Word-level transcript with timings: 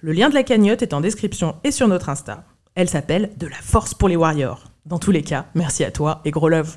Le 0.00 0.12
lien 0.12 0.28
de 0.28 0.34
la 0.34 0.42
cagnotte 0.42 0.82
est 0.82 0.94
en 0.94 1.00
description 1.00 1.56
et 1.64 1.70
sur 1.70 1.88
notre 1.88 2.08
Insta. 2.08 2.44
Elle 2.74 2.88
s'appelle 2.88 3.30
De 3.36 3.46
la 3.46 3.56
force 3.56 3.94
pour 3.94 4.08
les 4.08 4.16
warriors. 4.16 4.64
Dans 4.86 4.98
tous 4.98 5.12
les 5.12 5.22
cas, 5.22 5.46
merci 5.54 5.84
à 5.84 5.90
toi 5.90 6.20
et 6.24 6.30
gros 6.30 6.48
love. 6.48 6.76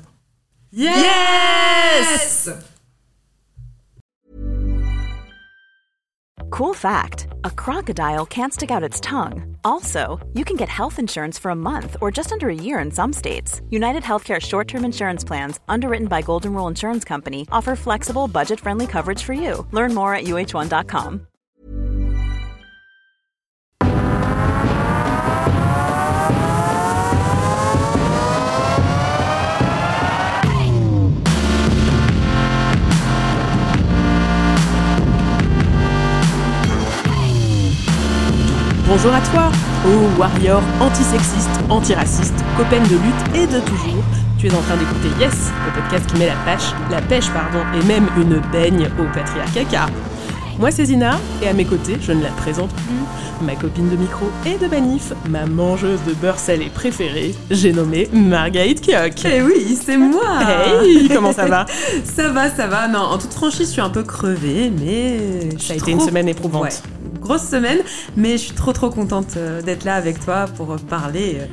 Yes! 0.72 2.50
Cool 6.50 6.74
fact 6.74 7.28
a 7.44 7.50
crocodile 7.50 8.24
can't 8.26 8.52
stick 8.52 8.70
out 8.70 8.82
its 8.82 9.00
tongue. 9.00 9.56
Also, 9.64 10.18
you 10.34 10.44
can 10.44 10.56
get 10.56 10.68
health 10.68 10.98
insurance 10.98 11.38
for 11.38 11.50
a 11.50 11.54
month 11.54 11.96
or 12.00 12.10
just 12.10 12.32
under 12.32 12.48
a 12.48 12.54
year 12.54 12.78
in 12.78 12.90
some 12.90 13.12
states. 13.12 13.60
United 13.70 14.02
Healthcare 14.02 14.40
short 14.40 14.66
term 14.68 14.84
insurance 14.84 15.24
plans, 15.24 15.60
underwritten 15.68 16.08
by 16.08 16.22
Golden 16.22 16.54
Rule 16.54 16.68
Insurance 16.68 17.04
Company, 17.04 17.46
offer 17.52 17.76
flexible, 17.76 18.28
budget 18.28 18.60
friendly 18.60 18.86
coverage 18.86 19.22
for 19.22 19.34
you. 19.34 19.66
Learn 19.72 19.94
more 19.94 20.14
at 20.14 20.24
uh1.com. 20.24 21.26
Bonjour 38.88 39.12
à 39.12 39.20
toi, 39.20 39.52
ô 39.86 40.18
warrior 40.18 40.62
antisexiste, 40.80 41.50
antiraciste, 41.68 42.34
copaine 42.56 42.84
de 42.84 42.94
lutte 42.94 43.34
et 43.34 43.46
de 43.46 43.60
toujours. 43.60 44.02
Tu 44.38 44.46
es 44.46 44.54
en 44.54 44.62
train 44.62 44.76
d'écouter 44.78 45.08
Yes, 45.20 45.50
le 45.66 45.78
podcast 45.78 46.06
qui 46.10 46.18
met 46.18 46.26
la 46.26 46.36
pêche, 46.46 46.72
la 46.90 47.02
pêche 47.02 47.28
pardon, 47.30 47.58
et 47.78 47.84
même 47.84 48.06
une 48.16 48.40
baigne 48.50 48.88
au 48.98 49.04
patriarcat 49.14 49.64
car 49.70 49.90
moi 50.58 50.70
c'est 50.70 50.86
Zina, 50.86 51.18
et 51.42 51.48
à 51.48 51.52
mes 51.52 51.64
côtés, 51.64 51.98
je 52.00 52.10
ne 52.12 52.20
la 52.20 52.30
présente 52.30 52.70
plus, 52.70 53.46
ma 53.46 53.54
copine 53.54 53.90
de 53.90 53.96
micro 53.96 54.26
et 54.44 54.56
de 54.58 54.66
manif, 54.66 55.12
ma 55.28 55.46
mangeuse 55.46 56.00
de 56.04 56.14
beurre 56.14 56.38
salé 56.38 56.70
préférée, 56.74 57.34
j'ai 57.50 57.72
nommé 57.72 58.08
Marguerite 58.12 58.80
Kiok. 58.80 59.24
Eh 59.24 59.42
oui, 59.42 59.78
c'est 59.80 59.96
moi 59.96 60.40
Hey, 60.82 61.08
comment 61.14 61.32
ça 61.32 61.46
va? 61.46 61.66
Ça 62.04 62.30
va, 62.30 62.50
ça 62.50 62.66
va. 62.66 62.88
Non, 62.88 62.98
en 62.98 63.18
toute 63.18 63.32
franchise, 63.34 63.68
je 63.68 63.72
suis 63.72 63.80
un 63.80 63.90
peu 63.90 64.02
crevée, 64.02 64.72
mais... 64.76 65.56
Ça 65.60 65.74
a 65.74 65.76
été 65.76 65.92
une 65.92 66.00
semaine 66.00 66.28
éprouvante. 66.28 66.62
Ouais, 66.62 66.70
grosse 67.28 67.46
semaine, 67.46 67.80
mais 68.16 68.32
je 68.32 68.44
suis 68.44 68.54
trop 68.54 68.72
trop 68.72 68.88
contente 68.88 69.36
euh, 69.36 69.60
d'être 69.60 69.84
là 69.84 69.96
avec 69.96 70.18
toi 70.24 70.46
pour 70.56 70.74
parler. 70.76 71.36
euh. 71.40 71.46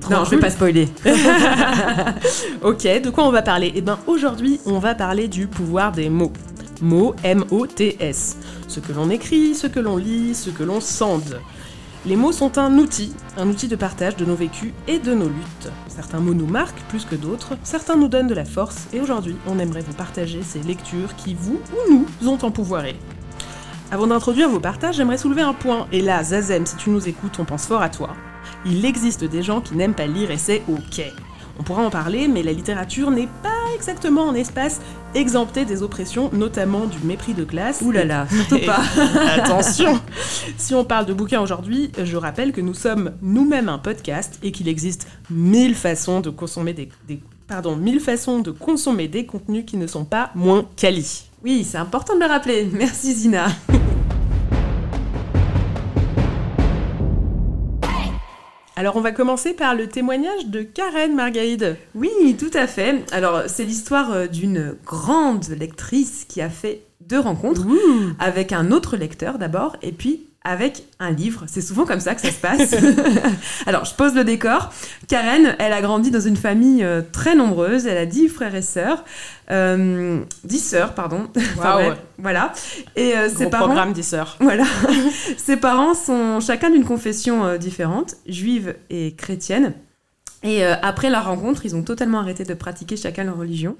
Trop 0.00 0.14
Non, 0.14 0.24
je 0.24 0.30
vais 0.30 0.38
pas 0.38 0.48
spoiler. 0.48 0.88
Ok, 2.62 2.84
de 2.84 3.10
quoi 3.10 3.26
on 3.26 3.30
va 3.30 3.42
parler? 3.42 3.70
Eh 3.74 3.82
bien 3.82 3.98
aujourd'hui, 4.06 4.60
on 4.64 4.78
va 4.78 4.94
parler 4.94 5.28
du 5.28 5.46
pouvoir 5.46 5.92
des 5.92 6.08
mots. 6.08 6.32
Mots, 6.80 7.14
M-O-T-S. 7.22 8.38
Ce 8.66 8.80
que 8.80 8.94
l'on 8.94 9.10
écrit, 9.10 9.54
ce 9.54 9.66
que 9.66 9.78
l'on 9.78 9.98
lit, 9.98 10.34
ce 10.34 10.48
que 10.48 10.62
l'on 10.62 10.80
sente. 10.80 11.34
Les 12.06 12.16
mots 12.16 12.32
sont 12.32 12.56
un 12.56 12.78
outil, 12.78 13.12
un 13.36 13.46
outil 13.46 13.68
de 13.68 13.76
partage 13.76 14.16
de 14.16 14.24
nos 14.24 14.34
vécus 14.36 14.72
et 14.88 14.98
de 14.98 15.12
nos 15.12 15.28
luttes. 15.28 15.70
Certains 15.88 16.20
mots 16.20 16.32
nous 16.32 16.46
marquent 16.46 16.80
plus 16.88 17.04
que 17.04 17.14
d'autres, 17.14 17.58
certains 17.62 17.96
nous 17.96 18.08
donnent 18.08 18.26
de 18.26 18.34
la 18.34 18.46
force, 18.46 18.86
et 18.94 19.00
aujourd'hui, 19.02 19.36
on 19.46 19.58
aimerait 19.58 19.82
vous 19.82 19.92
partager 19.92 20.40
ces 20.42 20.60
lectures 20.60 21.14
qui, 21.16 21.34
vous 21.38 21.60
ou 21.74 22.06
nous, 22.22 22.28
ont 22.30 22.38
empourvoiré. 22.42 22.96
Avant 23.92 24.06
d'introduire 24.06 24.48
vos 24.48 24.60
partages, 24.60 24.96
j'aimerais 24.96 25.18
soulever 25.18 25.42
un 25.42 25.52
point, 25.52 25.88
et 25.90 26.00
là, 26.00 26.22
Zazem, 26.22 26.64
si 26.64 26.76
tu 26.76 26.90
nous 26.90 27.08
écoutes, 27.08 27.38
on 27.40 27.44
pense 27.44 27.66
fort 27.66 27.82
à 27.82 27.88
toi. 27.88 28.10
Il 28.64 28.84
existe 28.84 29.24
des 29.24 29.42
gens 29.42 29.60
qui 29.60 29.74
n'aiment 29.74 29.94
pas 29.94 30.06
lire 30.06 30.30
et 30.30 30.38
c'est 30.38 30.62
ok. 30.68 31.02
On 31.58 31.62
pourra 31.62 31.82
en 31.82 31.90
parler, 31.90 32.28
mais 32.28 32.42
la 32.42 32.52
littérature 32.52 33.10
n'est 33.10 33.28
pas 33.42 33.48
exactement 33.74 34.30
un 34.30 34.34
espace 34.34 34.80
exempté 35.14 35.64
des 35.64 35.82
oppressions, 35.82 36.30
notamment 36.32 36.86
du 36.86 36.98
mépris 37.04 37.34
de 37.34 37.44
classe. 37.44 37.82
Ouh 37.82 37.90
là 37.90 38.04
là, 38.04 38.26
surtout 38.30 38.64
pas. 38.64 38.80
Attention 39.34 40.00
Si 40.56 40.74
on 40.74 40.84
parle 40.84 41.06
de 41.06 41.12
bouquins 41.12 41.40
aujourd'hui, 41.40 41.90
je 42.02 42.16
rappelle 42.16 42.52
que 42.52 42.60
nous 42.60 42.74
sommes 42.74 43.12
nous-mêmes 43.20 43.68
un 43.68 43.78
podcast 43.78 44.38
et 44.42 44.52
qu'il 44.52 44.68
existe 44.68 45.08
mille 45.30 45.74
façons 45.74 46.20
de 46.20 46.30
consommer 46.30 46.72
des, 46.72 46.88
des- 47.08 47.20
pardon, 47.48 47.76
mille 47.76 48.00
façons 48.00 48.38
de 48.38 48.52
consommer 48.52 49.08
des 49.08 49.26
contenus 49.26 49.64
qui 49.66 49.76
ne 49.76 49.86
sont 49.88 50.04
pas 50.04 50.30
moins 50.34 50.64
quali. 50.76 51.24
Oui, 51.42 51.64
c'est 51.64 51.78
important 51.78 52.14
de 52.16 52.20
le 52.20 52.26
rappeler. 52.26 52.68
Merci 52.72 53.12
Zina. 53.14 53.48
Alors 58.76 58.96
on 58.96 59.00
va 59.00 59.12
commencer 59.12 59.52
par 59.52 59.74
le 59.74 59.88
témoignage 59.88 60.46
de 60.46 60.62
Karen 60.62 61.14
Margaïde. 61.14 61.76
Oui, 61.94 62.36
tout 62.38 62.50
à 62.54 62.66
fait. 62.66 63.04
Alors, 63.12 63.42
c'est 63.46 63.64
l'histoire 63.64 64.10
euh, 64.10 64.26
d'une 64.26 64.74
grande 64.86 65.48
lectrice 65.50 66.24
qui 66.26 66.40
a 66.40 66.48
fait 66.48 66.82
deux 67.02 67.20
rencontres 67.20 67.66
avec 68.18 68.52
un 68.52 68.70
autre 68.70 68.96
lecteur 68.96 69.38
d'abord, 69.38 69.76
et 69.82 69.92
puis 69.92 70.29
avec 70.42 70.84
un 70.98 71.10
livre. 71.10 71.44
C'est 71.46 71.60
souvent 71.60 71.84
comme 71.84 72.00
ça 72.00 72.14
que 72.14 72.20
ça 72.22 72.30
se 72.30 72.40
passe. 72.40 72.74
Alors, 73.66 73.84
je 73.84 73.94
pose 73.94 74.14
le 74.14 74.24
décor. 74.24 74.72
Karen, 75.06 75.54
elle 75.58 75.72
a 75.72 75.82
grandi 75.82 76.10
dans 76.10 76.20
une 76.20 76.36
famille 76.36 76.82
euh, 76.82 77.02
très 77.12 77.34
nombreuse. 77.34 77.86
Elle 77.86 77.98
a 77.98 78.06
dix 78.06 78.28
frères 78.28 78.54
et 78.54 78.62
sœurs. 78.62 79.04
Euh, 79.50 80.20
dix 80.44 80.60
sœurs, 80.60 80.94
pardon. 80.94 81.28
Enfin, 81.58 81.74
bref, 81.74 81.98
voilà. 82.18 82.52
Et 82.96 83.16
euh, 83.16 83.28
ses 83.28 83.50
parents... 83.50 83.66
programme 83.66 83.92
des 83.92 84.02
sœurs. 84.02 84.36
Voilà. 84.40 84.64
Ses 85.36 85.56
parents 85.56 85.94
sont 85.94 86.40
chacun 86.40 86.70
d'une 86.70 86.84
confession 86.84 87.44
euh, 87.44 87.58
différente, 87.58 88.14
juive 88.26 88.76
et 88.88 89.14
chrétienne. 89.14 89.74
Et 90.42 90.64
euh, 90.64 90.74
après 90.80 91.10
la 91.10 91.20
rencontre, 91.20 91.66
ils 91.66 91.76
ont 91.76 91.82
totalement 91.82 92.18
arrêté 92.18 92.44
de 92.44 92.54
pratiquer 92.54 92.96
chacun 92.96 93.24
leur 93.24 93.36
religion. 93.36 93.76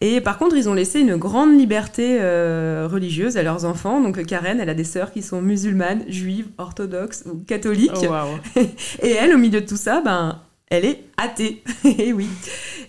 Et 0.00 0.20
par 0.20 0.38
contre, 0.38 0.56
ils 0.56 0.68
ont 0.68 0.74
laissé 0.74 1.00
une 1.00 1.16
grande 1.16 1.56
liberté 1.56 2.18
euh, 2.20 2.88
religieuse 2.90 3.36
à 3.36 3.44
leurs 3.44 3.64
enfants. 3.64 4.00
Donc 4.00 4.18
euh, 4.18 4.24
Karen, 4.24 4.58
elle 4.58 4.70
a 4.70 4.74
des 4.74 4.84
sœurs 4.84 5.12
qui 5.12 5.22
sont 5.22 5.40
musulmanes, 5.40 6.02
juives, 6.08 6.48
orthodoxes 6.58 7.24
ou 7.26 7.36
catholiques. 7.46 7.92
Oh. 8.02 8.60
Et 9.02 9.10
elle, 9.12 9.34
au 9.34 9.38
milieu 9.38 9.60
de 9.60 9.66
tout 9.66 9.76
ça, 9.76 10.00
ben, 10.04 10.40
elle 10.70 10.84
est 10.84 11.04
athée. 11.16 11.62
Et 11.84 12.12
oui. 12.12 12.28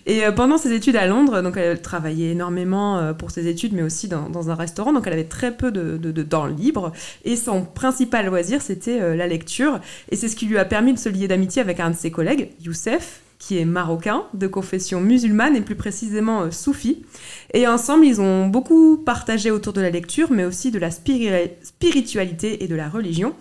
Et 0.06 0.24
euh, 0.24 0.32
pendant 0.32 0.56
ses 0.56 0.72
études 0.72 0.96
à 0.96 1.06
Londres, 1.06 1.42
donc 1.42 1.56
elle 1.56 1.80
travaillait 1.80 2.30
énormément 2.30 2.98
euh, 2.98 3.12
pour 3.12 3.30
ses 3.30 3.48
études, 3.48 3.72
mais 3.72 3.82
aussi 3.82 4.08
dans, 4.08 4.28
dans 4.28 4.50
un 4.50 4.54
restaurant. 4.54 4.92
Donc 4.92 5.06
elle 5.06 5.12
avait 5.12 5.24
très 5.24 5.56
peu 5.56 5.70
de, 5.70 5.96
de, 5.96 6.10
de 6.12 6.22
temps 6.22 6.46
libre. 6.46 6.92
Et 7.24 7.36
son 7.36 7.64
principal 7.64 8.26
loisir, 8.26 8.62
c'était 8.62 9.00
euh, 9.00 9.16
la 9.16 9.26
lecture. 9.26 9.80
Et 10.10 10.16
c'est 10.16 10.28
ce 10.28 10.36
qui 10.36 10.46
lui 10.46 10.58
a 10.58 10.64
permis 10.64 10.94
de 10.94 10.98
se 10.98 11.08
lier 11.08 11.28
d'amitié 11.28 11.60
avec 11.60 11.80
un 11.80 11.90
de 11.90 11.96
ses 11.96 12.10
collègues, 12.10 12.50
Youssef, 12.60 13.20
qui 13.38 13.58
est 13.58 13.64
marocain, 13.66 14.22
de 14.34 14.46
confession 14.46 15.00
musulmane 15.00 15.56
et 15.56 15.60
plus 15.60 15.74
précisément 15.74 16.42
euh, 16.42 16.50
soufi. 16.50 17.04
Et 17.52 17.68
ensemble, 17.68 18.06
ils 18.06 18.20
ont 18.20 18.46
beaucoup 18.46 18.96
partagé 18.96 19.50
autour 19.50 19.72
de 19.74 19.80
la 19.80 19.90
lecture, 19.90 20.32
mais 20.32 20.44
aussi 20.44 20.70
de 20.70 20.78
la 20.78 20.88
spiri- 20.88 21.50
spiritualité 21.62 22.64
et 22.64 22.68
de 22.68 22.74
la 22.74 22.88
religion. 22.88 23.34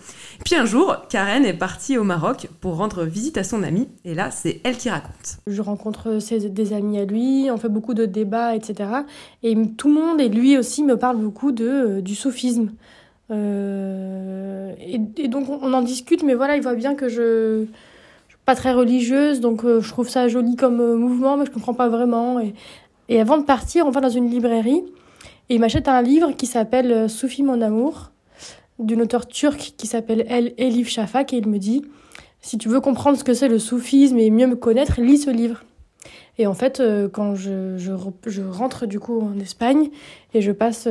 Puis 0.44 0.56
un 0.56 0.66
jour, 0.66 0.98
Karen 1.10 1.46
est 1.46 1.54
partie 1.54 1.98
au 1.98 2.04
Maroc 2.04 2.48
pour 2.60 2.76
rendre 2.76 3.06
visite 3.06 3.38
à 3.38 3.44
son 3.44 3.64
amie, 3.64 3.88
et 4.04 4.14
là, 4.14 4.32
c'est 4.32 4.60
elle 4.64 4.76
qui 4.78 4.90
raconte. 4.90 5.38
Je 5.48 5.62
rencontre 5.62 6.20
ses- 6.20 6.50
des 6.50 6.74
amis 6.74 7.00
à 7.00 7.06
lui, 7.06 7.48
on 7.50 7.58
fait 7.58 7.70
beaucoup 7.70 7.94
de 7.94 8.06
débats, 8.06 8.56
etc. 8.56 8.90
Et 9.44 9.56
tout 9.78 9.88
le 9.88 9.94
monde, 9.94 10.20
et 10.20 10.28
lui 10.30 10.58
aussi, 10.58 10.84
me 10.84 10.98
parle 10.98 11.18
beaucoup 11.18 11.52
de, 11.52 11.66
euh, 11.68 12.02
du 12.02 12.16
soufisme. 12.16 12.72
Euh, 13.32 14.74
et, 14.80 15.28
donc 15.28 15.50
on, 15.50 15.74
en 15.74 15.82
discute, 15.82 16.24
mais 16.24 16.34
voilà, 16.36 16.56
il 16.58 16.62
voit 16.62 16.76
bien 16.76 16.96
que 16.96 17.10
je, 17.10 17.66
pas 18.46 18.56
très 18.56 18.74
religieuse, 18.74 19.40
donc 19.42 19.64
euh, 19.66 19.82
je 19.82 19.90
trouve 19.90 20.08
ça 20.08 20.28
joli 20.28 20.56
comme 20.56 20.80
euh, 20.80 20.96
mouvement, 20.96 21.36
mais 21.38 21.46
je 21.46 21.52
comprends 21.52 21.74
pas 21.74 21.90
vraiment. 21.90 22.40
Et, 23.10 23.20
avant 23.20 23.38
de 23.38 23.44
partir, 23.44 23.86
on 23.88 23.92
va 23.92 24.02
dans 24.02 24.10
une 24.10 24.30
librairie, 24.30 24.84
et 25.50 25.56
il 25.56 25.60
m'achète 25.60 25.88
un 25.88 26.02
livre 26.02 26.32
qui 26.32 26.46
s'appelle 26.46 26.92
euh, 26.92 27.08
Soufi 27.08 27.44
mon 27.44 27.62
amour, 27.62 28.12
d'une 28.78 29.02
auteure 29.02 29.26
turque 29.28 29.74
qui 29.78 29.88
s'appelle 29.88 30.26
El 30.30 30.54
Elif 30.58 30.90
Shafak, 30.90 31.34
et 31.34 31.38
il 31.38 31.48
me 31.48 31.58
dit 31.58 31.84
si 32.42 32.58
tu 32.60 32.70
veux 32.70 32.82
comprendre 32.82 33.18
ce 33.18 33.24
que 33.24 33.34
c'est 33.34 33.48
le 33.48 33.58
soufisme 33.58 34.20
et 34.20 34.30
mieux 34.30 34.46
me 34.46 34.56
connaître, 34.56 35.02
lis 35.02 35.18
ce 35.18 35.32
livre. 35.32 35.64
Et 36.38 36.46
en 36.46 36.54
fait, 36.54 36.84
quand 37.12 37.34
je, 37.34 37.78
je, 37.78 37.92
re- 37.94 38.12
je 38.28 38.44
rentre 38.44 38.86
du 38.86 39.00
coup 39.00 39.20
en 39.22 39.40
Espagne 39.40 39.90
et 40.34 40.42
je 40.42 40.52
passe 40.52 40.88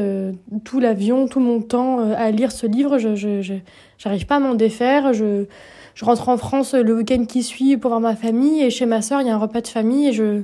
tout 0.64 0.80
l'avion, 0.80 1.28
tout 1.28 1.38
mon 1.38 1.60
temps 1.60 1.98
à 1.98 2.30
lire 2.30 2.50
ce 2.50 2.66
livre, 2.66 2.98
je- 2.98 3.60
j'arrive 3.98 4.26
pas 4.26 4.36
à 4.36 4.40
m'en 4.40 4.54
défaire. 4.54 5.12
Je, 5.12 5.44
je 5.94 6.04
rentre 6.04 6.28
en 6.28 6.36
France 6.36 6.74
le 6.74 6.94
week-end 6.94 7.24
qui 7.24 7.42
suit 7.42 7.76
pour 7.76 7.90
voir 7.90 8.00
ma 8.00 8.16
famille 8.16 8.62
et 8.62 8.70
chez 8.70 8.86
ma 8.86 9.02
sœur, 9.02 9.20
il 9.20 9.26
y 9.26 9.30
a 9.30 9.34
un 9.34 9.38
repas 9.38 9.60
de 9.60 9.68
famille 9.68 10.08
et 10.08 10.12
je 10.12 10.42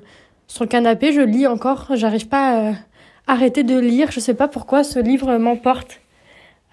sur 0.50 0.64
le 0.64 0.69
canapé, 0.69 1.12
je 1.12 1.20
lis 1.20 1.47
encore. 1.47 1.87
J'arrive 1.94 2.26
pas 2.26 2.70
à 2.70 2.75
arrêter 3.29 3.62
de 3.62 3.79
lire. 3.79 4.11
Je 4.11 4.19
sais 4.19 4.35
pas 4.35 4.49
pourquoi 4.49 4.82
ce 4.82 4.99
livre 4.99 5.38
m'emporte 5.38 6.00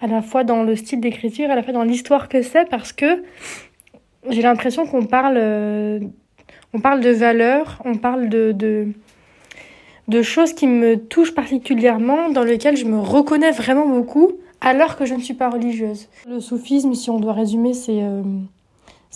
à 0.00 0.08
la 0.08 0.20
fois 0.20 0.42
dans 0.42 0.64
le 0.64 0.74
style 0.74 1.00
d'écriture, 1.00 1.50
à 1.50 1.54
la 1.54 1.62
fois 1.62 1.72
dans 1.72 1.84
l'histoire 1.84 2.28
que 2.28 2.42
c'est, 2.42 2.68
parce 2.68 2.92
que 2.92 3.22
j'ai 4.28 4.42
l'impression 4.42 4.86
qu'on 4.86 5.06
parle, 5.06 5.36
euh, 5.38 6.00
on 6.72 6.80
parle 6.80 7.00
de 7.00 7.10
valeurs, 7.10 7.80
on 7.84 7.96
parle 7.96 8.28
de, 8.28 8.52
de, 8.52 8.88
de 10.08 10.22
choses 10.22 10.52
qui 10.52 10.66
me 10.66 10.96
touchent 10.96 11.34
particulièrement, 11.34 12.30
dans 12.30 12.44
lesquelles 12.44 12.76
je 12.76 12.84
me 12.84 12.98
reconnais 12.98 13.50
vraiment 13.50 13.88
beaucoup, 13.88 14.32
alors 14.60 14.96
que 14.96 15.04
je 15.04 15.14
ne 15.14 15.20
suis 15.20 15.34
pas 15.34 15.50
religieuse. 15.50 16.08
Le 16.28 16.40
soufisme, 16.40 16.94
si 16.94 17.10
on 17.10 17.18
doit 17.18 17.32
résumer, 17.32 17.74
c'est 17.74 18.02
euh, 18.02 18.22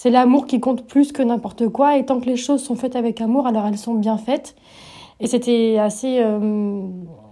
c'est 0.02 0.10
l'amour 0.10 0.46
qui 0.48 0.58
compte 0.58 0.84
plus 0.84 1.12
que 1.12 1.22
n'importe 1.22 1.68
quoi, 1.68 1.96
et 1.96 2.04
tant 2.04 2.18
que 2.18 2.26
les 2.26 2.34
choses 2.34 2.60
sont 2.60 2.74
faites 2.74 2.96
avec 2.96 3.20
amour, 3.20 3.46
alors 3.46 3.68
elles 3.68 3.78
sont 3.78 3.94
bien 3.94 4.18
faites. 4.18 4.56
Et 5.20 5.28
c'était 5.28 5.78
assez 5.78 6.18
euh, 6.18 6.82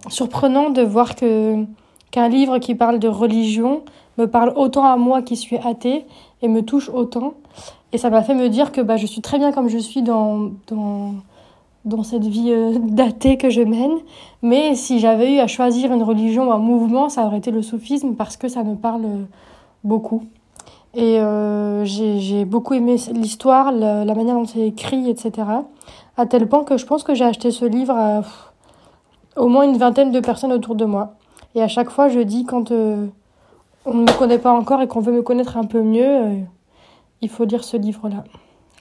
surprenant 0.08 0.70
de 0.70 0.81
voir 0.81 1.17
que 1.17 1.64
qu'un 2.12 2.28
livre 2.28 2.58
qui 2.58 2.76
parle 2.76 3.00
de 3.00 3.08
religion 3.08 3.82
me 4.19 4.26
parle 4.26 4.52
autant 4.55 4.84
à 4.84 4.96
moi 4.96 5.20
qui 5.20 5.34
suis 5.34 5.56
athée 5.56 6.06
et 6.43 6.46
me 6.46 6.62
touche 6.62 6.88
autant. 6.90 7.34
Et 7.93 7.99
ça 7.99 8.08
m'a 8.08 8.22
fait 8.22 8.37
me 8.37 8.49
dire 8.49 8.70
que 8.70 8.81
bah, 8.81 8.96
je 8.96 9.06
suis 9.06 9.20
très 9.20 9.38
bien 9.38 9.50
comme 9.50 9.69
je 9.69 9.78
suis 9.78 10.02
dans, 10.02 10.52
dans, 10.69 11.14
dans 11.84 12.05
cette 12.05 12.25
vie 12.25 12.52
euh, 12.52 12.78
d'athée 12.78 13.37
que 13.37 13.50
je 13.50 13.62
mène. 13.62 13.99
Mais 14.43 14.76
si 14.76 15.00
j'avais 15.00 15.34
eu 15.34 15.38
à 15.40 15.49
choisir 15.49 15.93
une 15.93 16.05
religion 16.05 16.50
ou 16.50 16.52
un 16.52 16.58
mouvement, 16.58 17.08
ça 17.08 17.26
aurait 17.26 17.38
été 17.38 17.50
le 17.50 17.62
soufisme 17.62 18.14
parce 18.14 18.37
que 18.37 18.46
ça 18.46 18.62
me 18.62 18.76
parle 18.76 19.26
beaucoup. 19.82 20.22
Et 20.95 21.21
euh, 21.21 21.85
j'ai 21.85 22.45
beaucoup 22.45 22.75
aimé 22.75 22.97
l'histoire, 23.13 23.71
la, 23.71 24.05
manière 24.15 24.35
dont 24.35 24.45
c'est 24.45 24.67
écrit, 24.67 25.09
etc. 25.09 25.47
À 26.17 26.27
tel 26.27 26.49
point 26.49 26.65
que 26.65 26.77
je 26.77 26.85
pense 26.85 27.05
que 27.05 27.15
j'ai 27.15 27.25
acheté 27.25 27.51
ce 27.51 27.65
livre 27.65 27.95
à 27.95 28.23
au 29.37 29.49
moins 29.49 29.63
une 29.63 29.79
vingtaine 29.79 30.11
de 30.11 30.21
personnes 30.21 30.53
autour 30.53 30.75
de 30.75 30.85
moi. 30.85 31.15
Et 31.55 31.63
à 31.63 31.69
chaque 31.69 31.91
fois, 31.91 32.09
je 32.09 32.21
dis 32.21 32.45
quand 32.45 32.73
euh, 32.73 33.07
on 33.85 33.95
ne 33.95 34.03
me 34.03 34.19
connaît 34.19 34.39
pas 34.39 34.53
encore 34.53 34.83
et 34.83 34.89
qu'on 34.89 35.01
veut 35.01 35.13
me 35.13 35.23
connaître 35.23 35.57
un 35.57 35.65
peu 35.65 35.83
mieux, 35.83 36.05
euh, 36.05 36.35
il 37.21 37.29
faut 37.29 37.45
lire 37.45 37.63
ce 37.63 37.77
livre-là. 37.77 38.25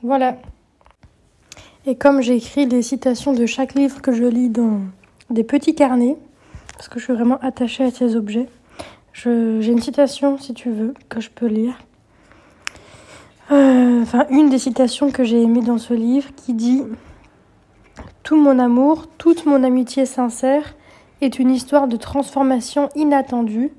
Voilà. 0.02 0.38
Et 1.86 1.96
comme 1.96 2.22
j'écris 2.22 2.66
les 2.66 2.82
citations 2.82 3.34
de 3.34 3.46
chaque 3.46 3.76
livre 3.76 4.02
que 4.02 4.12
je 4.12 4.26
lis 4.26 4.50
dans 4.50 4.80
des 5.30 5.44
petits 5.44 5.76
carnets, 5.76 6.18
parce 6.74 6.90
que 6.90 7.00
je 7.00 7.06
suis 7.06 7.14
vraiment 7.14 7.38
attachée 7.42 7.84
à 7.84 7.92
ces 7.92 8.16
objets, 8.16 8.50
j'ai 9.14 9.72
une 9.72 9.82
citation, 9.82 10.38
si 10.38 10.54
tu 10.54 10.72
veux, 10.72 10.94
que 11.10 11.20
je 11.20 11.30
peux 11.30 11.48
lire. 11.48 11.78
Euh, 13.52 14.04
enfin, 14.04 14.28
une 14.30 14.50
des 14.50 14.60
citations 14.60 15.12
que 15.12 15.24
j'ai 15.24 15.42
aimées 15.42 15.64
dans 15.64 15.80
ce 15.80 15.96
livre 15.96 16.30
qui 16.36 16.54
dit 16.54 16.84
Tout 18.22 18.36
mon 18.36 18.60
amour, 18.60 19.08
toute 19.18 19.46
mon 19.46 19.64
amitié 19.64 20.06
sincère 20.06 20.76
est 21.22 21.40
une 21.40 21.50
histoire 21.50 21.88
de 21.88 21.98
transformation 21.98 22.90
inattendue. 22.96 23.72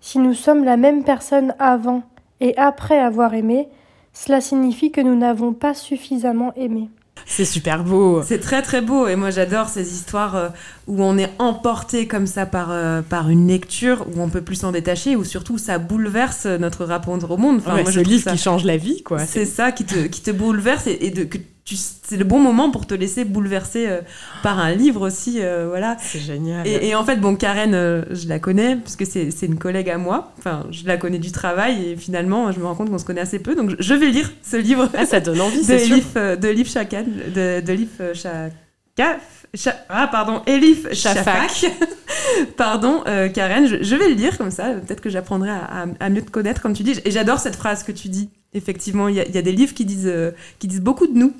Si 0.00 0.18
nous 0.18 0.34
sommes 0.34 0.64
la 0.64 0.76
même 0.78 1.04
personne 1.04 1.54
avant 1.58 2.02
et 2.40 2.56
après 2.56 2.98
avoir 2.98 3.34
aimé, 3.34 3.68
cela 4.14 4.40
signifie 4.40 4.90
que 4.90 5.00
nous 5.00 5.14
n'avons 5.14 5.52
pas 5.52 5.74
suffisamment 5.74 6.52
aimé. 6.54 6.88
C'est 7.26 7.44
super 7.44 7.84
beau. 7.84 8.22
C'est 8.22 8.40
très 8.40 8.62
très 8.62 8.80
beau 8.80 9.06
et 9.06 9.16
moi 9.16 9.30
j'adore 9.30 9.68
ces 9.68 9.92
histoires 9.92 10.36
euh, 10.36 10.48
où 10.86 11.02
on 11.02 11.16
est 11.18 11.30
emporté 11.38 12.06
comme 12.06 12.26
ça 12.26 12.46
par, 12.46 12.68
euh, 12.70 13.02
par 13.02 13.30
une 13.30 13.48
lecture, 13.48 14.06
où 14.12 14.20
on 14.20 14.28
peut 14.28 14.42
plus 14.42 14.56
s'en 14.56 14.72
détacher, 14.72 15.16
où 15.16 15.24
surtout 15.24 15.58
ça 15.58 15.78
bouleverse 15.78 16.46
notre 16.46 16.84
rapport 16.84 17.12
au 17.30 17.36
monde. 17.36 17.58
Enfin, 17.58 17.74
ouais, 17.74 17.82
moi, 17.82 17.90
je 17.90 18.00
livre 18.00 18.24
ça... 18.24 18.32
qui 18.32 18.38
change 18.38 18.64
la 18.64 18.76
vie, 18.76 19.02
quoi. 19.02 19.18
C'est 19.20 19.46
ça 19.46 19.72
qui 19.72 19.84
te, 19.84 20.06
qui 20.06 20.20
te 20.20 20.30
bouleverse 20.30 20.86
et, 20.86 20.98
et 21.02 21.10
de, 21.10 21.24
que 21.24 21.38
c'est 21.64 22.16
le 22.16 22.24
bon 22.24 22.40
moment 22.40 22.70
pour 22.70 22.86
te 22.86 22.94
laisser 22.94 23.24
bouleverser 23.24 23.86
euh, 23.88 24.00
par 24.42 24.58
un 24.58 24.72
livre 24.72 25.06
aussi, 25.06 25.38
euh, 25.40 25.66
voilà. 25.68 25.96
C'est 26.00 26.18
génial. 26.18 26.66
Et, 26.66 26.88
et, 26.88 26.94
en 26.94 27.04
fait, 27.04 27.16
bon, 27.16 27.36
Karen, 27.36 27.74
euh, 27.74 28.02
je 28.10 28.28
la 28.28 28.38
connais 28.38 28.76
parce 28.76 28.96
que 28.96 29.04
c'est 29.04 29.30
une 29.42 29.58
collègue 29.58 29.88
à 29.88 29.98
moi. 29.98 30.32
Enfin, 30.38 30.66
je 30.70 30.86
la 30.86 30.96
connais 30.96 31.18
du 31.18 31.30
travail 31.30 31.90
et 31.90 31.96
finalement, 31.96 32.50
je 32.52 32.58
me 32.58 32.66
rends 32.66 32.74
compte 32.74 32.90
qu'on 32.90 32.98
se 32.98 33.04
connaît 33.04 33.20
assez 33.20 33.38
peu. 33.38 33.54
Donc, 33.54 33.74
je 33.78 33.94
vais 33.94 34.10
lire 34.10 34.32
ce 34.42 34.56
livre. 34.56 34.88
Ah, 34.94 35.06
ça 35.06 35.20
donne 35.20 35.40
envie, 35.40 35.64
de 35.66 35.72
Elif, 35.72 36.14
de 36.14 36.48
Elif 36.48 36.72
Chakan, 36.72 37.04
de, 37.34 37.60
de 37.60 37.72
Elif 37.72 38.00
Chaka. 38.14 39.18
Cha 39.54 39.76
ah, 39.88 40.08
pardon, 40.10 40.42
Elif 40.46 40.92
Shafak. 40.92 41.66
pardon, 42.56 43.04
Karen, 43.34 43.66
je, 43.66 43.82
je, 43.82 43.96
vais 43.96 44.08
le 44.08 44.14
lire 44.14 44.36
comme 44.38 44.50
ça. 44.50 44.72
Peut-être 44.72 45.00
que 45.00 45.10
j'apprendrai 45.10 45.50
à, 45.50 45.64
à, 45.64 45.84
à, 46.00 46.08
mieux 46.08 46.22
te 46.22 46.30
connaître, 46.30 46.60
comme 46.60 46.72
tu 46.72 46.82
dis. 46.82 46.98
Et 47.04 47.10
j'adore 47.10 47.38
cette 47.38 47.56
phrase 47.56 47.82
que 47.82 47.92
tu 47.92 48.08
dis. 48.08 48.30
Effectivement, 48.54 49.08
il 49.08 49.16
y, 49.16 49.18
y, 49.18 49.38
a 49.38 49.42
des 49.42 49.52
livres 49.52 49.74
qui 49.74 49.84
disent, 49.84 50.12
qui 50.58 50.68
disent 50.68 50.80
beaucoup 50.80 51.06
de 51.06 51.18
nous. 51.18 51.32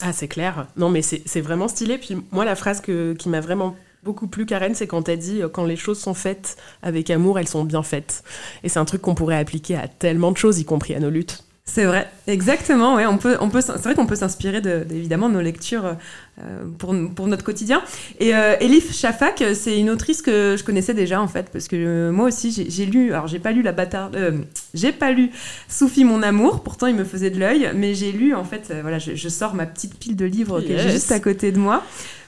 Ah, 0.00 0.12
c'est 0.12 0.28
clair. 0.28 0.66
Non, 0.76 0.90
mais 0.90 1.02
c'est 1.02 1.40
vraiment 1.40 1.68
stylé. 1.68 1.98
Puis 1.98 2.16
moi, 2.32 2.44
la 2.44 2.56
phrase 2.56 2.80
que, 2.80 3.14
qui 3.14 3.28
m'a 3.28 3.40
vraiment 3.40 3.76
beaucoup 4.02 4.26
plu, 4.26 4.44
Karen, 4.44 4.74
c'est 4.74 4.86
quand 4.86 5.02
t'as 5.02 5.16
dit 5.16 5.42
quand 5.52 5.64
les 5.64 5.76
choses 5.76 5.98
sont 5.98 6.14
faites 6.14 6.56
avec 6.82 7.10
amour, 7.10 7.38
elles 7.38 7.48
sont 7.48 7.64
bien 7.64 7.82
faites. 7.82 8.22
Et 8.62 8.68
c'est 8.68 8.78
un 8.78 8.84
truc 8.84 9.00
qu'on 9.02 9.14
pourrait 9.14 9.38
appliquer 9.38 9.76
à 9.76 9.88
tellement 9.88 10.32
de 10.32 10.36
choses, 10.36 10.58
y 10.58 10.64
compris 10.64 10.94
à 10.94 11.00
nos 11.00 11.10
luttes. 11.10 11.44
C'est 11.66 11.86
vrai, 11.86 12.10
exactement. 12.26 12.96
Ouais, 12.96 13.06
on 13.06 13.16
peut, 13.16 13.38
on 13.40 13.48
peut, 13.48 13.62
c'est 13.62 13.78
vrai 13.78 13.94
qu'on 13.94 14.04
peut 14.04 14.16
s'inspirer 14.16 14.60
de, 14.60 14.86
évidemment 14.90 15.30
de 15.30 15.34
nos 15.34 15.40
lectures 15.40 15.96
euh, 16.38 16.64
pour, 16.78 16.94
pour 17.16 17.26
notre 17.26 17.42
quotidien. 17.42 17.82
Et 18.20 18.34
euh, 18.34 18.54
Elif 18.60 18.94
Shafak, 18.94 19.42
c'est 19.54 19.78
une 19.78 19.88
autrice 19.88 20.20
que 20.20 20.56
je 20.58 20.62
connaissais 20.62 20.92
déjà 20.92 21.22
en 21.22 21.26
fait, 21.26 21.48
parce 21.50 21.66
que 21.66 21.76
euh, 21.76 22.12
moi 22.12 22.26
aussi 22.26 22.66
j'ai 22.68 22.84
lu, 22.84 23.14
alors 23.14 23.28
j'ai 23.28 23.38
pas 23.38 23.50
lu 23.50 23.62
la 23.62 23.72
bâtarde, 23.72 24.44
j'ai 24.74 24.92
pas 24.92 25.10
lu 25.10 25.30
Soufi 25.66 26.04
mon 26.04 26.22
amour, 26.22 26.62
pourtant 26.62 26.86
il 26.86 26.96
me 26.96 27.04
faisait 27.04 27.30
de 27.30 27.40
l'œil, 27.40 27.70
mais 27.74 27.94
j'ai 27.94 28.12
lu 28.12 28.34
en 28.34 28.44
fait, 28.44 28.70
voilà, 28.82 28.98
je, 28.98 29.14
je, 29.14 29.28
sors 29.30 29.54
ma 29.54 29.64
petite 29.64 29.98
pile 29.98 30.16
de 30.16 30.26
livres 30.26 30.60
yes. 30.60 30.68
que 30.68 30.76
j'ai 30.76 30.90
juste 30.90 31.12
à 31.12 31.18
côté 31.18 31.50
de 31.50 31.58
moi, 31.58 31.82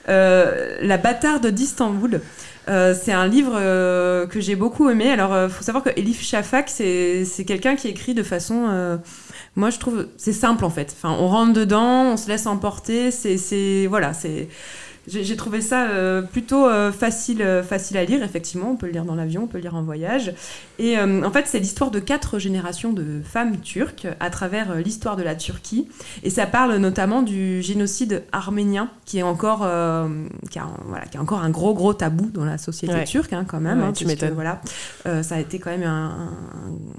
La 0.09 0.97
bâtarde 0.97 1.47
d'Istanbul. 1.49 2.23
Euh, 2.69 2.95
c'est 3.01 3.13
un 3.13 3.29
livre 3.29 3.53
euh, 3.55 4.27
que 4.27 4.41
j'ai 4.41 4.57
beaucoup 4.57 4.91
aimé. 4.91 5.11
Alors, 5.11 5.31
il 5.31 5.37
euh, 5.37 5.49
faut 5.49 5.63
savoir 5.63 5.85
que 5.85 5.91
Elif 5.97 6.23
Shafak, 6.23 6.69
c'est 6.69 7.45
quelqu'un 7.47 7.77
qui 7.77 7.89
écrit 7.89 8.15
de 8.15 8.23
façon. 8.23 8.99
Moi, 9.57 9.71
je 9.71 9.79
trouve. 9.79 10.07
C'est 10.17 10.33
simple, 10.33 10.65
en 10.65 10.71
fait. 10.71 10.95
Enfin, 10.97 11.17
on 11.19 11.29
rentre 11.29 11.55
dedans, 11.55 12.13
on 12.13 12.17
se 12.17 12.29
laisse 12.29 12.47
emporter. 12.47 13.11
C'est. 13.11 13.87
Voilà, 13.89 14.13
c'est. 14.13 14.49
J'ai 15.09 15.37
trouvé 15.37 15.61
ça 15.61 15.91
euh, 15.91 16.23
plutôt 16.23 16.67
euh, 16.67 16.91
facile, 16.91 17.41
euh, 17.43 17.63
facile 17.63 17.97
à 17.97 18.05
lire, 18.05 18.25
effectivement. 18.25 18.71
On 18.73 18.77
peut 18.77 18.87
le 18.87 18.93
lire 18.93 19.05
dans 19.05 19.15
l'avion, 19.15 19.45
on 19.45 19.47
peut 19.47 19.59
le 19.59 19.63
lire 19.63 19.77
en 19.77 19.83
voyage. 19.83 20.35
Et 20.79 20.99
en 20.99 21.31
fait, 21.31 21.47
c'est 21.47 21.59
l'histoire 21.59 21.91
de 21.91 22.01
quatre 22.01 22.39
générations 22.39 22.93
de 22.93 23.23
femmes 23.25 23.59
turques 23.61 24.07
à 24.21 24.29
travers 24.29 24.75
l'histoire 24.75 25.17
de 25.17 25.23
la 25.23 25.35
Turquie. 25.35 25.89
Et 26.23 26.29
ça 26.29 26.47
parle 26.47 26.77
notamment 26.77 27.23
du 27.23 27.63
génocide 27.63 28.25
arménien, 28.31 28.91
qui 29.07 29.19
est 29.19 29.23
encore, 29.23 29.61
qui 30.51 30.59
a, 30.59 30.67
voilà, 30.85 31.07
qui 31.07 31.17
a 31.17 31.23
encore 31.23 31.43
un 31.43 31.49
gros, 31.49 31.73
gros 31.73 31.95
tabou 31.95 32.31
dans 32.31 32.45
la 32.45 32.59
société 32.59 32.93
ouais. 32.93 33.05
turque, 33.05 33.33
hein, 33.33 33.47
quand 33.49 33.61
même. 33.61 33.79
Ouais, 33.81 33.87
hein, 33.87 33.93
tu 33.93 34.05
m'étonnes. 34.05 34.35
Voilà, 34.35 34.61
ça 35.05 35.37
a 35.37 35.39
été 35.39 35.59
quand 35.59 35.71
même 35.71 35.85
un, 35.85 36.09
un, 36.09 36.33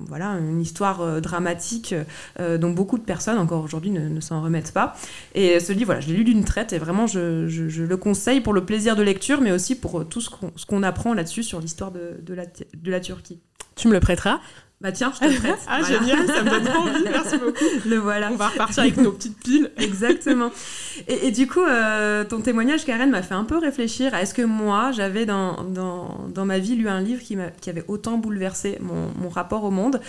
voilà, 0.07 0.37
une 0.39 0.59
histoire 0.59 1.21
dramatique 1.21 1.93
dont 2.39 2.71
beaucoup 2.71 2.97
de 2.97 3.03
personnes, 3.03 3.37
encore 3.37 3.63
aujourd'hui, 3.63 3.91
ne, 3.91 4.09
ne 4.09 4.21
s'en 4.21 4.41
remettent 4.41 4.73
pas. 4.73 4.95
Et 5.35 5.59
ce 5.59 5.71
livre, 5.71 5.87
voilà, 5.87 6.01
je 6.01 6.07
l'ai 6.07 6.15
lu 6.15 6.23
d'une 6.23 6.43
traite 6.43 6.73
et 6.73 6.79
vraiment, 6.79 7.05
je, 7.05 7.47
je, 7.47 7.69
je 7.69 7.83
le 7.83 7.96
conseil 7.97 8.41
pour 8.41 8.53
le 8.53 8.65
plaisir 8.65 8.95
de 8.95 9.03
lecture, 9.03 9.41
mais 9.41 9.51
aussi 9.51 9.75
pour 9.75 10.07
tout 10.07 10.21
ce 10.21 10.29
qu'on 10.29 10.51
qu 10.51 10.85
apprend 10.85 11.13
là-dessus 11.13 11.43
sur 11.43 11.59
l'histoire 11.59 11.91
de, 11.91 12.17
de, 12.21 12.33
la, 12.33 12.45
de 12.45 12.91
la 12.91 12.99
Turquie. 12.99 13.39
Tu 13.75 13.87
me 13.87 13.93
le 13.93 13.99
prêteras 13.99 14.39
bah 14.79 14.91
tiens, 14.91 15.11
je 15.15 15.25
te 15.27 15.33
le 15.33 15.39
prête. 15.39 15.57
ah 15.67 15.79
voilà. 15.81 15.99
génial, 15.99 16.27
ça 16.27 16.43
me 16.43 16.49
donne 16.51 16.63
trop 16.63 16.81
envie, 16.83 17.03
merci 17.03 17.37
beaucoup. 17.43 17.65
Le 17.85 17.97
voilà. 17.97 18.29
On 18.31 18.35
va 18.35 18.49
repartir 18.49 18.83
avec 18.83 18.97
nos 18.97 19.11
petites 19.11 19.39
piles. 19.39 19.71
Exactement. 19.77 20.51
Et, 21.07 21.27
et, 21.27 21.31
du 21.31 21.47
coup, 21.47 21.63
euh, 21.63 22.23
ton 22.23 22.41
témoignage, 22.41 22.85
Karen, 22.85 23.09
m'a 23.09 23.23
fait 23.23 23.33
un 23.33 23.43
peu 23.43 23.57
réfléchir 23.57 24.13
à 24.13 24.21
est-ce 24.21 24.35
que 24.35 24.43
moi, 24.43 24.91
j'avais 24.91 25.25
dans, 25.25 25.63
dans, 25.63 26.27
dans, 26.29 26.45
ma 26.45 26.59
vie 26.59 26.75
lu 26.75 26.89
un 26.89 27.01
livre 27.01 27.23
qui, 27.23 27.35
qui 27.59 27.69
avait 27.71 27.85
autant 27.87 28.19
bouleversé 28.19 28.77
mon, 28.79 29.11
mon 29.19 29.29
rapport 29.29 29.63
au 29.63 29.71
monde. 29.71 29.99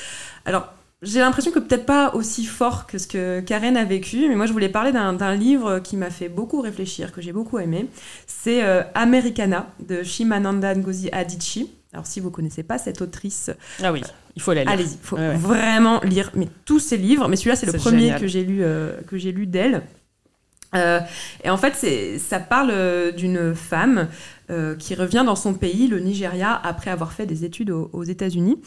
Alors, 0.44 0.74
j'ai 1.02 1.20
l'impression 1.20 1.52
que 1.52 1.60
peut-être 1.60 1.86
pas 1.86 2.14
aussi 2.14 2.44
fort 2.44 2.86
que 2.86 2.98
ce 2.98 3.06
que 3.06 3.40
Karen 3.40 3.76
a 3.76 3.84
vécu, 3.84 4.28
mais 4.28 4.34
moi 4.34 4.46
je 4.46 4.52
voulais 4.52 4.68
parler 4.68 4.90
d'un 4.90 5.34
livre 5.34 5.78
qui 5.78 5.96
m'a 5.96 6.10
fait 6.10 6.28
beaucoup 6.28 6.60
réfléchir, 6.60 7.12
que 7.12 7.20
j'ai 7.20 7.32
beaucoup 7.32 7.58
aimé. 7.58 7.86
C'est 8.26 8.64
euh, 8.64 8.82
Americana 8.94 9.68
de 9.86 10.02
Shimananda 10.02 10.74
Ngozi 10.74 11.08
Adichie. 11.12 11.70
Alors 11.92 12.06
si 12.06 12.20
vous 12.20 12.30
connaissez 12.30 12.64
pas 12.64 12.78
cette 12.78 13.00
autrice, 13.00 13.50
ah 13.82 13.92
oui, 13.92 14.02
il 14.36 14.42
faut 14.42 14.52
la 14.52 14.64
lire. 14.64 14.72
Allez-y, 14.72 14.94
il 14.94 14.98
faut 15.00 15.16
ouais, 15.16 15.28
ouais. 15.28 15.36
vraiment 15.36 16.00
lire 16.00 16.30
mais 16.34 16.48
tous 16.64 16.80
ses 16.80 16.96
livres. 16.96 17.28
Mais 17.28 17.36
celui-là 17.36 17.56
c'est 17.56 17.66
le 17.66 17.72
premier 17.72 18.00
génial. 18.00 18.20
que 18.20 18.26
j'ai 18.26 18.44
lu 18.44 18.58
euh, 18.62 19.00
que 19.06 19.16
j'ai 19.16 19.32
lu 19.32 19.46
d'elle. 19.46 19.82
Euh, 20.74 21.00
et 21.44 21.50
en 21.50 21.56
fait, 21.56 21.74
ça 22.18 22.40
parle 22.40 22.70
euh, 22.70 23.10
d'une 23.10 23.54
femme 23.54 24.08
euh, 24.50 24.74
qui 24.74 24.94
revient 24.94 25.22
dans 25.24 25.36
son 25.36 25.54
pays, 25.54 25.88
le 25.88 25.98
Nigeria, 25.98 26.60
après 26.62 26.90
avoir 26.90 27.12
fait 27.12 27.26
des 27.26 27.44
études 27.44 27.70
aux, 27.70 27.90
aux 27.92 28.04
États-Unis. 28.04 28.60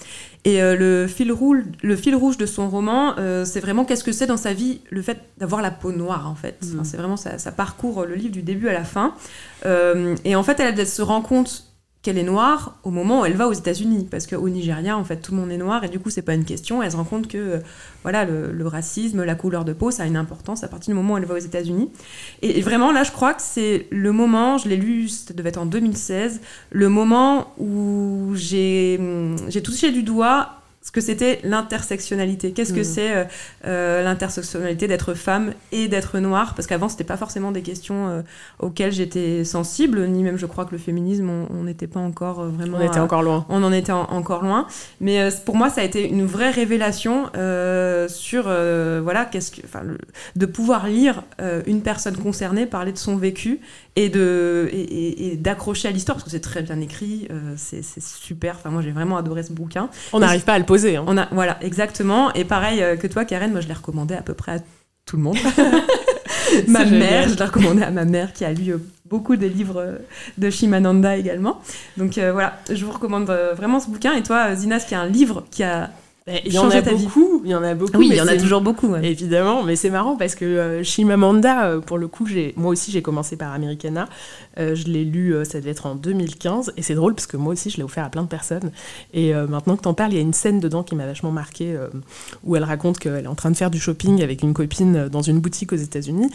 Et 0.43 0.61
euh, 0.61 0.75
le, 0.75 1.07
fil 1.07 1.31
rouge, 1.31 1.59
le 1.83 1.95
fil 1.95 2.15
rouge 2.15 2.37
de 2.37 2.45
son 2.45 2.69
roman, 2.69 3.15
c'est 3.45 3.59
vraiment 3.59 3.85
qu'est-ce 3.85 4.03
que 4.03 4.11
c'est 4.11 4.27
dans 4.27 4.37
sa 4.37 4.53
vie 4.53 4.81
le 4.89 5.01
fait 5.01 5.19
d'avoir 5.37 5.61
la 5.61 5.71
peau 5.71 5.91
noire, 5.91 6.29
en 6.29 6.35
fait. 6.35 6.57
Mmh. 6.61 6.73
Enfin, 6.73 6.83
c'est 6.83 6.97
vraiment 6.97 7.17
ça, 7.17 7.37
ça, 7.37 7.51
parcourt 7.51 8.05
le 8.05 8.15
livre 8.15 8.33
du 8.33 8.41
début 8.41 8.67
à 8.67 8.73
la 8.73 8.83
fin. 8.83 9.15
Et 10.23 10.35
en 10.35 10.43
fait, 10.43 10.59
elle, 10.59 10.79
elle 10.79 10.87
se 10.87 11.01
rend 11.01 11.21
compte 11.21 11.70
qu'elle 12.01 12.17
est 12.17 12.23
noire 12.23 12.79
au 12.83 12.89
moment 12.89 13.21
où 13.21 13.25
elle 13.25 13.35
va 13.35 13.47
aux 13.47 13.53
États-Unis. 13.53 14.07
Parce 14.09 14.25
qu'au 14.25 14.49
Nigeria 14.49 14.97
en 14.97 15.03
fait 15.03 15.17
tout 15.17 15.33
le 15.33 15.41
monde 15.41 15.51
est 15.51 15.57
noir 15.57 15.83
et 15.83 15.89
du 15.89 15.99
coup 15.99 16.09
c'est 16.09 16.21
pas 16.21 16.33
une 16.33 16.45
question. 16.45 16.81
Elle 16.81 16.91
se 16.91 16.97
rend 16.97 17.03
compte 17.03 17.27
que 17.27 17.37
euh, 17.37 17.59
voilà 18.03 18.25
le, 18.25 18.67
racisme 18.67 19.23
la 19.23 19.35
couleur 19.35 19.65
de 19.65 19.73
peau 19.73 19.91
ça 19.91 20.03
a 20.03 20.05
une 20.05 20.17
importance 20.17 20.63
à 20.63 20.67
partir 20.67 20.93
du 20.93 20.95
moment 20.95 21.15
où 21.15 21.17
elle 21.17 21.25
va 21.25 21.35
aux 21.35 21.37
États-Unis. 21.37 21.91
Et, 22.41 22.59
et, 22.59 22.61
vraiment 22.61 22.91
là 22.91 23.03
je 23.03 23.11
crois 23.11 23.33
que 23.33 23.41
c'est 23.41 23.87
le 23.91 24.11
moment 24.11 24.57
je 24.57 24.67
l'ai 24.69 24.77
lu 24.77 25.09
ça 25.09 25.33
devait 25.33 25.49
être 25.49 25.57
en 25.57 25.65
2016 25.65 26.41
le 26.71 26.89
moment 26.89 27.53
où 27.59 28.31
j'ai 28.35 28.99
j'ai 29.49 29.61
touché 29.61 29.91
du 29.91 30.03
doigt 30.03 30.60
ce 30.83 30.91
que 30.91 30.99
c'était 31.01 31.39
l'intersectionnalité. 31.43 32.51
Qu'est-ce 32.53 32.73
que 32.73 32.79
Mhm. 32.79 32.83
c'est 32.83 33.15
euh, 33.15 33.23
euh, 33.65 34.03
l'intersectionnalité 34.03 34.87
d'être 34.87 35.13
femme 35.13 35.53
et 35.71 35.87
d'être 35.87 36.17
noire? 36.19 36.53
Parce 36.55 36.67
qu'avant, 36.67 36.89
c'était 36.89 37.03
pas 37.03 37.17
forcément 37.17 37.51
des 37.51 37.61
questions 37.61 38.07
euh, 38.09 38.21
auxquelles 38.59 38.91
j'étais 38.91 39.43
sensible, 39.43 40.07
ni 40.07 40.23
même 40.23 40.37
je 40.37 40.45
crois 40.45 40.65
que 40.65 40.71
le 40.71 40.77
féminisme, 40.79 41.29
on- 41.29 41.61
n'était 41.63 41.85
pas 41.87 41.99
encore 41.99 42.39
euh, 42.41 42.49
vraiment. 42.49 42.77
On 42.79 42.81
était 42.87 42.97
à- 42.97 43.03
encore 43.03 43.21
loin. 43.21 43.45
on 43.49 43.61
en 43.63 43.71
était 43.71 43.91
en- 43.91 44.09
encore 44.09 44.41
loin. 44.43 44.65
Mais 44.99 45.21
euh, 45.21 45.29
pour 45.45 45.55
moi, 45.55 45.69
ça 45.69 45.81
a 45.81 45.83
été 45.83 46.09
une 46.09 46.25
vraie 46.25 46.49
révélation 46.49 47.29
euh, 47.37 48.07
sur 48.07 48.45
euh, 48.47 48.99
voilà, 49.03 49.25
qu'est-ce 49.25 49.51
que, 49.51 49.61
enfin, 49.63 49.81
le- 49.83 49.99
de 50.35 50.45
pouvoir 50.47 50.87
lire 50.87 51.21
une 51.67 51.81
personne 51.81 52.17
concernée 52.17 52.65
parler 52.65 52.91
de 52.91 52.97
son 52.97 53.15
vécu 53.17 53.59
et 53.95 54.09
de 54.09 54.69
et, 54.71 54.79
et- 54.81 55.33
et 55.33 55.35
d'accrocher 55.37 55.87
à 55.89 55.91
l'histoire 55.91 56.15
parce 56.17 56.23
que 56.25 56.31
c'est 56.31 56.39
très 56.39 56.63
bien 56.63 56.79
écrit, 56.81 57.27
euh, 57.29 57.53
c'est 57.57 57.83
c'est 57.83 58.01
super. 58.03 58.55
Enfin, 58.57 58.69
moi, 58.71 58.81
j'ai 58.81 58.91
vraiment 58.91 59.17
adoré 59.17 59.43
ce 59.43 59.51
bouquin. 59.53 59.89
On 60.13 60.19
n'arrive 60.19 60.43
pas 60.43 60.53
à 60.53 60.59
le 60.59 60.65
hein. 60.71 61.03
On 61.07 61.17
a 61.17 61.27
voilà, 61.31 61.57
exactement. 61.61 62.33
Et 62.33 62.45
pareil 62.45 62.81
euh, 62.81 62.95
que 62.95 63.07
toi, 63.07 63.25
Karen, 63.25 63.51
moi, 63.51 63.61
je 63.61 63.67
l'ai 63.67 63.73
recommandé 63.73 64.15
à 64.15 64.21
peu 64.21 64.33
près 64.33 64.53
à 64.53 64.59
tout 65.05 65.17
le 65.17 65.23
monde. 65.23 65.37
ma 66.67 66.85
mère, 66.85 67.29
je 67.29 67.35
l'ai 67.35 67.45
recommandé 67.45 67.81
à 67.81 67.91
ma 67.91 68.05
mère 68.05 68.33
qui 68.33 68.45
a 68.45 68.51
lu 68.51 68.73
euh, 68.73 68.77
beaucoup 69.05 69.35
des 69.35 69.49
livres 69.49 69.79
euh, 69.79 69.97
de 70.37 70.49
Shimananda 70.49 71.17
également. 71.17 71.61
Donc 71.97 72.17
euh, 72.17 72.31
voilà, 72.31 72.59
je 72.69 72.85
vous 72.85 72.91
recommande 72.91 73.29
vraiment 73.55 73.79
ce 73.79 73.89
bouquin. 73.89 74.13
Et 74.13 74.23
toi, 74.23 74.55
Zina, 74.55 74.79
ce 74.79 74.87
qui 74.87 74.93
est 74.93 74.97
un 74.97 75.07
livre 75.07 75.45
qui 75.51 75.63
a. 75.63 75.89
Eh, 76.27 76.41
Il 76.45 76.53
y 76.53 76.59
en 76.59 76.69
a 76.69 76.81
beaucoup. 76.81 77.41
Il 77.43 77.49
y 77.49 77.55
en 77.55 77.63
a 77.63 77.73
beaucoup. 77.73 77.97
Oui, 77.97 78.09
il 78.11 78.15
y 78.15 78.21
en 78.21 78.27
a 78.27 78.37
toujours 78.37 78.61
beaucoup. 78.61 78.87
ouais. 78.89 79.03
Évidemment, 79.09 79.63
mais 79.63 79.75
c'est 79.75 79.89
marrant 79.89 80.15
parce 80.17 80.35
que 80.35 80.45
euh, 80.45 80.83
Chimamanda, 80.83 81.65
euh, 81.65 81.79
pour 81.79 81.97
le 81.97 82.07
coup, 82.07 82.27
moi 82.57 82.71
aussi 82.71 82.91
j'ai 82.91 83.01
commencé 83.01 83.37
par 83.37 83.51
Americana. 83.53 84.07
Euh, 84.59 84.75
je 84.75 84.85
l'ai 84.85 85.03
lu, 85.03 85.33
euh, 85.33 85.43
ça 85.45 85.59
devait 85.59 85.71
être 85.71 85.87
en 85.87 85.95
2015, 85.95 86.73
et 86.77 86.83
c'est 86.83 86.93
drôle 86.93 87.15
parce 87.15 87.25
que 87.25 87.37
moi 87.37 87.53
aussi 87.53 87.71
je 87.71 87.77
l'ai 87.77 87.83
offert 87.83 88.05
à 88.05 88.09
plein 88.09 88.21
de 88.21 88.27
personnes. 88.27 88.71
Et 89.13 89.33
maintenant 89.33 89.75
que 89.75 89.81
t'en 89.81 89.95
parles, 89.95 90.11
il 90.13 90.15
y 90.17 90.19
a 90.19 90.21
une 90.21 90.33
scène 90.33 90.59
dedans 90.59 90.83
qui 90.83 90.93
m'a 90.95 91.07
vachement 91.07 91.31
marqué 91.31 91.73
euh, 91.73 91.87
où 92.43 92.55
elle 92.55 92.63
raconte 92.63 92.99
qu'elle 92.99 93.23
est 93.23 93.27
en 93.27 93.35
train 93.35 93.49
de 93.49 93.57
faire 93.57 93.71
du 93.71 93.79
shopping 93.79 94.21
avec 94.21 94.43
une 94.43 94.53
copine 94.53 95.07
dans 95.07 95.21
une 95.23 95.39
boutique 95.39 95.73
aux 95.73 95.77
États-Unis. 95.77 96.29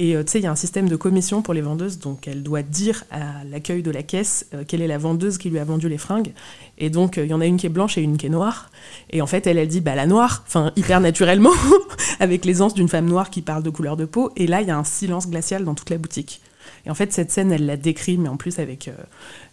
Et 0.00 0.14
euh, 0.14 0.22
tu 0.22 0.30
sais, 0.30 0.38
il 0.38 0.44
y 0.44 0.46
a 0.46 0.52
un 0.52 0.56
système 0.56 0.88
de 0.88 0.94
commission 0.94 1.42
pour 1.42 1.54
les 1.54 1.60
vendeuses, 1.60 1.98
donc 1.98 2.28
elle 2.28 2.44
doit 2.44 2.62
dire 2.62 3.02
à 3.10 3.42
l'accueil 3.42 3.82
de 3.82 3.90
la 3.90 4.04
caisse 4.04 4.46
euh, 4.54 4.62
quelle 4.64 4.80
est 4.80 4.86
la 4.86 4.96
vendeuse 4.96 5.38
qui 5.38 5.50
lui 5.50 5.58
a 5.58 5.64
vendu 5.64 5.88
les 5.88 5.98
fringues. 5.98 6.32
Et 6.78 6.88
donc, 6.88 7.18
euh, 7.18 7.24
il 7.24 7.30
y 7.30 7.34
en 7.34 7.40
a 7.40 7.46
une 7.46 7.56
qui 7.56 7.66
est 7.66 7.70
blanche 7.70 7.98
et 7.98 8.02
une 8.02 8.16
qui 8.16 8.26
est 8.26 8.30
noire. 8.30 8.70
Et 9.10 9.22
en 9.22 9.26
fait, 9.26 9.48
elle, 9.48 9.66
dit, 9.66 9.80
bah, 9.80 9.96
la 9.96 10.06
noire, 10.06 10.44
enfin, 10.46 10.70
hyper 10.76 11.00
naturellement, 11.00 11.50
avec 12.20 12.44
l'aisance 12.44 12.74
d'une 12.74 12.88
femme 12.88 13.06
noire 13.06 13.28
qui 13.28 13.42
parle 13.42 13.64
de 13.64 13.70
couleur 13.70 13.96
de 13.96 14.04
peau. 14.04 14.30
Et 14.36 14.46
là, 14.46 14.62
il 14.62 14.68
y 14.68 14.70
a 14.70 14.78
un 14.78 14.84
silence 14.84 15.28
glacial 15.28 15.64
dans 15.64 15.74
toute 15.74 15.90
la 15.90 15.98
boutique. 15.98 16.42
Et 16.86 16.90
en 16.90 16.94
fait, 16.94 17.12
cette 17.12 17.32
scène, 17.32 17.50
elle 17.50 17.66
la 17.66 17.76
décrit, 17.76 18.18
mais 18.18 18.28
en 18.28 18.36
plus 18.36 18.60
avec, 18.60 18.88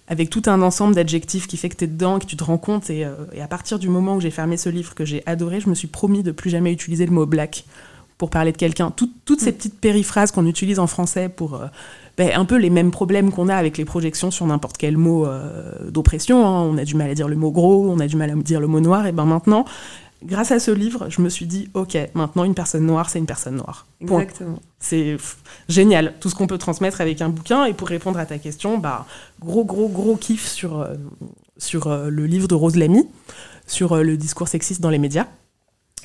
avec 0.08 0.30
tout 0.30 0.44
un 0.46 0.62
ensemble 0.62 0.94
d'adjectifs 0.94 1.48
qui 1.48 1.58
fait 1.58 1.70
que 1.70 1.76
tu 1.76 1.86
es 1.86 1.88
dedans, 1.88 2.20
que 2.20 2.26
tu 2.28 2.38
te 2.38 2.44
rends 2.44 2.60
compte. 2.60 2.92
Et, 2.92 3.08
et 3.34 3.42
à 3.42 3.48
partir 3.48 3.80
du 3.80 3.90
moment 3.90 4.16
où 4.18 4.22
j'ai 4.22 4.30
fermé 4.30 4.58
ce 4.58 4.70
livre 4.70 4.94
que 4.94 5.06
j'ai 5.06 5.24
adoré, 5.26 5.60
je 5.60 5.70
me 5.70 5.76
suis 5.76 5.88
promis 5.88 6.22
de 6.22 6.32
plus 6.32 6.52
jamais 6.52 6.72
utiliser 6.72 7.08
le 7.08 7.14
mot 7.14 7.26
black 7.26 7.66
pour 8.18 8.30
parler 8.30 8.52
de 8.52 8.58
quelqu'un. 8.58 8.92
Tout- 8.92 9.12
toutes 9.26 9.42
ces 9.42 9.52
petites 9.52 9.80
périphrases 9.80 10.32
qu'on 10.32 10.46
utilise 10.46 10.80
en 10.80 10.88
français 10.88 11.28
pour 11.30 11.56
euh, 11.56 11.66
ben, 12.18 12.32
un 12.34 12.46
peu 12.46 12.56
les 12.56 12.70
mêmes 12.70 12.92
problèmes 12.92 13.32
qu'on 13.32 13.50
a 13.50 13.56
avec 13.56 13.78
les 13.78 13.84
projections 13.86 14.32
sur 14.32 14.46
n'importe 14.48 14.78
quel 14.78 14.96
mot 14.98 15.26
euh, 15.26 15.90
d'oppression. 15.92 16.46
hein. 16.48 16.62
On 16.62 16.78
a 16.78 16.86
du 16.86 16.96
mal 16.96 17.10
à 17.10 17.14
dire 17.14 17.28
le 17.28 17.36
mot 17.36 17.52
gros, 17.52 17.90
on 17.92 18.00
a 18.00 18.08
du 18.08 18.16
mal 18.16 18.30
à 18.30 18.36
dire 18.36 18.62
le 18.62 18.68
mot 18.68 18.80
noir. 18.80 19.06
Et 19.06 19.12
ben 19.12 19.26
maintenant, 19.26 19.66
grâce 20.24 20.52
à 20.52 20.60
ce 20.60 20.72
livre, 20.72 21.08
je 21.10 21.22
me 21.22 21.28
suis 21.28 21.46
dit, 21.46 21.68
ok, 21.74 21.98
maintenant 22.14 22.46
une 22.46 22.56
personne 22.56 22.86
noire, 22.86 23.10
c'est 23.10 23.20
une 23.20 23.26
personne 23.26 23.58
noire. 23.58 23.86
Point. 24.08 24.22
Exactement. 24.22 24.60
C'est 24.80 25.18
génial, 25.68 26.14
tout 26.22 26.30
ce 26.30 26.36
qu'on 26.36 26.48
peut 26.48 26.58
transmettre 26.58 27.02
avec 27.02 27.22
un 27.22 27.28
bouquin. 27.30 27.66
Et 27.66 27.74
pour 27.74 27.90
répondre 27.90 28.18
à 28.18 28.26
ta 28.26 28.38
question, 28.38 28.78
bah, 28.78 29.06
gros, 29.42 29.66
gros, 29.66 29.90
gros 29.90 30.16
kiff 30.16 30.48
sur, 30.48 30.80
euh, 30.80 30.94
sur 31.58 31.90
le 31.90 32.26
livre 32.26 32.48
de 32.48 32.56
Rose 32.56 32.78
Lamy, 32.78 33.04
sur 33.68 33.98
le 33.98 34.16
discours 34.16 34.48
sexiste 34.48 34.80
dans 34.80 34.90
les 34.90 35.00
médias. 35.00 35.26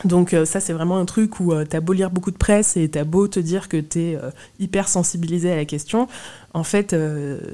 Donc 0.04 0.32
euh, 0.32 0.44
ça, 0.44 0.60
c'est 0.60 0.72
vraiment 0.72 0.98
un 0.98 1.04
truc 1.04 1.40
où 1.40 1.52
euh, 1.52 1.64
t'as 1.68 1.80
beau 1.80 1.92
lire 1.92 2.10
beaucoup 2.10 2.30
de 2.30 2.36
presse 2.36 2.76
et 2.76 2.88
t'as 2.88 3.04
beau 3.04 3.28
te 3.28 3.38
dire 3.38 3.68
que 3.68 3.76
t'es 3.76 4.18
euh, 4.20 4.30
hyper 4.58 4.88
sensibilisé 4.88 5.52
à 5.52 5.56
la 5.56 5.64
question. 5.64 6.08
En 6.54 6.64
fait, 6.64 6.96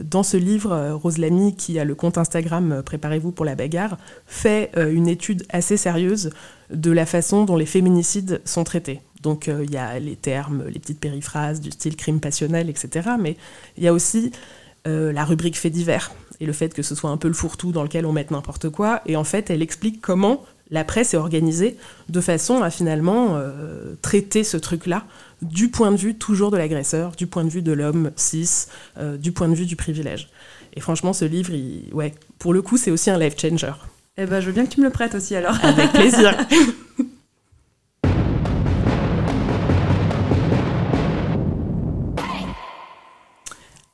dans 0.03 0.23
ce 0.23 0.39
livre, 0.39 0.93
Rose 0.93 1.19
Lamy, 1.19 1.55
qui 1.55 1.79
a 1.79 1.85
le 1.85 1.95
compte 1.95 2.17
Instagram 2.17 2.83
Préparez-vous 2.83 3.31
pour 3.31 3.45
la 3.45 3.55
bagarre, 3.55 3.99
fait 4.27 4.71
une 4.75 5.07
étude 5.07 5.45
assez 5.51 5.77
sérieuse 5.77 6.31
de 6.71 6.91
la 6.93 7.05
façon 7.05 7.45
dont 7.45 7.57
les 7.57 7.67
féminicides 7.67 8.41
sont 8.47 8.65
traités. 8.65 9.03
Donc 9.21 9.49
il 9.49 9.71
y 9.71 9.77
a 9.77 9.99
les 9.99 10.17
termes, 10.17 10.65
les 10.69 10.79
petites 10.79 10.99
périphrases 10.99 11.61
du 11.61 11.73
style 11.73 11.95
crime 11.95 12.21
passionnel, 12.21 12.71
etc. 12.71 13.11
Mais 13.21 13.37
il 13.77 13.85
y 13.85 13.89
a 13.89 13.93
aussi 13.93 14.33
la 14.87 15.27
rubrique 15.27 15.59
fait 15.59 15.69
divers 15.69 16.13
et 16.41 16.47
le 16.47 16.55
fait 16.55 16.73
que 16.73 16.83
ce 16.83 16.95
soit 16.95 17.11
un 17.11 17.19
peu 17.19 17.29
le 17.29 17.35
fourre-tout 17.35 17.73
dans 17.73 17.83
lequel 17.83 18.07
on 18.07 18.13
met 18.13 18.27
n'importe 18.31 18.71
quoi. 18.71 19.03
Et 19.05 19.17
en 19.17 19.25
fait, 19.25 19.51
elle 19.51 19.61
explique 19.61 20.01
comment 20.01 20.43
la 20.71 20.85
presse 20.85 21.15
est 21.15 21.17
organisée 21.17 21.77
de 22.09 22.21
façon 22.21 22.63
à 22.63 22.71
finalement 22.71 23.37
euh, 23.37 23.95
traiter 24.03 24.45
ce 24.45 24.57
truc-là 24.57 25.05
du 25.43 25.69
point 25.69 25.93
de 25.93 25.97
vue 25.97 26.15
toujours 26.17 26.51
de 26.51 26.57
l'agresseur, 26.57 27.13
du 27.13 27.27
point 27.27 27.45
de 27.45 27.51
vue 27.51 27.63
de 27.63 27.73
l'homme 27.73 28.11
cis, 28.17 28.67
euh, 28.99 29.17
du 29.17 29.33
point 29.33 29.49
de 29.49 29.55
vue 29.55 29.67
du 29.67 29.77
privilège. 29.77 30.29
Et 30.75 30.81
franchement, 30.81 31.13
ce 31.13 31.25
livre, 31.25 31.53
il- 31.53 31.93
ouais, 31.93 32.15
pour 32.39 32.53
le 32.55 32.63
coup, 32.63 32.77
c'est 32.77 32.91
aussi 32.91 33.11
un 33.11 33.19
life 33.19 33.35
changer. 33.41 33.73
Eh 34.19 34.25
ben, 34.27 34.41
je 34.41 34.47
veux 34.47 34.53
bien 34.53 34.65
que 34.67 34.71
tu 34.75 34.81
me 34.81 34.87
le 34.87 34.91
prêtes 34.93 35.15
aussi 35.15 35.37
alors. 35.37 35.57
Avec 35.63 35.93
plaisir. 35.93 36.35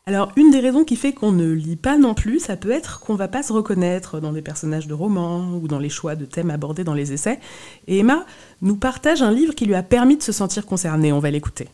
Alors, 0.04 0.32
une 0.35 0.50
des 0.50 0.59
raisons 0.59 0.82
qui 0.82 0.97
fait 0.97 1.12
qu'on 1.12 1.30
ne 1.30 1.52
lit 1.52 1.76
pas 1.76 1.97
non 1.97 2.12
plus, 2.14 2.40
ça 2.40 2.56
peut 2.56 2.73
être 2.73 2.99
qu'on 2.99 3.14
va 3.14 3.28
pas 3.28 3.44
se 3.44 3.52
reconnaître 3.52 4.18
dans 4.18 4.32
des 4.32 4.42
personnages 4.42 4.88
de 4.88 4.94
romans 4.94 5.52
ou 5.62 5.68
dans 5.68 5.78
les 5.78 5.88
choix 5.88 6.16
de 6.16 6.25
thèmes 6.25 6.50
abordés 6.50 6.82
dans 6.82 6.94
les 6.94 7.12
essais. 7.12 7.38
Et 7.87 7.99
Emma 7.99 8.26
nous 8.62 8.75
partage 8.75 9.23
un 9.23 9.30
livre 9.30 9.54
qui 9.54 9.64
lui 9.64 9.76
a 9.76 9.85
permis 9.85 10.16
de 10.16 10.23
se 10.25 10.32
sentir 10.32 10.66
concernée. 10.66 11.12
On 11.12 11.21
va 11.21 11.30
l'écouter. 11.30 11.68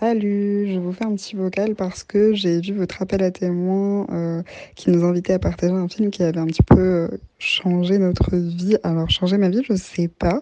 Salut, 0.00 0.72
je 0.72 0.80
vous 0.80 0.92
fais 0.92 1.04
un 1.04 1.14
petit 1.14 1.36
vocal 1.36 1.76
parce 1.76 2.02
que 2.02 2.34
j'ai 2.34 2.60
vu 2.60 2.72
votre 2.72 3.00
appel 3.00 3.22
à 3.22 3.30
témoins 3.30 4.08
euh, 4.10 4.42
qui 4.74 4.90
nous 4.90 5.04
invitait 5.04 5.34
à 5.34 5.38
partager 5.38 5.72
un 5.72 5.86
film 5.86 6.10
qui 6.10 6.24
avait 6.24 6.40
un 6.40 6.46
petit 6.46 6.64
peu 6.64 6.80
euh, 6.80 7.08
changé 7.38 7.98
notre 7.98 8.34
vie. 8.34 8.76
Alors, 8.82 9.08
changer 9.08 9.38
ma 9.38 9.50
vie, 9.50 9.62
je 9.62 9.76
sais 9.76 10.08
pas, 10.08 10.40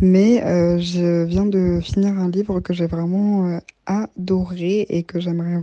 mais 0.00 0.42
euh, 0.44 0.78
je 0.78 1.24
viens 1.24 1.44
de 1.44 1.78
finir 1.82 2.18
un 2.18 2.30
livre 2.30 2.60
que 2.60 2.72
j'ai 2.72 2.86
vraiment 2.86 3.60
adoré 3.84 4.86
et 4.88 5.02
que 5.02 5.20
j'aimerais 5.20 5.60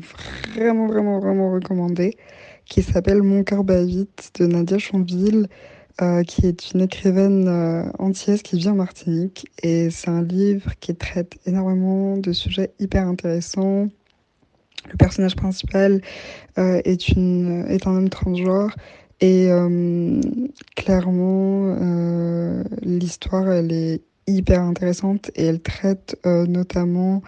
vraiment, 0.53 0.85
vraiment, 0.85 1.19
vraiment 1.19 1.51
recommander, 1.51 2.15
qui 2.65 2.83
s'appelle 2.83 3.23
Mon 3.23 3.43
cœur 3.43 3.63
bat 3.63 3.83
vite 3.83 4.31
de 4.39 4.45
Nadia 4.45 4.77
Chanville. 4.77 5.47
Euh, 6.01 6.23
qui 6.23 6.47
est 6.47 6.71
une 6.71 6.81
écrivaine 6.81 7.47
euh, 7.47 7.83
antillaise 7.99 8.41
qui 8.41 8.57
vit 8.57 8.69
en 8.69 8.75
Martinique. 8.75 9.47
Et 9.61 9.89
c'est 9.89 10.09
un 10.09 10.23
livre 10.23 10.71
qui 10.79 10.95
traite 10.95 11.37
énormément 11.45 12.17
de 12.17 12.31
sujets 12.33 12.71
hyper 12.79 13.07
intéressants. 13.07 13.89
Le 14.91 14.97
personnage 14.97 15.35
principal 15.35 16.01
euh, 16.57 16.81
est, 16.83 17.09
une, 17.09 17.65
est 17.67 17.87
un 17.87 17.95
homme 17.95 18.09
transgenre. 18.09 18.75
Et 19.21 19.49
euh, 19.49 20.19
clairement, 20.75 21.75
euh, 21.79 22.63
l'histoire, 22.81 23.49
elle 23.49 23.71
est 23.71 24.01
hyper 24.27 24.61
intéressante 24.61 25.31
et 25.35 25.45
elle 25.45 25.61
traite 25.61 26.17
euh, 26.25 26.45
notamment 26.45 27.21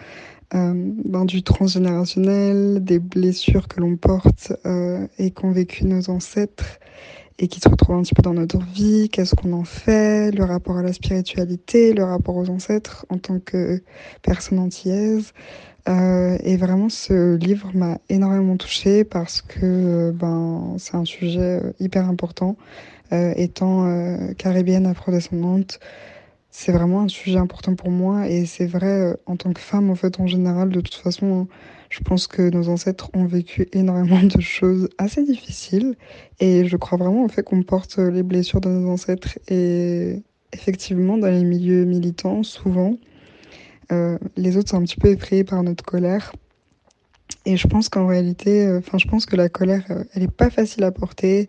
euh, 0.54 0.72
ben, 1.04 1.24
du 1.24 1.42
transgénérationnel, 1.42 2.84
des 2.84 2.98
blessures 2.98 3.68
que 3.68 3.80
l'on 3.80 3.96
porte 3.96 4.52
euh, 4.64 5.06
et 5.18 5.30
qu'ont 5.30 5.50
vécu 5.52 5.84
nos 5.84 6.08
ancêtres 6.10 6.78
et 7.38 7.48
qui 7.48 7.60
se 7.60 7.68
retrouvent 7.68 7.96
un 7.96 8.02
petit 8.02 8.14
peu 8.14 8.22
dans 8.22 8.34
notre 8.34 8.58
vie, 8.58 9.08
qu'est-ce 9.10 9.34
qu'on 9.34 9.52
en 9.52 9.64
fait, 9.64 10.30
le 10.30 10.44
rapport 10.44 10.78
à 10.78 10.82
la 10.82 10.92
spiritualité, 10.92 11.92
le 11.92 12.04
rapport 12.04 12.36
aux 12.36 12.48
ancêtres 12.48 13.04
en 13.10 13.18
tant 13.18 13.38
que 13.40 13.82
personne 14.22 14.58
antillaise. 14.58 15.32
Euh, 15.88 16.36
et 16.42 16.56
vraiment, 16.56 16.88
ce 16.88 17.36
livre 17.36 17.70
m'a 17.74 17.98
énormément 18.08 18.56
touchée 18.56 19.04
parce 19.04 19.40
que 19.40 19.60
euh, 19.62 20.12
ben, 20.12 20.74
c'est 20.78 20.96
un 20.96 21.04
sujet 21.04 21.60
euh, 21.62 21.72
hyper 21.78 22.08
important. 22.08 22.56
Étant 23.12 23.86
euh, 23.86 24.32
caribéenne 24.36 24.84
afrodescendante, 24.84 25.78
c'est 26.50 26.72
vraiment 26.72 27.02
un 27.02 27.08
sujet 27.08 27.38
important 27.38 27.76
pour 27.76 27.90
moi 27.92 28.28
et 28.28 28.46
c'est 28.46 28.66
vrai 28.66 29.16
en 29.26 29.36
tant 29.36 29.52
que 29.52 29.60
femme 29.60 29.90
en 29.90 29.94
fait 29.94 30.18
en 30.18 30.26
général 30.26 30.70
de 30.70 30.80
toute 30.80 30.96
façon 30.96 31.46
je 31.90 32.00
pense 32.00 32.26
que 32.26 32.42
nos 32.50 32.68
ancêtres 32.68 33.10
ont 33.14 33.26
vécu 33.26 33.68
énormément 33.72 34.22
de 34.22 34.40
choses 34.40 34.88
assez 34.98 35.24
difficiles 35.24 35.94
et 36.40 36.66
je 36.66 36.76
crois 36.76 36.98
vraiment 36.98 37.24
au 37.24 37.28
fait 37.28 37.42
qu'on 37.42 37.62
porte 37.62 37.98
les 37.98 38.22
blessures 38.22 38.60
de 38.60 38.68
nos 38.68 38.90
ancêtres 38.90 39.38
et 39.48 40.22
effectivement 40.52 41.18
dans 41.18 41.28
les 41.28 41.44
milieux 41.44 41.84
militants 41.84 42.42
souvent 42.42 42.96
euh, 43.92 44.18
les 44.36 44.56
autres 44.56 44.70
sont 44.70 44.78
un 44.78 44.82
petit 44.82 44.96
peu 44.96 45.08
effrayés 45.08 45.44
par 45.44 45.62
notre 45.62 45.84
colère. 45.84 46.32
Et 47.44 47.56
je 47.56 47.68
pense 47.68 47.88
qu'en 47.88 48.06
réalité 48.06 48.66
euh, 48.66 48.78
enfin 48.78 48.98
je 48.98 49.06
pense 49.06 49.26
que 49.26 49.36
la 49.36 49.48
colère 49.48 49.84
euh, 49.90 50.04
elle 50.14 50.24
est 50.24 50.30
pas 50.30 50.50
facile 50.50 50.84
à 50.84 50.92
porter 50.92 51.48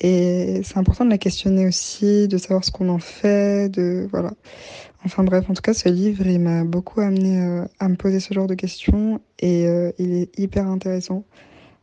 et 0.00 0.60
c'est 0.64 0.78
important 0.78 1.04
de 1.04 1.10
la 1.10 1.18
questionner 1.18 1.66
aussi 1.66 2.26
de 2.26 2.38
savoir 2.38 2.64
ce 2.64 2.72
qu'on 2.72 2.88
en 2.88 2.98
fait 2.98 3.68
de 3.68 4.08
voilà 4.10 4.32
Enfin 5.04 5.24
bref, 5.24 5.50
en 5.50 5.54
tout 5.54 5.62
cas, 5.62 5.74
ce 5.74 5.88
livre, 5.88 6.24
il 6.26 6.38
m'a 6.38 6.62
beaucoup 6.62 7.00
amené 7.00 7.40
euh, 7.40 7.64
à 7.80 7.88
me 7.88 7.96
poser 7.96 8.20
ce 8.20 8.32
genre 8.32 8.46
de 8.46 8.54
questions 8.54 9.20
et 9.40 9.66
euh, 9.66 9.90
il 9.98 10.12
est 10.12 10.38
hyper 10.38 10.68
intéressant. 10.68 11.24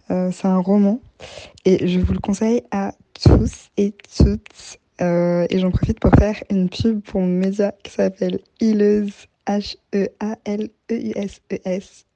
Euh, 0.10 0.32
c'est 0.32 0.48
un 0.48 0.60
roman 0.60 1.02
et 1.66 1.86
je 1.86 2.00
vous 2.00 2.14
le 2.14 2.20
conseille 2.20 2.64
à 2.72 2.94
tous 3.14 3.70
et 3.76 3.94
toutes. 4.18 4.80
Et 5.02 5.60
j'en 5.60 5.72
profite 5.72 6.00
pour 6.00 6.12
faire 6.16 6.36
une 6.50 6.70
pub 6.70 7.02
pour 7.02 7.22
mon 7.22 7.28
média 7.28 7.74
qui 7.84 7.92
s'appelle 7.92 8.40
Hileuse, 8.60 9.28
H-E-A-L-E-U-S-E-S, 9.48 10.06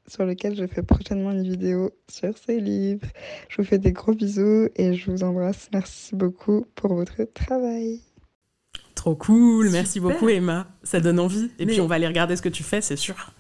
sur 0.07 0.25
lequel 0.25 0.57
je 0.57 0.67
fais 0.67 0.83
prochainement 0.83 1.31
une 1.31 1.43
vidéo 1.43 1.91
sur 2.10 2.38
ces 2.38 2.60
livres. 2.60 3.07
Je 3.48 3.62
vous 3.62 3.63
fais 3.63 3.77
des 3.77 3.93
gros 3.93 4.13
bisous 4.13 4.67
et 4.75 4.95
je 4.95 5.12
vous 5.12 5.24
embrasse. 5.24 5.69
Merci 5.72 6.13
beaucoup 6.15 6.65
pour 6.75 6.93
votre 6.93 7.24
travail. 7.24 8.01
Trop 9.03 9.15
cool, 9.15 9.69
merci 9.69 10.00
beaucoup 10.00 10.29
Emma. 10.29 10.65
Ça 10.81 11.01
donne 11.01 11.19
envie. 11.19 11.51
Et 11.60 11.65
puis 11.65 11.81
on 11.81 11.88
va 11.88 11.95
aller 11.95 12.07
regarder 12.07 12.38
ce 12.38 12.41
que 12.41 12.48
tu 12.48 12.63
fais, 12.63 12.79
c'est 12.79 12.95
sûr. 12.95 13.33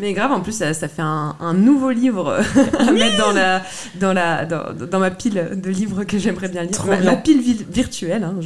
Mais 0.00 0.14
grave, 0.14 0.32
en 0.32 0.40
plus, 0.40 0.52
ça, 0.52 0.72
fait 0.72 1.02
un, 1.02 1.52
nouveau 1.52 1.90
livre 1.90 2.40
à 2.78 2.90
mettre 2.90 3.18
dans, 3.18 3.32
la, 3.32 3.60
dans, 3.96 4.14
la, 4.14 4.46
dans, 4.46 4.98
ma 4.98 5.10
pile 5.10 5.60
de 5.62 5.68
livres 5.68 6.04
que 6.04 6.16
j'aimerais 6.16 6.48
bien 6.48 6.62
lire. 6.62 6.86
Ma, 7.04 7.16
pile 7.16 7.42
virtuelle, 7.70 8.24
hein, 8.24 8.36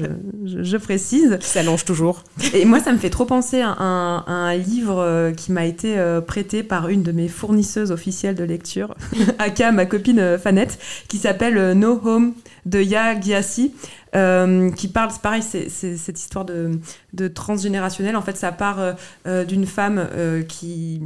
je, 0.44 0.76
précise. 0.76 1.38
Ça 1.40 1.60
s'allonge 1.60 1.84
toujours. 1.84 2.24
Et 2.54 2.64
moi, 2.64 2.80
ça 2.80 2.92
me 2.92 2.98
fait 2.98 3.10
trop 3.10 3.24
penser 3.24 3.60
à 3.60 3.76
un, 3.78 4.56
livre 4.56 4.98
euh, 4.98 5.30
qui 5.30 5.52
m'a 5.52 5.64
été 5.64 5.96
euh, 5.96 6.20
prêté 6.20 6.64
par 6.64 6.88
une 6.88 7.04
de 7.04 7.12
mes 7.12 7.28
fournisseuses 7.28 7.92
officielles 7.92 8.34
de 8.34 8.42
lecture, 8.42 8.96
Aka, 9.38 9.70
ma 9.70 9.86
copine 9.86 10.18
euh, 10.18 10.38
Fanette, 10.38 10.80
qui 11.06 11.18
s'appelle 11.18 11.74
No 11.74 12.00
Home 12.04 12.34
de 12.66 12.80
Ya 12.80 13.18
Gyasi. 13.20 13.72
Euh, 14.16 14.70
qui 14.70 14.88
parle, 14.88 15.10
c'est 15.10 15.22
pareil, 15.22 15.42
c'est 15.42 15.68
cette 15.68 16.20
histoire 16.20 16.44
de, 16.44 16.78
de, 17.14 17.26
transgénérationnel. 17.26 18.16
En 18.16 18.22
fait, 18.22 18.36
ça 18.36 18.52
part 18.52 18.80
euh, 18.80 18.92
euh, 19.26 19.44
d'une 19.44 19.66
femme 19.66 20.08
qui, 20.48 21.00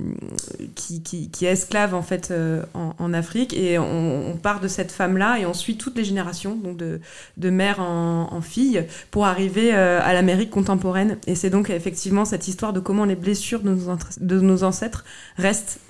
qui, 0.74 1.00
qui, 1.02 1.46
est 1.46 1.52
esclave 1.52 1.94
en 1.94 2.02
fait 2.02 2.32
en, 2.74 3.14
Afrique 3.14 3.54
et 3.54 3.78
on, 3.78 4.36
part 4.42 4.60
de 4.60 4.68
cette 4.68 4.92
femme-là 4.92 5.38
et 5.38 5.46
on 5.46 5.54
suit 5.54 5.78
toutes 5.78 5.96
les 5.96 6.04
générations, 6.04 6.54
donc 6.56 6.76
de, 6.76 7.00
de 7.38 7.50
mère 7.50 7.80
en, 7.80 8.28
en, 8.30 8.40
fille, 8.42 8.84
pour 9.10 9.26
arriver 9.26 9.72
à 9.72 10.12
l'Amérique 10.12 10.50
contemporaine. 10.50 11.16
Et 11.26 11.34
c'est 11.34 11.50
donc 11.50 11.70
effectivement 11.70 12.24
cette 12.24 12.48
histoire 12.48 12.72
de 12.72 12.80
comment 12.80 13.04
les 13.04 13.16
blessures 13.16 13.60
de 13.60 13.70
nos, 13.70 13.96
de 14.20 14.40
nos 14.40 14.64
ancêtres 14.64 15.04
restent 15.36 15.80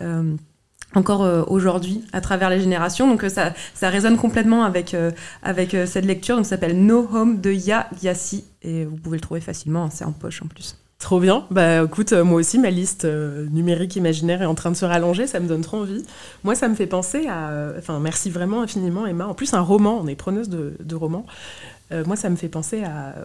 encore 0.94 1.22
euh, 1.22 1.44
aujourd'hui 1.46 2.02
à 2.12 2.20
travers 2.20 2.50
les 2.50 2.60
générations. 2.60 3.06
Donc 3.06 3.24
euh, 3.24 3.28
ça, 3.28 3.52
ça 3.74 3.88
résonne 3.88 4.16
complètement 4.16 4.64
avec, 4.64 4.94
euh, 4.94 5.10
cette 5.86 6.04
lecture. 6.04 6.36
Donc 6.36 6.44
ça 6.44 6.50
s'appelle 6.50 6.84
No 6.84 7.08
Home 7.12 7.40
de 7.40 7.52
Ya 7.52 7.88
Gyasi 8.00 8.44
et 8.62 8.84
vous 8.84 8.96
pouvez 8.96 9.16
le 9.16 9.20
trouver 9.20 9.40
facilement, 9.40 9.84
hein, 9.84 9.90
c'est 9.92 10.04
en 10.04 10.12
poche 10.12 10.42
en 10.42 10.46
plus. 10.46 10.76
Trop 10.98 11.20
bien. 11.20 11.44
Bah 11.52 11.84
écoute, 11.84 12.12
moi 12.12 12.40
aussi, 12.40 12.58
ma 12.58 12.70
liste 12.70 13.04
numérique 13.04 13.94
imaginaire 13.94 14.42
est 14.42 14.46
en 14.46 14.56
train 14.56 14.72
de 14.72 14.76
se 14.76 14.84
rallonger, 14.84 15.28
ça 15.28 15.38
me 15.38 15.46
donne 15.46 15.60
trop 15.60 15.76
envie. 15.76 16.04
Moi, 16.42 16.56
ça 16.56 16.66
me 16.66 16.74
fait 16.74 16.88
penser 16.88 17.28
à... 17.28 17.52
Enfin, 17.78 18.00
merci 18.00 18.30
vraiment 18.30 18.62
infiniment, 18.62 19.06
Emma. 19.06 19.28
En 19.28 19.34
plus, 19.34 19.54
un 19.54 19.60
roman, 19.60 20.00
on 20.02 20.08
est 20.08 20.16
preneuse 20.16 20.48
de, 20.48 20.74
de 20.80 20.94
romans. 20.96 21.24
Euh, 21.90 22.04
moi, 22.04 22.16
ça 22.16 22.28
me 22.28 22.36
fait 22.36 22.48
penser 22.48 22.82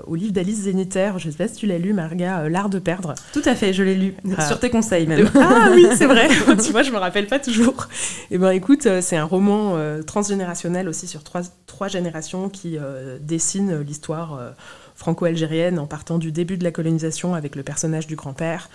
au 0.08 0.16
livre 0.16 0.32
d'Alice 0.32 0.62
Zéniter. 0.62 1.12
Je 1.18 1.28
ne 1.28 1.32
sais 1.32 1.38
pas 1.38 1.48
si 1.48 1.56
tu 1.56 1.68
l'as 1.68 1.78
lu, 1.78 1.94
Marga, 1.94 2.42
euh, 2.42 2.50
L'art 2.50 2.70
de 2.70 2.80
perdre. 2.80 3.14
Tout 3.34 3.42
à 3.46 3.56
fait, 3.56 3.74
je 3.74 3.84
l'ai 3.84 3.96
lu. 3.96 4.16
Ah. 4.38 4.48
Sur 4.48 4.60
tes 4.60 4.70
conseils, 4.70 5.06
même. 5.06 5.30
ah 5.36 5.70
oui, 5.74 5.86
c'est 5.96 6.06
vrai. 6.06 6.30
tu 6.64 6.72
vois, 6.72 6.84
je 6.84 6.92
me 6.92 6.98
rappelle 6.98 7.28
pas 7.28 7.40
toujours. 7.40 7.88
Eh 8.32 8.38
ben, 8.38 8.52
écoute, 8.52 8.86
euh, 8.86 9.02
c'est 9.02 9.18
un 9.18 9.26
roman 9.26 9.78
transgénérationnel 10.06 10.88
aussi 10.88 11.08
sur 11.08 11.24
trois, 11.24 11.42
trois 11.68 11.88
générations 11.88 12.50
qui 12.50 12.78
dessine 13.22 13.80
l'histoire 13.82 14.54
franco-algérienne 14.96 15.80
en 15.80 15.88
partant 15.88 16.18
du 16.18 16.32
début 16.32 16.58
de 16.58 16.64
la 16.64 16.72
colonisation 16.72 17.34
avec 17.36 17.56
le 17.56 17.64
personnage 17.64 18.08
du 18.08 18.16
grand-père, 18.16 18.70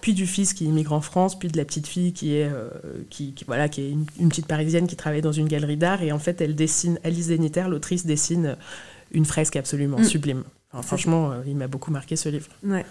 puis 0.00 0.14
du 0.14 0.26
fils 0.26 0.54
qui 0.54 0.64
immigre 0.64 0.92
en 0.92 1.00
France, 1.00 1.38
puis 1.38 1.48
de 1.48 1.56
la 1.56 1.64
petite 1.64 1.86
fille 1.86 2.12
qui 2.12 2.34
est, 2.34 2.50
qui, 3.10 3.34
voilà, 3.46 3.68
qui 3.68 3.82
est 3.82 3.90
une, 3.90 4.28
petite 4.28 4.46
parisienne 4.46 4.86
qui 4.86 4.96
travaille 4.96 5.22
dans 5.22 5.32
une 5.32 5.48
galerie 5.48 5.76
d'art. 5.76 6.02
Et 6.02 6.12
en 6.12 6.18
fait, 6.18 6.40
elle 6.40 6.54
dessine, 6.54 6.98
Alice 7.04 7.26
Zéniter, 7.26 7.64
l'autrice, 7.68 8.06
dessine 8.06 8.56
une 9.12 9.24
fresque 9.24 9.56
absolument 9.56 9.98
mm. 9.98 10.04
sublime. 10.04 10.44
franchement, 10.82 11.32
euh, 11.32 11.42
il 11.46 11.56
m'a 11.56 11.66
beaucoup 11.66 11.90
marqué 11.90 12.16
ce 12.16 12.28
livre. 12.28 12.46
Ouais. 12.64 12.84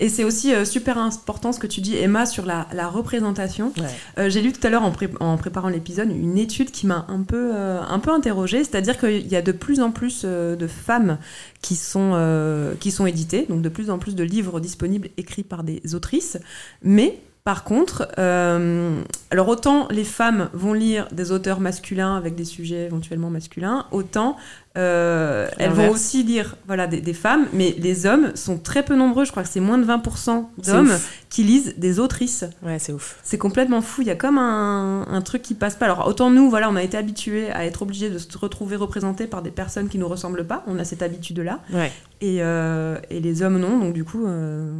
Et 0.00 0.08
c'est 0.08 0.24
aussi 0.24 0.54
euh, 0.54 0.64
super 0.64 0.98
important 0.98 1.52
ce 1.52 1.60
que 1.60 1.66
tu 1.66 1.80
dis, 1.80 1.96
Emma, 1.96 2.26
sur 2.26 2.46
la, 2.46 2.64
représentation. 2.88 3.72
Euh, 4.18 4.30
j'ai 4.30 4.40
lu 4.40 4.52
tout 4.52 4.66
à 4.66 4.70
l'heure 4.70 4.82
en, 4.82 4.92
en, 5.20 5.36
préparant 5.36 5.68
l'épisode 5.68 6.10
une 6.10 6.38
étude 6.38 6.70
qui 6.70 6.86
m'a 6.86 7.06
un 7.08 7.22
peu, 7.22 7.52
un 7.54 7.98
peu 7.98 8.10
interrogée, 8.10 8.64
c'est-à-dire 8.64 8.98
qu'il 8.98 9.26
y 9.26 9.36
a 9.36 9.42
de 9.42 9.52
plus 9.52 9.80
en 9.80 9.90
plus 9.90 10.24
de 10.24 10.66
femmes 10.66 11.18
qui 11.60 11.76
sont, 11.76 12.74
qui 12.80 12.90
sont 12.90 13.06
éditées, 13.06 13.46
donc 13.48 13.62
de 13.62 13.68
plus 13.68 13.90
en 13.90 13.98
plus 13.98 14.14
de 14.14 14.24
livres 14.24 14.60
disponibles 14.60 15.08
écrits 15.16 15.44
par 15.44 15.64
des 15.64 15.94
autrices, 15.94 16.38
mais 16.82 17.20
par 17.44 17.64
contre, 17.64 18.08
alors 18.16 19.48
autant 19.48 19.88
les 19.90 20.04
femmes 20.04 20.48
vont 20.52 20.72
lire 20.72 21.08
des 21.12 21.30
auteurs 21.30 21.60
masculins 21.60 22.16
avec 22.16 22.34
des 22.34 22.44
sujets 22.44 22.86
éventuellement 22.86 23.30
masculins, 23.30 23.86
autant 23.90 24.36
euh, 24.76 25.48
elles 25.58 25.72
vont 25.72 25.90
aussi 25.90 26.22
lire 26.22 26.56
voilà, 26.66 26.86
des, 26.86 27.12
femmes, 27.12 27.46
mais 27.52 27.74
les 27.78 28.06
hommes 28.06 28.36
sont 28.36 28.58
très 28.58 28.84
peu 28.84 28.94
nombreux. 28.94 29.24
Je 29.24 29.30
crois 29.30 29.42
que 29.42 29.48
c'est 29.48 29.60
moins 29.60 29.78
de 29.78 29.84
20% 29.84 30.44
d'hommes 30.66 30.92
qui 31.30 31.42
lisent 31.42 31.74
des 31.78 31.98
autrices. 31.98 32.44
Ouais, 32.62 32.78
c'est 32.78 32.92
ouf. 32.92 33.18
C'est 33.22 33.38
complètement 33.38 33.80
fou. 33.80 34.02
Il 34.02 34.08
y 34.08 34.10
a 34.10 34.16
comme 34.16 34.38
un, 34.38 35.22
truc 35.24 35.42
qui 35.42 35.54
passe 35.54 35.74
pas. 35.74 35.86
Alors, 35.86 36.06
autant 36.06 36.30
nous, 36.30 36.48
voilà, 36.48 36.70
on 36.70 36.76
a 36.76 36.82
été 36.82 36.96
habitués 36.96 37.50
à 37.50 37.64
être 37.66 37.82
obligés 37.82 38.08
de 38.08 38.18
se 38.18 38.38
retrouver 38.38 38.76
représentés 38.76 39.26
par 39.26 39.42
des 39.42 39.50
personnes 39.50 39.88
qui 39.88 39.98
nous 39.98 40.08
ressemblent 40.08 40.46
pas. 40.46 40.62
On 40.66 40.78
a 40.78 40.84
cette 40.84 41.02
habitude-là. 41.02 41.60
Ouais. 41.72 41.90
Et, 42.20 42.38
euh, 42.40 42.98
et, 43.10 43.20
les 43.20 43.42
hommes, 43.42 43.58
non. 43.58 43.78
Donc, 43.78 43.94
du 43.94 44.04
coup, 44.04 44.26
euh, 44.26 44.72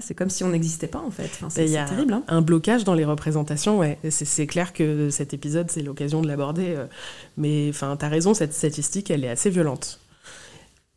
c'est 0.00 0.14
comme 0.14 0.30
si 0.30 0.44
on 0.44 0.48
n'existait 0.48 0.86
pas, 0.86 1.00
en 1.00 1.10
fait. 1.10 1.30
c'est 1.48 1.66
terrible. 1.66 2.14
Hein. 2.14 2.22
Un 2.28 2.42
blocage 2.42 2.84
dans 2.84 2.94
les 2.94 3.04
représentations, 3.04 3.78
ouais. 3.78 3.98
C'est 4.10 4.46
clair 4.46 4.72
que 4.72 5.10
cet 5.10 5.34
épisode, 5.34 5.70
c'est 5.70 5.82
l'occasion 5.82 6.20
de 6.20 6.28
l'aborder. 6.28 6.76
mais, 7.36 7.68
enfin, 7.70 7.96
t'as 7.96 8.08
raison, 8.08 8.34
cette 8.34 8.52
statistique, 8.52 9.10
elle 9.10 9.24
est 9.24 9.35
assez 9.36 9.50
violente. 9.50 10.00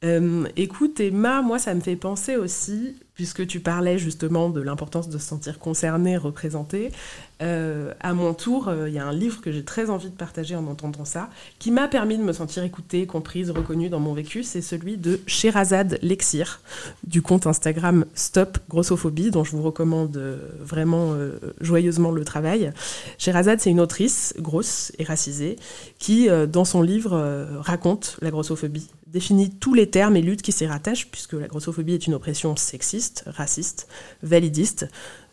Euh, 0.06 0.48
écoute, 0.56 1.02
Emma, 1.02 1.42
moi, 1.42 1.60
ça 1.60 1.74
me 1.74 1.82
fait 1.82 1.98
penser 1.98 2.38
aussi, 2.38 2.96
puisque 3.16 3.46
tu 3.46 3.60
parlais 3.60 3.98
justement 3.98 4.50
de 4.50 4.62
l'importance 4.62 5.10
de 5.10 5.18
se 5.18 5.26
sentir 5.26 5.60
concerné, 5.60 6.16
représenté, 6.16 6.94
euh, 7.42 7.94
à 8.00 8.14
mon 8.14 8.34
tour, 8.34 8.70
euh, 8.70 8.88
il 8.88 8.96
y 8.96 9.00
a 9.00 9.06
un 9.06 9.12
livre 9.12 9.42
que 9.42 9.52
j'ai 9.52 9.66
très 9.66 9.90
envie 9.90 10.10
de 10.10 10.16
partager 10.16 10.56
en 10.56 10.68
entendant 10.68 11.04
ça, 11.04 11.30
qui 11.58 11.70
m'a 11.72 11.90
permis 11.90 12.18
de 12.18 12.24
me 12.24 12.32
sentir 12.32 12.64
écoutée, 12.64 13.08
comprise, 13.08 13.52
reconnue 13.52 13.90
dans 13.90 14.00
mon 14.00 14.14
vécu, 14.14 14.44
c'est 14.44 14.62
celui 14.62 14.96
de 14.96 15.20
Sherazade 15.28 16.00
Lexir, 16.02 16.62
du 17.06 17.22
compte 17.22 17.46
Instagram 17.46 18.06
Stop 18.14 18.58
Grossophobie, 18.70 19.32
dont 19.32 19.44
je 19.44 19.52
vous 19.52 19.64
recommande 19.64 20.18
vraiment 20.62 21.14
joyeusement 21.60 22.12
le 22.12 22.24
travail. 22.24 22.72
Sherazade, 23.18 23.60
c'est 23.60 23.70
une 23.70 23.82
autrice 23.82 24.34
grosse 24.40 24.94
et 24.98 25.04
racisée, 25.04 25.58
qui, 25.98 26.30
dans 26.48 26.66
son 26.66 26.82
livre, 26.82 27.48
raconte 27.60 28.18
la 28.22 28.32
grossophobie 28.32 28.88
définit 29.12 29.50
tous 29.50 29.74
les 29.74 29.90
termes 29.90 30.16
et 30.16 30.22
luttes 30.22 30.44
qui 30.44 30.52
s'y 30.52 30.68
rattachent, 30.68 31.10
puisque 31.10 31.34
la 31.34 31.48
grossophobie 31.48 31.96
est 31.96 32.06
une 32.06 32.14
oppression 32.14 32.56
sexiste, 32.56 33.24
raciste, 33.26 33.88
validiste. 34.22 34.88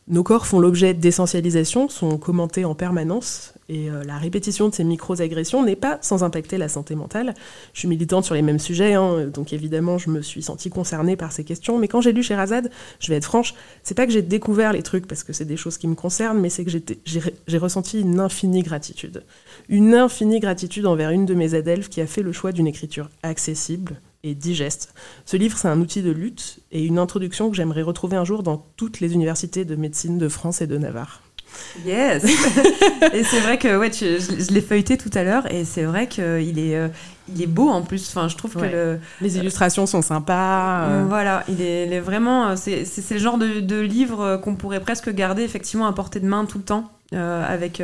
Nos 0.09 0.23
corps 0.23 0.47
font 0.47 0.61
l'objet 0.61 0.95
d'essentialisation, 0.95 1.91
sont 1.91 2.17
commentés 2.17 2.65
en 2.65 2.75
permanence, 2.75 3.53
et 3.69 3.91
euh, 3.91 4.05
la 4.05 4.17
répétition 4.19 4.69
de 4.69 4.75
ces 4.75 4.85
micro-agressions 4.85 5.65
n'est 5.65 5.77
pas 5.77 5.99
sans 6.03 6.23
impacter 6.23 6.59
la 6.59 6.69
santé 6.69 6.95
mentale. 6.95 7.35
Je 7.73 7.81
suis 7.81 7.89
militante 7.89 8.25
sur 8.25 8.35
les 8.35 8.43
mêmes 8.43 8.59
sujets, 8.59 8.95
hein, 8.95 9.27
donc 9.27 9.53
évidemment 9.53 9.99
je 9.99 10.11
me 10.11 10.23
suis 10.23 10.43
sentie 10.43 10.71
concernée 10.71 11.17
par 11.17 11.33
ces 11.33 11.45
questions, 11.45 11.79
mais 11.79 11.89
quand 11.89 12.01
j'ai 12.01 12.13
lu 12.13 12.23
Sherazade, 12.23 12.71
je 13.01 13.09
vais 13.09 13.17
être 13.17 13.25
franche, 13.25 13.55
c'est 13.83 13.95
pas 13.95 14.07
que 14.07 14.13
j'ai 14.13 14.23
découvert 14.23 14.73
les 14.73 14.83
trucs 14.83 15.07
parce 15.07 15.25
que 15.25 15.33
c'est 15.33 15.45
des 15.45 15.57
choses 15.57 15.79
qui 15.79 15.89
me 15.89 15.95
concernent, 15.95 16.41
mais 16.41 16.51
c'est 16.51 16.65
que 16.65 16.71
j'ai 16.71 17.59
ressenti 17.59 18.01
une 18.01 18.21
infinie 18.21 18.63
gratitude. 18.63 19.25
Une 19.69 19.95
infinie 19.95 20.41
gratitude 20.41 20.87
envers 20.87 21.11
une 21.11 21.27
de 21.27 21.35
mes 21.35 21.55
adelphes 21.55 21.89
qui 21.89 22.01
a 22.01 22.07
fait 22.07 22.23
le 22.23 22.33
choix 22.33 22.53
d'une 22.53 22.67
écriture 22.67 23.11
accessible, 23.23 24.01
et 24.23 24.35
digeste. 24.35 24.93
Ce 25.25 25.37
livre, 25.37 25.57
c'est 25.57 25.69
un 25.69 25.81
outil 25.81 26.03
de 26.03 26.11
lutte 26.11 26.59
et 26.73 26.85
une 26.85 26.99
introduction 26.99 27.49
que 27.49 27.57
j'aimerais 27.57 27.83
retrouver 27.83 28.17
un 28.17 28.25
jour 28.25 28.43
dans 28.43 28.67
toutes 28.77 29.01
les 29.01 29.15
universités 29.15 29.65
de 29.65 29.77
médecine 29.77 30.19
de 30.19 30.29
France 30.29 30.61
et 30.63 30.67
de 30.67 30.77
Navarre. 30.77 31.26
Yes 31.85 32.25
Et 33.13 33.25
c'est 33.25 33.41
vrai 33.41 33.59
que 33.59 33.77
ouais, 33.77 33.91
je, 33.93 34.53
l'ai 34.53 34.61
feuilleté 34.61 34.97
tout 34.97 35.11
à 35.15 35.23
l'heure 35.23 35.51
et 35.53 35.65
c'est 35.65 35.85
vrai 35.85 36.09
qu'il 36.09 36.59
est, 36.59 36.77
euh, 36.77 36.89
il 37.29 37.43
est 37.43 37.47
beau 37.47 37.69
en 37.69 37.83
plus. 37.83 38.09
Enfin, 38.09 38.29
je 38.29 38.37
trouve 38.37 38.55
que 38.55 38.99
les 39.21 39.37
illustrations 39.39 39.87
sont 39.87 40.03
sympas. 40.03 40.85
Euh. 40.85 41.05
Voilà, 41.09 41.45
il 41.49 41.63
est, 41.63 42.01
vraiment. 42.01 42.49
Euh, 42.49 42.57
c'est, 42.57 42.85
c'est 42.85 43.15
le 43.15 43.21
genre 43.21 43.39
de, 43.39 43.61
de 43.61 43.81
livre 43.81 44.37
qu'on 44.43 44.55
pourrait 44.55 44.81
presque 44.81 45.11
garder 45.13 45.43
effectivement 45.43 45.87
à 45.87 45.93
portée 45.93 46.21
de 46.21 46.27
main 46.27 46.45
tout 46.45 46.59
le 46.59 46.65
temps. 46.65 46.91
Avec, 47.12 47.81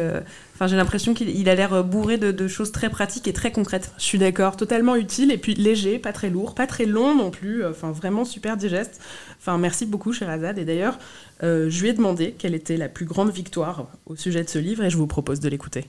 enfin, 0.54 0.66
j'ai 0.66 0.76
l'impression 0.76 1.14
qu'il 1.14 1.48
a 1.48 1.54
l'air 1.54 1.84
bourré 1.84 2.18
de, 2.18 2.32
de, 2.32 2.48
choses 2.48 2.72
très 2.72 2.90
pratiques 2.90 3.28
et 3.28 3.32
très 3.32 3.52
concrètes. 3.52 3.92
Je 3.98 4.02
suis 4.02 4.18
d'accord, 4.18 4.56
totalement 4.56 4.96
utile 4.96 5.30
et 5.30 5.38
puis 5.38 5.54
léger, 5.54 5.98
pas 5.98 6.12
très 6.12 6.28
lourd, 6.28 6.54
pas 6.54 6.66
très 6.66 6.86
long 6.86 7.14
non 7.14 7.30
plus. 7.30 7.64
Enfin, 7.64 7.92
vraiment 7.92 8.24
super 8.24 8.56
digeste. 8.56 9.00
Enfin, 9.38 9.58
merci 9.58 9.86
beaucoup, 9.86 10.12
Sherazade. 10.12 10.58
Et 10.58 10.64
d'ailleurs, 10.64 10.98
euh, 11.42 11.68
je 11.68 11.82
lui 11.82 11.88
ai 11.88 11.92
demandé 11.92 12.34
quelle 12.38 12.54
était 12.54 12.76
la 12.76 12.88
plus 12.88 13.06
grande 13.06 13.30
victoire 13.30 13.88
au 14.06 14.16
sujet 14.16 14.44
de 14.44 14.48
ce 14.48 14.58
livre 14.58 14.84
et 14.84 14.90
je 14.90 14.96
vous 14.96 15.06
propose 15.06 15.40
de 15.40 15.48
l'écouter. 15.48 15.84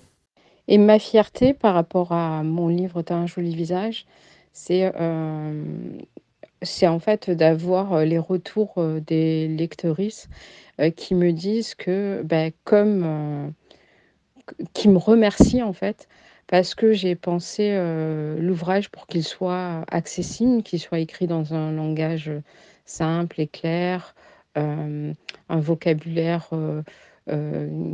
Et 0.67 0.77
ma 0.77 0.97
fierté 0.97 1.53
par 1.53 1.73
rapport 1.73 2.11
à 2.11 2.41
mon 2.43 2.67
livre 2.67 3.01
T'as 3.01 3.15
un 3.15 3.27
joli 3.27 3.55
visage, 3.55 4.05
c'est 4.53 4.91
euh, 6.63 6.87
en 6.87 6.99
fait 6.99 7.29
d'avoir 7.29 7.93
euh, 7.93 8.05
les 8.05 8.17
retours 8.17 8.75
des 9.05 9.47
lectrices 9.47 10.29
qui 10.95 11.13
me 11.13 11.31
disent 11.31 11.75
que, 11.75 12.23
ben, 12.23 12.51
comme. 12.63 13.53
qui 14.73 14.89
me 14.89 14.97
remercient 14.97 15.61
en 15.61 15.73
fait 15.73 16.07
parce 16.47 16.75
que 16.75 16.93
j'ai 16.93 17.15
pensé 17.15 17.69
euh, 17.71 18.37
l'ouvrage 18.39 18.89
pour 18.89 19.07
qu'il 19.07 19.23
soit 19.23 19.85
accessible, 19.89 20.63
qu'il 20.63 20.79
soit 20.79 20.99
écrit 20.99 21.27
dans 21.27 21.53
un 21.53 21.71
langage 21.71 22.31
simple 22.85 23.39
et 23.39 23.47
clair, 23.47 24.15
un 24.55 25.13
vocabulaire 25.49 26.49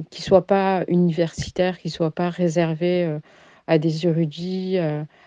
qui 0.10 0.22
soit 0.22 0.48
pas 0.48 0.84
universitaire, 0.88 1.78
qui 1.78 1.90
soit 1.90 2.12
pas 2.12 2.30
réservé 2.30 3.20
à 3.68 3.78
des 3.78 4.08
érudits, 4.08 4.78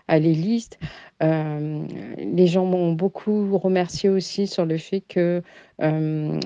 à 0.08 0.18
l'élite. 0.18 0.78
Euh, 1.22 1.86
les 2.18 2.46
gens 2.46 2.64
m'ont 2.64 2.92
beaucoup 2.92 3.56
remercié 3.58 4.08
aussi 4.08 4.46
sur 4.46 4.66
le 4.66 4.78
fait 4.78 5.00
que 5.00 5.42
euh, 5.80 6.40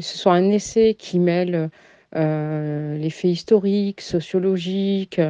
ce 0.00 0.18
soit 0.18 0.34
un 0.34 0.48
essai 0.50 0.94
qui 0.94 1.18
mêle 1.18 1.70
euh, 2.14 2.96
les 2.96 3.10
faits 3.10 3.30
historiques, 3.32 4.00
sociologiques, 4.00 5.20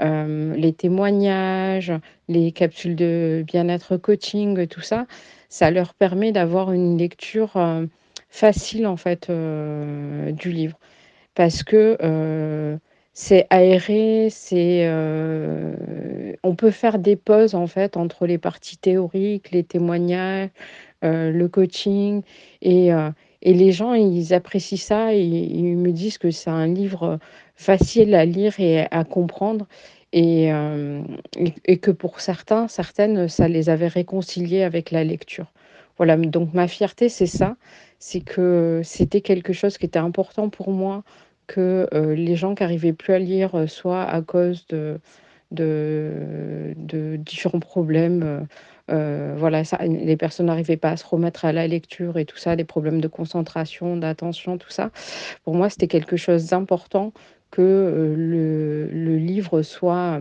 les 0.00 0.72
témoignages, 0.72 1.92
les 2.28 2.50
capsules 2.50 2.96
de 2.96 3.44
bien-être 3.46 3.96
coaching, 3.96 4.66
tout 4.66 4.80
ça. 4.80 5.06
Ça 5.48 5.70
leur 5.70 5.94
permet 5.94 6.32
d'avoir 6.32 6.72
une 6.72 6.98
lecture 6.98 7.52
facile 8.28 8.86
en 8.86 8.96
fait 8.96 9.30
du 9.30 10.50
livre 10.50 10.76
parce 11.34 11.62
que 11.62 11.96
c'est 13.14 13.46
aéré, 13.50 14.28
c'est 14.30 14.86
euh, 14.86 15.74
on 16.42 16.54
peut 16.54 16.70
faire 16.70 16.98
des 16.98 17.16
pauses 17.16 17.54
en 17.54 17.66
fait 17.66 17.96
entre 17.96 18.26
les 18.26 18.38
parties 18.38 18.78
théoriques, 18.78 19.50
les 19.50 19.64
témoignages, 19.64 20.48
euh, 21.04 21.30
le 21.30 21.48
coaching 21.48 22.22
et, 22.62 22.92
euh, 22.92 23.10
et 23.42 23.52
les 23.54 23.72
gens 23.72 23.94
ils 23.94 24.32
apprécient 24.34 24.78
ça 24.78 25.14
et 25.14 25.20
ils 25.22 25.76
me 25.76 25.92
disent 25.92 26.18
que 26.18 26.30
c'est 26.30 26.50
un 26.50 26.66
livre 26.66 27.18
facile 27.54 28.14
à 28.14 28.24
lire 28.24 28.58
et 28.60 28.86
à 28.90 29.04
comprendre 29.04 29.66
et, 30.14 30.50
et, 31.64 31.78
que 31.78 31.90
pour 31.90 32.20
certains, 32.20 32.68
certaines, 32.68 33.28
ça 33.28 33.48
les 33.48 33.70
avait 33.70 33.88
réconciliés 33.88 34.62
avec 34.62 34.90
la 34.90 35.04
lecture. 35.04 35.46
Voilà, 35.96 36.18
donc 36.18 36.52
ma 36.52 36.68
fierté, 36.68 37.08
c'est 37.08 37.26
ça, 37.26 37.56
c'est 37.98 38.20
que 38.20 38.82
c'était 38.84 39.22
quelque 39.22 39.54
chose 39.54 39.78
qui 39.78 39.86
était 39.86 39.98
important 39.98 40.50
pour 40.50 40.70
moi 40.70 41.02
que 41.52 41.86
euh, 41.92 42.14
les 42.14 42.34
gens 42.34 42.54
qui 42.54 42.62
n'arrivaient 42.62 42.94
plus 42.94 43.12
à 43.12 43.18
lire, 43.18 43.54
euh, 43.54 43.66
soit 43.66 44.02
à 44.02 44.22
cause 44.22 44.66
de, 44.68 44.98
différents 47.18 47.60
problèmes, 47.60 48.46
euh, 48.90 49.34
voilà, 49.36 49.62
ça, 49.64 49.76
les 49.84 50.16
personnes 50.16 50.46
n'arrivaient 50.46 50.78
pas 50.78 50.92
à 50.92 50.96
se 50.96 51.04
remettre 51.04 51.44
à 51.44 51.52
la 51.52 51.66
lecture 51.66 52.16
et 52.16 52.24
tout 52.24 52.38
ça, 52.38 52.56
des 52.56 52.64
problèmes 52.64 53.02
de 53.02 53.08
concentration, 53.08 53.98
d'attention, 53.98 54.56
tout 54.56 54.70
ça. 54.70 54.90
Pour 55.44 55.54
moi, 55.54 55.68
c'était 55.68 55.88
quelque 55.88 56.16
chose 56.16 56.46
d'important 56.46 57.12
que 57.50 58.14
le, 58.16 59.16
livre 59.18 59.60
soit 59.60 60.20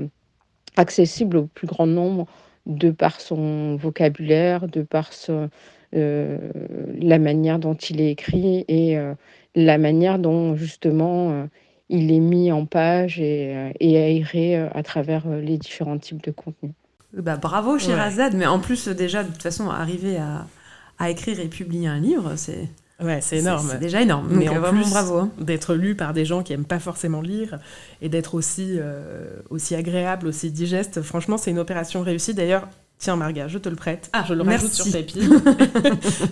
accessible 0.75 1.37
au 1.37 1.45
plus 1.45 1.67
grand 1.67 1.87
nombre 1.87 2.25
de 2.65 2.91
par 2.91 3.21
son 3.21 3.77
vocabulaire, 3.77 4.67
de 4.67 4.81
par 4.81 5.13
son, 5.13 5.49
la 5.93 7.19
manière 7.19 7.57
dont 7.57 7.75
il 7.75 8.01
est 8.01 8.11
écrit 8.11 8.65
et, 8.67 8.97
la 9.55 9.77
manière 9.77 10.19
dont 10.19 10.55
justement 10.55 11.31
euh, 11.31 11.45
il 11.89 12.11
est 12.11 12.19
mis 12.19 12.51
en 12.51 12.65
page 12.65 13.19
et, 13.19 13.55
euh, 13.55 13.71
et 13.79 13.97
aéré 13.97 14.57
euh, 14.57 14.69
à 14.73 14.83
travers 14.83 15.27
les 15.27 15.57
différents 15.57 15.97
types 15.97 16.23
de 16.23 16.31
contenus. 16.31 16.73
Bah, 17.13 17.35
bravo 17.35 17.77
Sherazade, 17.77 18.35
mais 18.35 18.45
en 18.45 18.59
plus 18.59 18.87
déjà 18.87 19.23
de 19.23 19.29
toute 19.29 19.43
façon 19.43 19.69
arriver 19.69 20.17
à, 20.17 20.47
à 20.97 21.09
écrire 21.09 21.39
et 21.39 21.47
publier 21.47 21.87
un 21.87 21.99
livre, 21.99 22.33
c'est 22.35 22.69
Ouais, 23.01 23.19
c'est 23.19 23.39
énorme. 23.39 23.67
C'est 23.67 23.79
déjà 23.79 23.99
énorme. 24.03 24.27
Mais 24.29 24.47
en 24.47 24.61
plus, 24.61 24.87
bravo. 24.91 25.15
Hein. 25.15 25.31
D'être 25.39 25.73
lu 25.73 25.95
par 25.95 26.13
des 26.13 26.23
gens 26.23 26.43
qui 26.43 26.53
aiment 26.53 26.65
pas 26.65 26.77
forcément 26.77 27.19
lire 27.19 27.57
et 27.99 28.09
d'être 28.09 28.35
aussi, 28.35 28.77
aussi 29.49 29.73
agréable, 29.73 30.27
aussi 30.27 30.51
digeste, 30.51 31.01
franchement, 31.01 31.39
c'est 31.39 31.49
une 31.49 31.57
opération 31.57 32.03
réussie. 32.03 32.35
D'ailleurs, 32.35 32.67
Tiens, 33.01 33.15
Marga, 33.15 33.47
je 33.47 33.57
te 33.57 33.67
le 33.67 33.75
prête. 33.75 34.11
Ah, 34.13 34.23
je 34.27 34.35
le 34.35 34.43
merci. 34.43 34.67
rajoute 34.67 34.73
sur 34.79 34.91
tes 34.91 35.01
piles. 35.03 35.27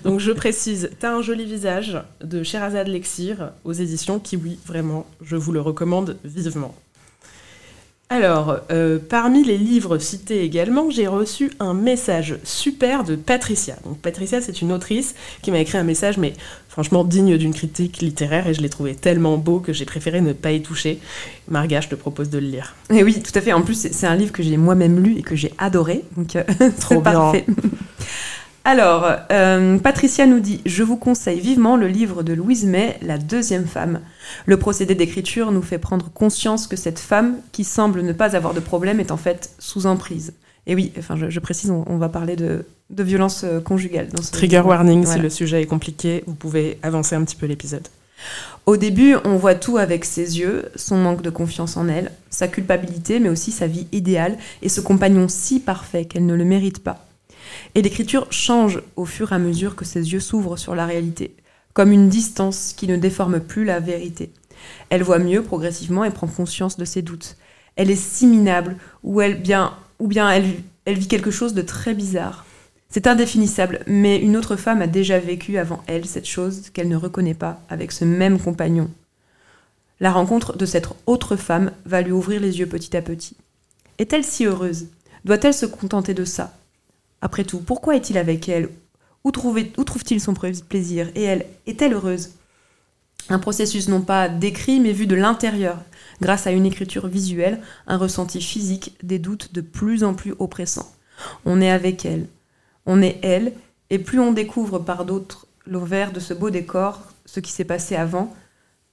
Donc, 0.04 0.20
je 0.20 0.32
précise, 0.32 0.92
t'as 1.00 1.16
un 1.16 1.24
joli 1.24 1.44
visage 1.46 1.98
de 2.24 2.44
Sherazade 2.44 2.88
Lexir 2.88 3.54
aux 3.64 3.74
éditions 3.74 4.20
Kiwi. 4.20 4.60
Vraiment, 4.68 5.08
je 5.20 5.36
vous 5.36 5.52
le 5.52 5.62
recommande 5.62 6.18
vivement. 6.24 6.76
Alors, 8.12 8.58
euh, 8.72 8.98
parmi 8.98 9.44
les 9.44 9.60
livres 9.60 10.00
cités 10.00 10.44
également, 10.44 10.90
j'ai 10.90 11.06
reçu 11.06 11.52
un 11.60 11.76
message 11.76 12.40
super 12.44 13.04
de 13.04 13.16
Patricia. 13.16 13.76
Donc, 13.86 14.00
Patricia, 14.00 14.42
c'est 14.42 14.64
une 14.64 14.72
autrice 14.72 15.14
qui 15.44 15.52
m'a 15.52 15.60
écrit 15.60 15.78
un 15.78 15.84
message, 15.84 16.18
mais 16.18 16.34
franchement 16.70 17.04
digne 17.04 17.38
d'une 17.38 17.54
critique 17.54 18.00
littéraire, 18.00 18.48
et 18.48 18.56
je 18.56 18.62
l'ai 18.62 18.70
trouvé 18.70 18.96
tellement 18.96 19.38
beau 19.38 19.60
que 19.60 19.74
j'ai 19.74 19.86
préféré 19.86 20.22
ne 20.22 20.34
pas 20.34 20.52
y 20.54 20.64
toucher. 20.64 20.98
Marga, 21.50 21.82
je 21.82 21.90
te 21.90 21.94
propose 21.94 22.32
de 22.32 22.40
le 22.40 22.48
lire. 22.48 22.76
Et 22.90 23.04
oui, 23.04 23.22
tout 23.22 23.38
à 23.38 23.42
fait. 23.42 23.54
En 23.54 23.62
plus, 23.62 23.76
c'est 23.92 24.08
un 24.08 24.16
livre 24.16 24.32
que 24.32 24.42
j'ai 24.42 24.58
moi-même 24.58 25.00
lu 25.00 25.20
et 25.20 25.22
que 25.22 25.36
j'ai 25.36 25.54
adoré. 25.60 26.04
Donc, 26.18 26.36
euh, 26.36 26.44
trop 26.80 27.02
parfait. 27.02 27.46
Alors, 28.66 29.10
euh, 29.32 29.78
Patricia 29.80 30.26
nous 30.26 30.40
dit 30.40 30.62
Je 30.66 30.84
vous 30.84 30.98
conseille 30.98 31.40
vivement 31.40 31.78
le 31.78 31.88
livre 31.88 32.24
de 32.24 32.34
Louise 32.34 32.66
May, 32.66 32.98
La 33.02 33.18
deuxième 33.18 33.66
femme. 33.66 34.02
Le 34.46 34.58
procédé 34.58 34.96
d'écriture 34.96 35.52
nous 35.52 35.62
fait 35.62 35.78
prendre 35.78 36.12
conscience 36.12 36.68
que 36.68 36.76
cette 36.76 37.00
femme, 37.00 37.38
qui 37.52 37.64
semble 37.64 38.02
ne 38.02 38.14
pas 38.14 38.36
avoir 38.36 38.54
de 38.54 38.60
problème, 38.60 39.00
est 39.00 39.12
en 39.12 39.18
fait 39.18 39.52
sous 39.60 39.86
emprise. 39.86 40.34
Et 40.68 40.76
oui, 40.76 40.92
enfin, 41.00 41.16
je, 41.18 41.40
précise, 41.40 41.72
on, 41.72 41.98
va 41.98 42.10
parler 42.10 42.36
de, 42.36 42.66
violence 42.92 43.44
euh, 43.44 43.60
conjugale. 43.60 44.10
Dans 44.10 44.22
ce 44.22 44.32
Trigger 44.32 44.60
warning, 44.60 45.06
si 45.06 45.18
le 45.18 45.30
sujet 45.30 45.62
est 45.62 45.66
compliqué, 45.66 46.24
vous 46.28 46.36
pouvez 46.36 46.78
avancer 46.84 47.16
un 47.16 47.24
petit 47.24 47.36
peu 47.36 47.48
l'épisode. 47.48 47.88
Au 48.66 48.78
début, 48.78 49.16
on 49.24 49.38
voit 49.38 49.56
tout 49.56 49.78
avec 49.78 50.06
ses 50.06 50.38
yeux, 50.38 50.70
son 50.76 50.98
manque 50.98 51.22
de 51.22 51.30
confiance 51.30 51.78
en 51.78 51.88
elle, 51.88 52.12
sa 52.30 52.48
culpabilité, 52.48 53.20
mais 53.20 53.30
aussi 53.30 53.52
sa 53.52 53.66
vie 53.66 53.88
idéale 53.92 54.38
et 54.62 54.70
ce 54.70 54.82
compagnon 54.82 55.28
si 55.28 55.60
parfait 55.60 56.06
qu'elle 56.06 56.26
ne 56.26 56.36
le 56.36 56.46
mérite 56.46 56.84
pas. 56.84 57.09
Et 57.76 57.82
l'écriture 57.82 58.28
change 58.32 58.82
au 58.96 59.06
fur 59.06 59.32
et 59.32 59.36
à 59.36 59.40
mesure 59.40 59.76
que 59.76 59.86
ses 59.86 60.12
yeux 60.12 60.20
s'ouvrent 60.20 60.58
sur 60.58 60.76
la 60.76 60.86
réalité, 60.86 61.36
comme 61.74 61.92
une 61.92 62.10
distance 62.10 62.74
qui 62.76 62.88
ne 62.88 62.98
déforme 62.98 63.40
plus 63.40 63.66
la 63.66 63.80
vérité. 63.80 64.32
Elle 64.90 65.04
voit 65.04 65.20
mieux 65.20 65.44
progressivement 65.44 66.04
et 66.04 66.12
prend 66.12 66.28
conscience 66.28 66.78
de 66.78 66.86
ses 66.86 67.02
doutes. 67.02 67.38
Elle 67.76 67.92
est 67.92 67.96
si 67.96 68.28
minable, 68.28 68.78
ou, 69.04 69.22
bien, 69.40 69.74
ou 70.00 70.08
bien 70.08 70.30
elle 70.30 70.98
vit 70.98 71.08
quelque 71.08 71.32
chose 71.32 71.54
de 71.54 71.62
très 71.62 71.94
bizarre. 71.94 72.46
C'est 72.90 73.06
indéfinissable, 73.06 73.82
mais 73.86 74.18
une 74.18 74.36
autre 74.36 74.56
femme 74.56 74.82
a 74.82 74.88
déjà 74.88 75.20
vécu 75.20 75.58
avant 75.58 75.84
elle 75.86 76.06
cette 76.06 76.28
chose 76.28 76.72
qu'elle 76.72 76.88
ne 76.88 76.96
reconnaît 76.96 77.36
pas 77.36 77.62
avec 77.70 77.92
ce 77.92 78.04
même 78.04 78.40
compagnon. 78.40 78.90
La 80.00 80.12
rencontre 80.12 80.58
de 80.58 80.66
cette 80.66 80.88
autre 81.06 81.36
femme 81.36 81.72
va 81.86 82.02
lui 82.02 82.12
ouvrir 82.12 82.42
les 82.42 82.60
yeux 82.60 82.66
petit 82.66 82.98
à 82.98 83.02
petit. 83.02 83.36
Est-elle 84.00 84.24
si 84.24 84.46
heureuse? 84.46 84.88
Doit-elle 85.24 85.54
se 85.54 85.66
contenter 85.66 86.14
de 86.14 86.26
ça? 86.26 86.58
Après 87.22 87.44
tout, 87.44 87.60
pourquoi 87.60 87.96
est-il 87.96 88.18
avec 88.18 88.48
elle? 88.50 88.70
Où, 89.24 89.32
trouve-t-il 89.32 90.22
son 90.22 90.34
plaisir? 90.34 91.10
Et 91.16 91.24
elle, 91.24 91.46
est-elle 91.68 91.94
heureuse? 91.94 92.32
Un 93.28 93.40
processus 93.40 93.90
non 93.90 94.02
pas 94.02 94.30
décrit, 94.30 94.80
mais 94.80 94.94
vu 94.94 95.06
de 95.06 95.16
l'intérieur, 95.16 95.78
grâce 96.22 96.48
à 96.48 96.52
une 96.52 96.66
écriture 96.66 97.08
visuelle, 97.08 97.62
un 97.86 97.98
ressenti 97.98 98.42
physique, 98.42 98.96
des 99.04 99.20
doutes 99.20 99.54
de 99.54 99.62
plus 99.62 100.04
en 100.04 100.14
plus 100.14 100.34
oppressants. 100.40 100.92
On 101.46 101.62
est 101.62 101.70
avec 101.70 102.06
elle, 102.06 102.28
on 102.86 103.02
est 103.02 103.20
elle, 103.22 103.54
et 103.90 104.00
plus 104.00 104.20
on 104.20 104.32
découvre 104.32 104.80
par 104.80 105.06
d'autres 105.06 105.48
l'envers 105.68 106.12
de 106.12 106.20
ce 106.20 106.34
beau 106.34 106.50
décor, 106.50 107.02
ce 107.26 107.40
qui 107.40 107.52
s'est 107.52 107.66
passé 107.66 107.96
avant, 107.96 108.34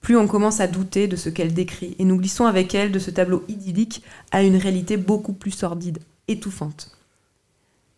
plus 0.01 0.17
on 0.17 0.27
commence 0.27 0.61
à 0.61 0.67
douter 0.67 1.09
de 1.09 1.17
ce 1.17 1.31
qu'elle 1.31 1.55
décrit, 1.55 1.97
et 1.99 2.05
nous 2.05 2.19
glissons 2.19 2.45
avec 2.45 2.75
elle 2.75 2.93
de 2.93 2.99
ce 2.99 3.11
tableau 3.11 3.45
idyllique 3.49 4.03
à 4.33 4.43
une 4.43 4.57
réalité 4.57 4.97
beaucoup 4.97 5.33
plus 5.33 5.53
sordide, 5.53 5.99
étouffante. 6.29 6.91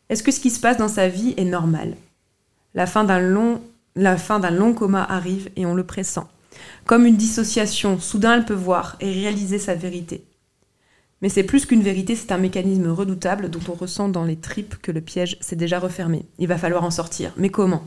Est-ce 0.08 0.22
que 0.22 0.32
ce 0.32 0.40
qui 0.40 0.50
se 0.50 0.60
passe 0.60 0.78
dans 0.78 0.88
sa 0.88 1.08
vie 1.08 1.34
est 1.36 1.44
normal? 1.44 1.94
La 2.74 2.86
fin 2.86 3.04
d'un 3.04 3.20
long, 3.20 4.74
coma 4.74 5.04
arrive 5.04 5.50
et 5.56 5.66
on 5.66 5.74
le 5.74 5.84
pressent. 5.84 6.28
Comme 6.86 7.06
une 7.06 7.16
dissociation, 7.16 8.00
soudain 8.00 8.34
elle 8.34 8.44
peut 8.44 8.54
voir 8.54 8.96
et 9.00 9.12
réaliser 9.12 9.58
sa 9.58 9.74
vérité. 9.74 10.24
Mais 11.20 11.28
c'est 11.28 11.42
plus 11.42 11.66
qu'une 11.66 11.82
vérité, 11.82 12.14
c'est 12.14 12.32
un 12.32 12.38
mécanisme 12.38 12.88
redoutable 12.88 13.50
dont 13.50 13.60
on 13.68 13.74
ressent 13.74 14.08
dans 14.08 14.24
les 14.24 14.36
tripes 14.36 14.76
que 14.80 14.92
le 14.92 15.00
piège 15.00 15.36
s'est 15.40 15.56
déjà 15.56 15.78
refermé. 15.78 16.26
Il 16.38 16.48
va 16.48 16.58
falloir 16.58 16.84
en 16.84 16.90
sortir. 16.90 17.32
Mais 17.36 17.50
comment? 17.50 17.84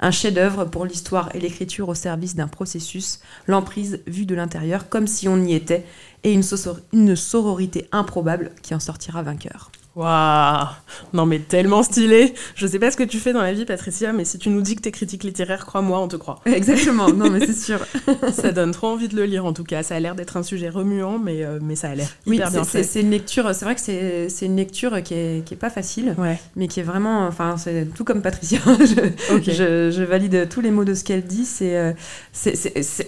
Un 0.00 0.10
chef-d'œuvre 0.10 0.64
pour 0.64 0.86
l'histoire 0.86 1.34
et 1.36 1.40
l'écriture 1.40 1.88
au 1.88 1.94
service 1.94 2.34
d'un 2.34 2.48
processus, 2.48 3.20
l'emprise 3.46 4.00
vue 4.06 4.26
de 4.26 4.34
l'intérieur 4.34 4.88
comme 4.88 5.06
si 5.06 5.28
on 5.28 5.40
y 5.44 5.54
était, 5.54 5.84
et 6.24 6.32
une 6.32 7.16
sororité 7.16 7.86
improbable 7.92 8.50
qui 8.62 8.74
en 8.74 8.80
sortira 8.80 9.22
vainqueur. 9.22 9.70
Waouh. 9.96 10.66
Non 11.12 11.24
mais 11.24 11.38
tellement 11.38 11.84
stylé. 11.84 12.34
Je 12.56 12.66
sais 12.66 12.80
pas 12.80 12.90
ce 12.90 12.96
que 12.96 13.04
tu 13.04 13.18
fais 13.18 13.32
dans 13.32 13.42
la 13.42 13.52
vie 13.52 13.64
Patricia, 13.64 14.12
mais 14.12 14.24
si 14.24 14.38
tu 14.38 14.48
nous 14.48 14.60
dis 14.60 14.74
que 14.74 14.80
t'es 14.80 14.90
critique 14.90 15.22
littéraire, 15.22 15.64
crois-moi, 15.64 16.00
on 16.00 16.08
te 16.08 16.16
croit. 16.16 16.40
Exactement, 16.46 17.10
non 17.10 17.30
mais 17.30 17.46
c'est 17.46 17.56
sûr. 17.56 17.78
ça 18.32 18.50
donne 18.50 18.72
trop 18.72 18.88
envie 18.88 19.08
de 19.08 19.14
le 19.16 19.24
lire 19.24 19.44
en 19.44 19.52
tout 19.52 19.62
cas, 19.62 19.82
ça 19.82 19.94
a 19.94 20.00
l'air 20.00 20.16
d'être 20.16 20.36
un 20.36 20.42
sujet 20.42 20.68
remuant, 20.68 21.18
mais, 21.18 21.44
euh, 21.44 21.60
mais 21.62 21.76
ça 21.76 21.90
a 21.90 21.94
l'air 21.94 22.08
oui, 22.26 22.36
hyper 22.36 22.50
bien 22.50 22.64
fait. 22.64 22.82
C'est 22.82 23.02
une 23.02 23.10
lecture, 23.10 23.54
c'est 23.54 23.64
vrai 23.64 23.74
que 23.76 23.80
c'est 23.80 24.46
une 24.46 24.56
lecture 24.56 25.00
qui 25.02 25.14
est, 25.14 25.44
qui 25.44 25.54
est 25.54 25.58
pas 25.58 25.70
facile, 25.70 26.14
ouais. 26.18 26.40
mais 26.56 26.66
qui 26.66 26.80
est 26.80 26.84
vraiment, 26.84 27.26
enfin 27.26 27.56
c'est 27.56 27.86
tout 27.94 28.04
comme 28.04 28.22
Patricia, 28.22 28.58
je, 28.80 29.52
je, 29.52 29.90
je, 29.90 30.02
valide 30.02 30.48
tous 30.48 30.60
les 30.60 30.70
mots 30.70 30.84
de 30.84 30.94
ce 30.94 31.04
qu'elle 31.04 31.24
dit, 31.24 31.44
c'est, 31.44 31.76
euh, 31.76 31.92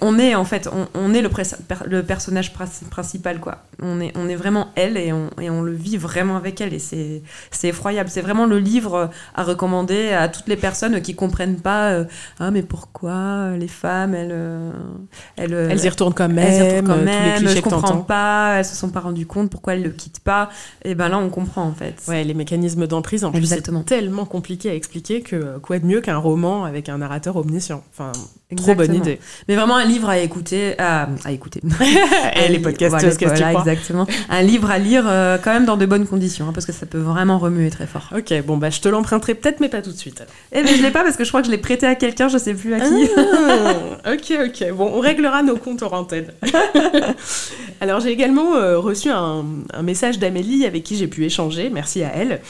on 0.00 0.18
est 0.18 0.34
en 0.34 0.44
fait, 0.44 0.68
on, 0.72 0.86
on 0.94 1.14
est 1.14 1.22
le, 1.22 1.30
le, 1.86 2.02
personnage 2.02 2.52
principal 2.52 3.40
quoi, 3.40 3.64
on 3.82 4.00
est, 4.00 4.12
on 4.16 4.28
est 4.28 4.36
vraiment 4.36 4.68
elle 4.76 4.96
et 4.96 5.12
on, 5.12 5.30
et 5.40 5.50
on 5.50 5.62
le 5.62 5.72
vit 5.72 5.96
vraiment 5.96 6.36
avec 6.36 6.60
elle 6.60 6.74
c'est 6.78 7.22
effroyable. 7.64 8.10
C'est 8.10 8.20
vraiment 8.20 8.46
le 8.46 8.58
livre 8.58 9.10
à 9.34 9.42
recommander 9.42 10.12
à 10.12 10.28
toutes 10.28 10.48
les 10.48 10.56
personnes 10.56 11.00
qui 11.00 11.14
comprennent 11.14 11.60
pas 11.60 11.90
euh, 11.90 12.04
ah 12.38 12.50
mais 12.50 12.62
pourquoi 12.62 13.56
les 13.56 13.68
femmes 13.68 14.14
elles 14.14 14.32
euh, 14.32 14.72
elles, 15.36 15.52
elles 15.52 15.84
y 15.84 15.88
retournent 15.88 16.14
quand 16.14 16.28
même, 16.28 16.38
elles 16.38 16.84
quand 16.84 16.96
même 16.96 17.38
tous 17.38 17.44
les 17.44 17.56
je 17.56 17.60
comprends 17.60 17.98
pas, 17.98 18.56
elles 18.58 18.64
se 18.64 18.74
sont 18.76 18.90
pas 18.90 19.00
rendues 19.00 19.26
compte 19.26 19.50
pourquoi 19.50 19.74
elles 19.74 19.82
le 19.82 19.90
quittent 19.90 20.20
pas. 20.20 20.50
Et 20.84 20.94
ben 20.94 21.08
là 21.08 21.18
on 21.18 21.30
comprend 21.30 21.62
en 21.62 21.74
fait. 21.74 22.02
Ouais, 22.08 22.24
les 22.24 22.34
mécanismes 22.34 22.86
d'emprise 22.86 23.24
en 23.24 23.32
plus 23.32 23.46
c'est 23.46 23.84
tellement 23.84 24.24
compliqué 24.24 24.70
à 24.70 24.74
expliquer 24.74 25.22
que 25.22 25.58
quoi 25.58 25.78
de 25.78 25.86
mieux 25.86 26.00
qu'un 26.00 26.18
roman 26.18 26.64
avec 26.64 26.88
un 26.88 26.98
narrateur 26.98 27.36
omniscient? 27.36 27.82
Enfin 27.92 28.12
Trop 28.54 28.76
bonne 28.76 28.94
idée. 28.94 29.18
Mais 29.48 29.56
vraiment 29.56 29.74
un 29.76 29.84
livre 29.84 30.08
à 30.08 30.18
écouter, 30.18 30.78
à, 30.78 31.08
à 31.24 31.32
écouter. 31.32 31.60
Et 32.36 32.48
les 32.48 32.60
podcasts, 32.60 32.96
qu'est-ce 33.00 33.18
que 33.18 33.24
tu 33.24 33.42
crois 33.42 33.60
Exactement. 33.60 34.06
Un 34.28 34.42
livre 34.42 34.70
à 34.70 34.78
lire 34.78 35.02
euh, 35.08 35.36
quand 35.42 35.52
même 35.52 35.64
dans 35.64 35.76
de 35.76 35.84
bonnes 35.84 36.06
conditions, 36.06 36.46
hein, 36.48 36.52
parce 36.54 36.64
que 36.64 36.70
ça 36.70 36.86
peut 36.86 37.00
vraiment 37.00 37.38
remuer 37.40 37.70
très 37.70 37.88
fort. 37.88 38.08
Ok, 38.16 38.32
bon 38.46 38.56
bah 38.56 38.70
je 38.70 38.80
te 38.80 38.88
l'emprunterai 38.88 39.34
peut-être, 39.34 39.58
mais 39.58 39.68
pas 39.68 39.82
tout 39.82 39.90
de 39.90 39.96
suite. 39.96 40.22
Eh 40.52 40.62
mais 40.62 40.76
je 40.76 40.82
l'ai 40.82 40.92
pas 40.92 41.02
parce 41.02 41.16
que 41.16 41.24
je 41.24 41.28
crois 41.30 41.40
que 41.40 41.48
je 41.48 41.50
l'ai 41.50 41.58
prêté 41.58 41.86
à 41.86 41.96
quelqu'un, 41.96 42.28
je 42.28 42.38
sais 42.38 42.54
plus 42.54 42.72
à 42.74 42.78
qui. 42.78 43.08
Ah, 43.16 44.12
ok, 44.12 44.38
ok. 44.46 44.72
Bon, 44.74 44.92
on 44.94 45.00
réglera 45.00 45.42
nos 45.42 45.56
comptes 45.56 45.82
en 45.82 45.92
antenne. 45.92 46.32
Alors 47.80 47.98
j'ai 47.98 48.10
également 48.10 48.54
euh, 48.54 48.78
reçu 48.78 49.10
un, 49.10 49.44
un 49.74 49.82
message 49.82 50.20
d'Amélie 50.20 50.66
avec 50.66 50.84
qui 50.84 50.94
j'ai 50.96 51.08
pu 51.08 51.24
échanger. 51.24 51.68
Merci 51.68 52.04
à 52.04 52.12
elle. 52.14 52.40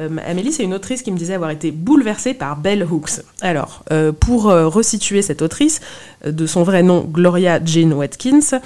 Euh, 0.00 0.08
Amélie, 0.26 0.52
c'est 0.52 0.64
une 0.64 0.74
autrice 0.74 1.02
qui 1.02 1.12
me 1.12 1.16
disait 1.16 1.34
avoir 1.34 1.50
été 1.50 1.70
bouleversée 1.70 2.34
par 2.34 2.56
Bell 2.56 2.82
Hooks. 2.82 3.20
Alors, 3.40 3.84
pour 4.18 4.44
resituer 4.44 5.22
cette 5.22 5.42
autrice, 5.44 5.80
de 6.26 6.46
son 6.46 6.62
vrai 6.62 6.82
nom 6.82 7.02
Gloria 7.02 7.60
Jean 7.64 7.92
Watkins, 7.92 8.60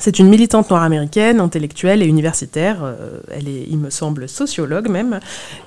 c'est 0.00 0.20
une 0.20 0.28
militante 0.28 0.70
noire 0.70 0.84
américaine, 0.84 1.40
intellectuelle 1.40 2.02
et 2.02 2.06
universitaire. 2.06 2.78
elle 3.32 3.48
est, 3.48 3.66
il 3.68 3.78
me 3.78 3.90
semble, 3.90 4.28
sociologue 4.28 4.88
même. 4.88 5.18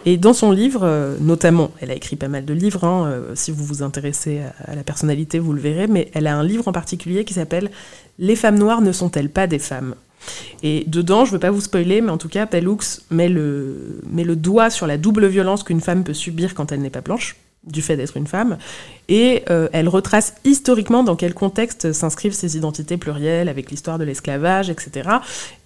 Et 0.06 0.16
dans 0.16 0.32
son 0.34 0.52
livre, 0.52 1.18
notamment, 1.20 1.72
elle 1.82 1.92
a 1.92 1.96
écrit 1.96 2.16
pas 2.16 2.30
mal 2.30 2.46
de 2.46 2.54
livres. 2.54 2.86
Hein, 2.86 3.24
si 3.36 3.52
vous 3.52 3.66
vous 3.66 3.84
intéressez 3.84 4.40
à, 4.66 4.76
la 4.76 4.84
personnalité, 4.84 5.38
vous 5.38 5.52
le 5.52 5.60
verrez. 5.60 5.88
Mais 5.88 6.10
elle 6.14 6.28
a 6.28 6.38
un 6.38 6.46
livre 6.46 6.70
en 6.70 6.72
particulier 6.72 7.26
qui 7.26 7.34
s'appelle 7.34 7.72
Les 8.20 8.38
femmes 8.38 8.58
noires 8.58 8.82
ne 8.82 8.94
sont-elles 8.94 9.30
pas 9.30 9.48
des 9.48 9.60
femmes? 9.60 9.96
Et 10.64 10.84
dedans, 10.88 11.26
je 11.26 11.32
ne 11.32 11.34
veux 11.34 11.40
pas 11.40 11.52
vous 11.52 11.62
spoiler, 11.62 12.02
mais 12.02 12.12
en 12.12 12.18
tout 12.18 12.30
cas, 12.30 12.46
Pellux 12.46 13.02
met 13.10 13.30
le, 13.30 14.02
met 14.10 14.24
le 14.24 14.36
doigt 14.36 14.70
sur 14.70 14.88
la 14.88 14.98
double 14.98 15.28
violence 15.28 15.64
qu'une 15.64 15.82
femme 15.82 16.04
peut 16.04 16.14
subir 16.14 16.54
quand 16.54 16.72
elle 16.72 16.82
n'est 16.82 16.90
pas 16.90 17.02
blanche, 17.02 17.36
du 17.64 17.82
fait 17.82 17.96
d'être 17.96 18.18
une 18.18 18.26
femme, 18.26 18.58
et 19.08 19.44
euh, 19.50 19.68
elle 19.74 19.90
retrace 19.90 20.36
historiquement 20.46 21.04
dans 21.04 21.16
quel 21.16 21.34
contexte 21.34 21.92
s'inscrivent 21.92 22.34
ces 22.34 22.56
identités 22.56 22.96
plurielles 22.96 23.50
avec 23.50 23.70
l'histoire 23.70 24.00
de 24.00 24.06
l'esclavage, 24.06 24.70
etc. 24.70 25.10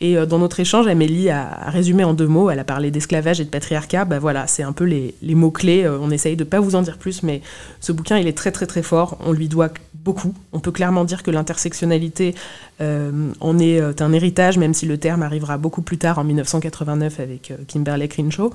Et 0.01 0.17
euh, 0.17 0.25
dans 0.25 0.39
notre 0.39 0.59
échange, 0.59 0.87
Amélie 0.87 1.29
a, 1.29 1.47
résumé 1.67 2.03
en 2.03 2.13
deux 2.13 2.27
mots, 2.27 2.49
elle 2.49 2.59
a 2.59 2.63
parlé 2.63 2.89
d'esclavage 2.89 3.39
et 3.39 3.45
de 3.45 3.49
patriarcat, 3.49 4.03
bah 4.03 4.17
voilà, 4.17 4.47
c'est 4.47 4.63
un 4.63 4.73
peu 4.73 4.83
les, 4.83 5.13
mots-clés, 5.21 5.83
euh, 5.83 5.99
on 6.01 6.09
essaye 6.09 6.35
de 6.35 6.43
pas 6.43 6.59
vous 6.59 6.75
en 6.75 6.81
dire 6.81 6.97
plus, 6.97 7.21
mais 7.21 7.41
ce 7.79 7.91
bouquin, 7.91 8.17
il 8.17 8.27
est 8.27 8.35
très 8.35 8.51
très 8.51 8.65
très 8.65 8.81
fort, 8.81 9.17
on 9.23 9.31
lui 9.31 9.47
doit 9.47 9.69
beaucoup, 9.93 10.33
on 10.51 10.59
peut 10.59 10.71
clairement 10.71 11.05
dire 11.05 11.21
que 11.21 11.31
l'intersectionnalité 11.31 12.35
en 12.79 13.57
est 13.57 14.01
un 14.01 14.11
héritage, 14.11 14.57
même 14.57 14.73
si 14.73 14.85
le 14.85 14.97
terme 14.97 15.23
arrivera 15.23 15.57
beaucoup 15.57 15.81
plus 15.81 15.97
tard, 15.97 16.19
en 16.19 16.25
1989, 16.25 17.19
avec 17.21 17.53
Kimberley 17.67 18.09
Crenshaw. 18.09 18.53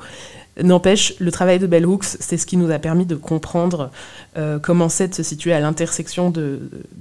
N'empêche, 0.62 1.14
le 1.18 1.30
travail 1.30 1.58
de 1.58 1.66
Bell 1.66 1.86
Hooks, 1.86 2.04
c'est 2.04 2.36
ce 2.36 2.46
qui 2.46 2.56
nous 2.56 2.70
a 2.70 2.78
permis 2.78 3.06
de 3.06 3.14
comprendre 3.14 3.90
comment 4.34 4.80
commençait 4.80 5.08
de 5.08 5.14
se 5.14 5.22
situer 5.22 5.52
à 5.52 5.60
l'intersection 5.60 6.30
de, 6.30 6.60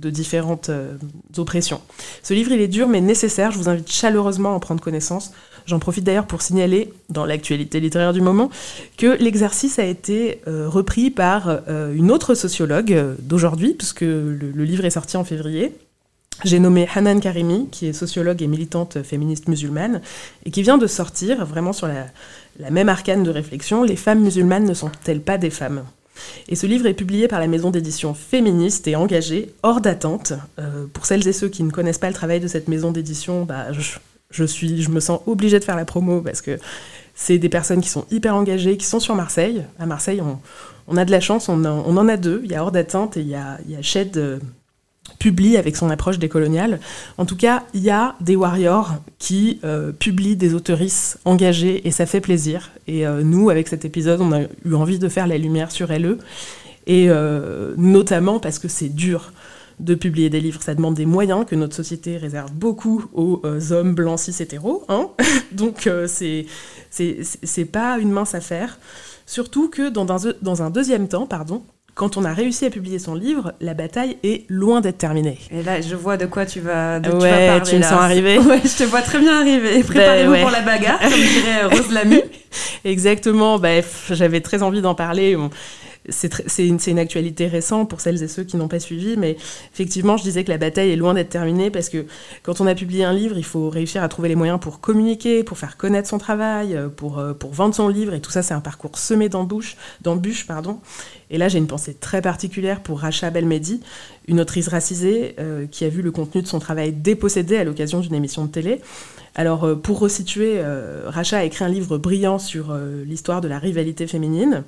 différentes 0.09 0.69
euh, 0.69 0.97
oppressions. 1.37 1.79
Ce 2.23 2.33
livre, 2.33 2.51
il 2.51 2.59
est 2.59 2.67
dur 2.67 2.89
mais 2.89 2.99
nécessaire, 2.99 3.51
je 3.51 3.57
vous 3.57 3.69
invite 3.69 3.89
chaleureusement 3.89 4.49
à 4.49 4.53
en 4.53 4.59
prendre 4.59 4.81
connaissance. 4.81 5.31
J'en 5.65 5.79
profite 5.79 6.03
d'ailleurs 6.03 6.25
pour 6.25 6.41
signaler, 6.41 6.91
dans 7.09 7.25
l'actualité 7.25 7.79
littéraire 7.79 8.11
du 8.11 8.21
moment, 8.21 8.49
que 8.97 9.17
l'exercice 9.21 9.79
a 9.79 9.85
été 9.85 10.41
euh, 10.47 10.67
repris 10.67 11.09
par 11.09 11.61
euh, 11.69 11.93
une 11.93 12.11
autre 12.11 12.33
sociologue 12.33 13.15
d'aujourd'hui, 13.19 13.75
puisque 13.75 14.01
le 14.01 14.63
livre 14.63 14.83
est 14.83 14.89
sorti 14.89 15.15
en 15.15 15.23
février, 15.23 15.71
j'ai 16.43 16.59
nommé 16.59 16.87
Hanan 16.93 17.19
Karimi, 17.19 17.67
qui 17.71 17.87
est 17.87 17.93
sociologue 17.93 18.41
et 18.41 18.47
militante 18.47 19.03
féministe 19.03 19.47
musulmane, 19.47 20.01
et 20.45 20.51
qui 20.51 20.61
vient 20.61 20.77
de 20.77 20.87
sortir, 20.87 21.45
vraiment 21.45 21.73
sur 21.73 21.87
la, 21.87 22.69
même 22.69 22.89
arcane 22.89 23.23
de 23.23 23.29
réflexion, 23.29 23.83
Les 23.83 23.95
femmes 23.95 24.21
musulmanes 24.21 24.65
ne 24.65 24.73
sont-elles 24.73 25.21
pas 25.21 25.37
des 25.37 25.49
femmes? 25.49 25.83
Et 26.47 26.55
ce 26.55 26.65
livre 26.65 26.85
est 26.87 26.93
publié 26.93 27.27
par 27.27 27.39
la 27.39 27.47
maison 27.47 27.71
d'édition 27.71 28.13
féministe 28.13 28.87
et 28.87 28.95
engagée, 28.95 29.53
hors 29.63 29.81
d'attente. 29.81 30.33
Euh, 30.59 30.85
pour 30.91 31.05
celles 31.05 31.27
et 31.27 31.33
ceux 31.33 31.47
qui 31.47 31.63
ne 31.63 31.71
connaissent 31.71 31.97
pas 31.97 32.09
le 32.09 32.13
travail 32.13 32.39
de 32.39 32.47
cette 32.47 32.67
maison 32.67 32.91
d'édition, 32.91 33.45
bah, 33.45 33.67
je 34.31 34.89
me 34.89 34.99
sens 34.99 35.21
obligée 35.27 35.59
de 35.59 35.63
faire 35.63 35.75
la 35.75 35.85
promo 35.85 36.21
parce 36.21 36.41
que 36.41 36.59
c'est 37.15 37.37
des 37.37 37.49
personnes 37.49 37.81
qui 37.81 37.89
sont 37.89 38.05
hyper 38.11 38.35
engagées, 38.35 38.77
qui 38.77 38.85
sont 38.85 38.99
sur 38.99 39.15
Marseille. 39.15 39.63
À 39.77 39.85
Marseille, 39.85 40.21
on, 40.87 40.97
a 40.97 41.05
de 41.05 41.11
la 41.11 41.19
chance, 41.19 41.49
on, 41.49 41.65
en 41.65 42.07
a 42.07 42.17
deux. 42.17 42.41
Il 42.45 42.51
y 42.51 42.55
a 42.55 42.63
Hors 42.63 42.71
d'attente 42.71 43.17
et 43.17 43.21
il 43.21 43.27
y 43.27 43.35
a, 43.35 43.57
il 43.65 43.71
y 43.71 43.75
a 43.75 43.81
Shed 43.81 44.17
euh, 44.17 44.39
publie 45.17 45.57
avec 45.57 45.75
son 45.75 45.89
approche 45.89 46.19
décoloniale. 46.19 46.79
En 47.17 47.25
tout 47.25 47.35
cas, 47.35 47.63
il 47.73 47.81
y 47.81 47.89
a 47.89 48.15
des 48.21 48.35
warriors 48.35 48.95
qui 49.17 49.59
euh, 49.63 49.91
publient 49.91 50.35
des 50.35 50.53
autoristes 50.53 51.19
engagées 51.25 51.87
et 51.87 51.91
ça 51.91 52.05
fait 52.05 52.21
plaisir. 52.21 52.71
Et 52.87 53.05
euh, 53.05 53.21
nous, 53.23 53.49
avec 53.49 53.67
cet 53.67 53.85
épisode, 53.85 54.21
on 54.21 54.31
a 54.31 54.41
eu 54.65 54.73
envie 54.73 54.99
de 54.99 55.09
faire 55.09 55.27
la 55.27 55.37
lumière 55.37 55.71
sur 55.71 55.87
LE. 55.87 56.17
Et 56.87 57.09
euh, 57.09 57.73
notamment 57.77 58.39
parce 58.39 58.59
que 58.59 58.67
c'est 58.67 58.89
dur 58.89 59.31
de 59.79 59.95
publier 59.95 60.29
des 60.29 60.41
livres. 60.41 60.61
Ça 60.61 60.75
demande 60.75 60.95
des 60.95 61.05
moyens 61.05 61.45
que 61.45 61.55
notre 61.55 61.75
société 61.75 62.17
réserve 62.17 62.51
beaucoup 62.51 63.05
aux 63.13 63.41
hommes 63.71 63.95
blancs 63.95 64.19
cis 64.19 64.35
hétéros. 64.41 64.83
Hein 64.89 65.09
Donc 65.53 65.89
c'est 66.07 66.45
c'est 66.89 67.65
pas 67.65 67.97
une 67.99 68.11
mince 68.11 68.35
affaire. 68.35 68.77
Surtout 69.25 69.69
que 69.69 69.89
dans 69.89 70.05
dans 70.05 70.63
un 70.63 70.69
deuxième 70.69 71.07
temps, 71.07 71.27
pardon, 71.27 71.61
quand 71.95 72.17
on 72.17 72.25
a 72.25 72.33
réussi 72.33 72.65
à 72.65 72.69
publier 72.69 72.99
son 72.99 73.15
livre, 73.15 73.53
la 73.61 73.73
bataille 73.73 74.17
est 74.23 74.49
loin 74.49 74.81
d'être 74.81 74.97
terminée. 74.97 75.37
Et 75.51 75.63
là, 75.63 75.81
je 75.81 75.95
vois 75.95 76.17
de 76.17 76.25
quoi 76.25 76.45
tu 76.45 76.59
vas, 76.59 76.99
de 76.99 77.09
ouais, 77.09 77.17
tu 77.17 77.25
vas 77.25 77.47
parler. 77.47 77.69
Tu 77.69 77.75
me 77.77 77.81
sens 77.81 77.91
arriver. 77.93 78.39
Ouais, 78.49 78.61
je 78.63 78.77
te 78.77 78.83
vois 78.83 79.01
très 79.01 79.19
bien 79.19 79.39
arriver. 79.39 79.83
Préparez-vous 79.83 80.31
ben, 80.31 80.41
pour 80.41 80.51
la 80.51 80.61
bagarre, 80.61 80.99
comme 80.99 81.11
dirait 81.11 81.65
Rose 81.65 81.91
Lamy. 81.91 82.21
Exactement. 82.85 83.59
Bref, 83.59 84.11
j'avais 84.11 84.41
très 84.41 84.63
envie 84.63 84.81
d'en 84.81 84.95
parler 84.95 85.35
c'est 86.11 86.67
une, 86.67 86.99
actualité 86.99 87.47
récente 87.47 87.89
pour 87.89 88.01
celles 88.01 88.21
et 88.23 88.27
ceux 88.27 88.43
qui 88.43 88.57
n'ont 88.57 88.67
pas 88.67 88.79
suivi, 88.79 89.15
mais 89.17 89.37
effectivement, 89.73 90.17
je 90.17 90.23
disais 90.23 90.43
que 90.43 90.49
la 90.49 90.57
bataille 90.57 90.91
est 90.91 90.95
loin 90.95 91.13
d'être 91.13 91.29
terminée 91.29 91.69
parce 91.69 91.89
que 91.89 92.05
quand 92.43 92.61
on 92.61 92.67
a 92.67 92.75
publié 92.75 93.03
un 93.03 93.13
livre, 93.13 93.37
il 93.37 93.45
faut 93.45 93.69
réussir 93.69 94.03
à 94.03 94.09
trouver 94.09 94.29
les 94.29 94.35
moyens 94.35 94.59
pour 94.59 94.79
communiquer, 94.79 95.43
pour 95.43 95.57
faire 95.57 95.77
connaître 95.77 96.09
son 96.09 96.17
travail, 96.17 96.75
euh, 96.75 96.89
pour, 96.89 97.19
euh, 97.19 97.33
pour 97.33 97.53
vendre 97.53 97.75
son 97.75 97.87
livre, 97.87 98.13
et 98.13 98.21
tout 98.21 98.31
ça, 98.31 98.41
c'est 98.41 98.53
un 98.53 98.61
parcours 98.61 98.97
semé 98.97 99.29
d'embûches, 99.29 99.77
d'embûches, 100.01 100.45
pardon. 100.45 100.79
Et 101.29 101.37
là, 101.37 101.47
j'ai 101.47 101.59
une 101.59 101.67
pensée 101.67 101.93
très 101.93 102.21
particulière 102.21 102.81
pour 102.81 102.99
Racha 103.01 103.29
Belmedi, 103.29 103.81
une 104.27 104.39
autrice 104.39 104.67
racisée 104.67 105.35
euh, 105.39 105.65
qui 105.69 105.85
a 105.85 105.89
vu 105.89 106.01
le 106.01 106.11
contenu 106.11 106.41
de 106.41 106.47
son 106.47 106.59
travail 106.59 106.91
dépossédé 106.91 107.57
à 107.57 107.63
l'occasion 107.63 107.99
d'une 107.99 108.15
émission 108.15 108.45
de 108.45 108.51
télé. 108.51 108.81
Alors, 109.35 109.79
pour 109.81 109.99
resituer, 109.99 110.59
Racha 111.05 111.37
a 111.37 111.43
écrit 111.43 111.63
un 111.63 111.69
livre 111.69 111.97
brillant 111.99 112.39
sur 112.39 112.75
l'histoire 113.05 113.41
de 113.41 113.47
la 113.47 113.59
rivalité 113.59 114.07
féminine. 114.07 114.63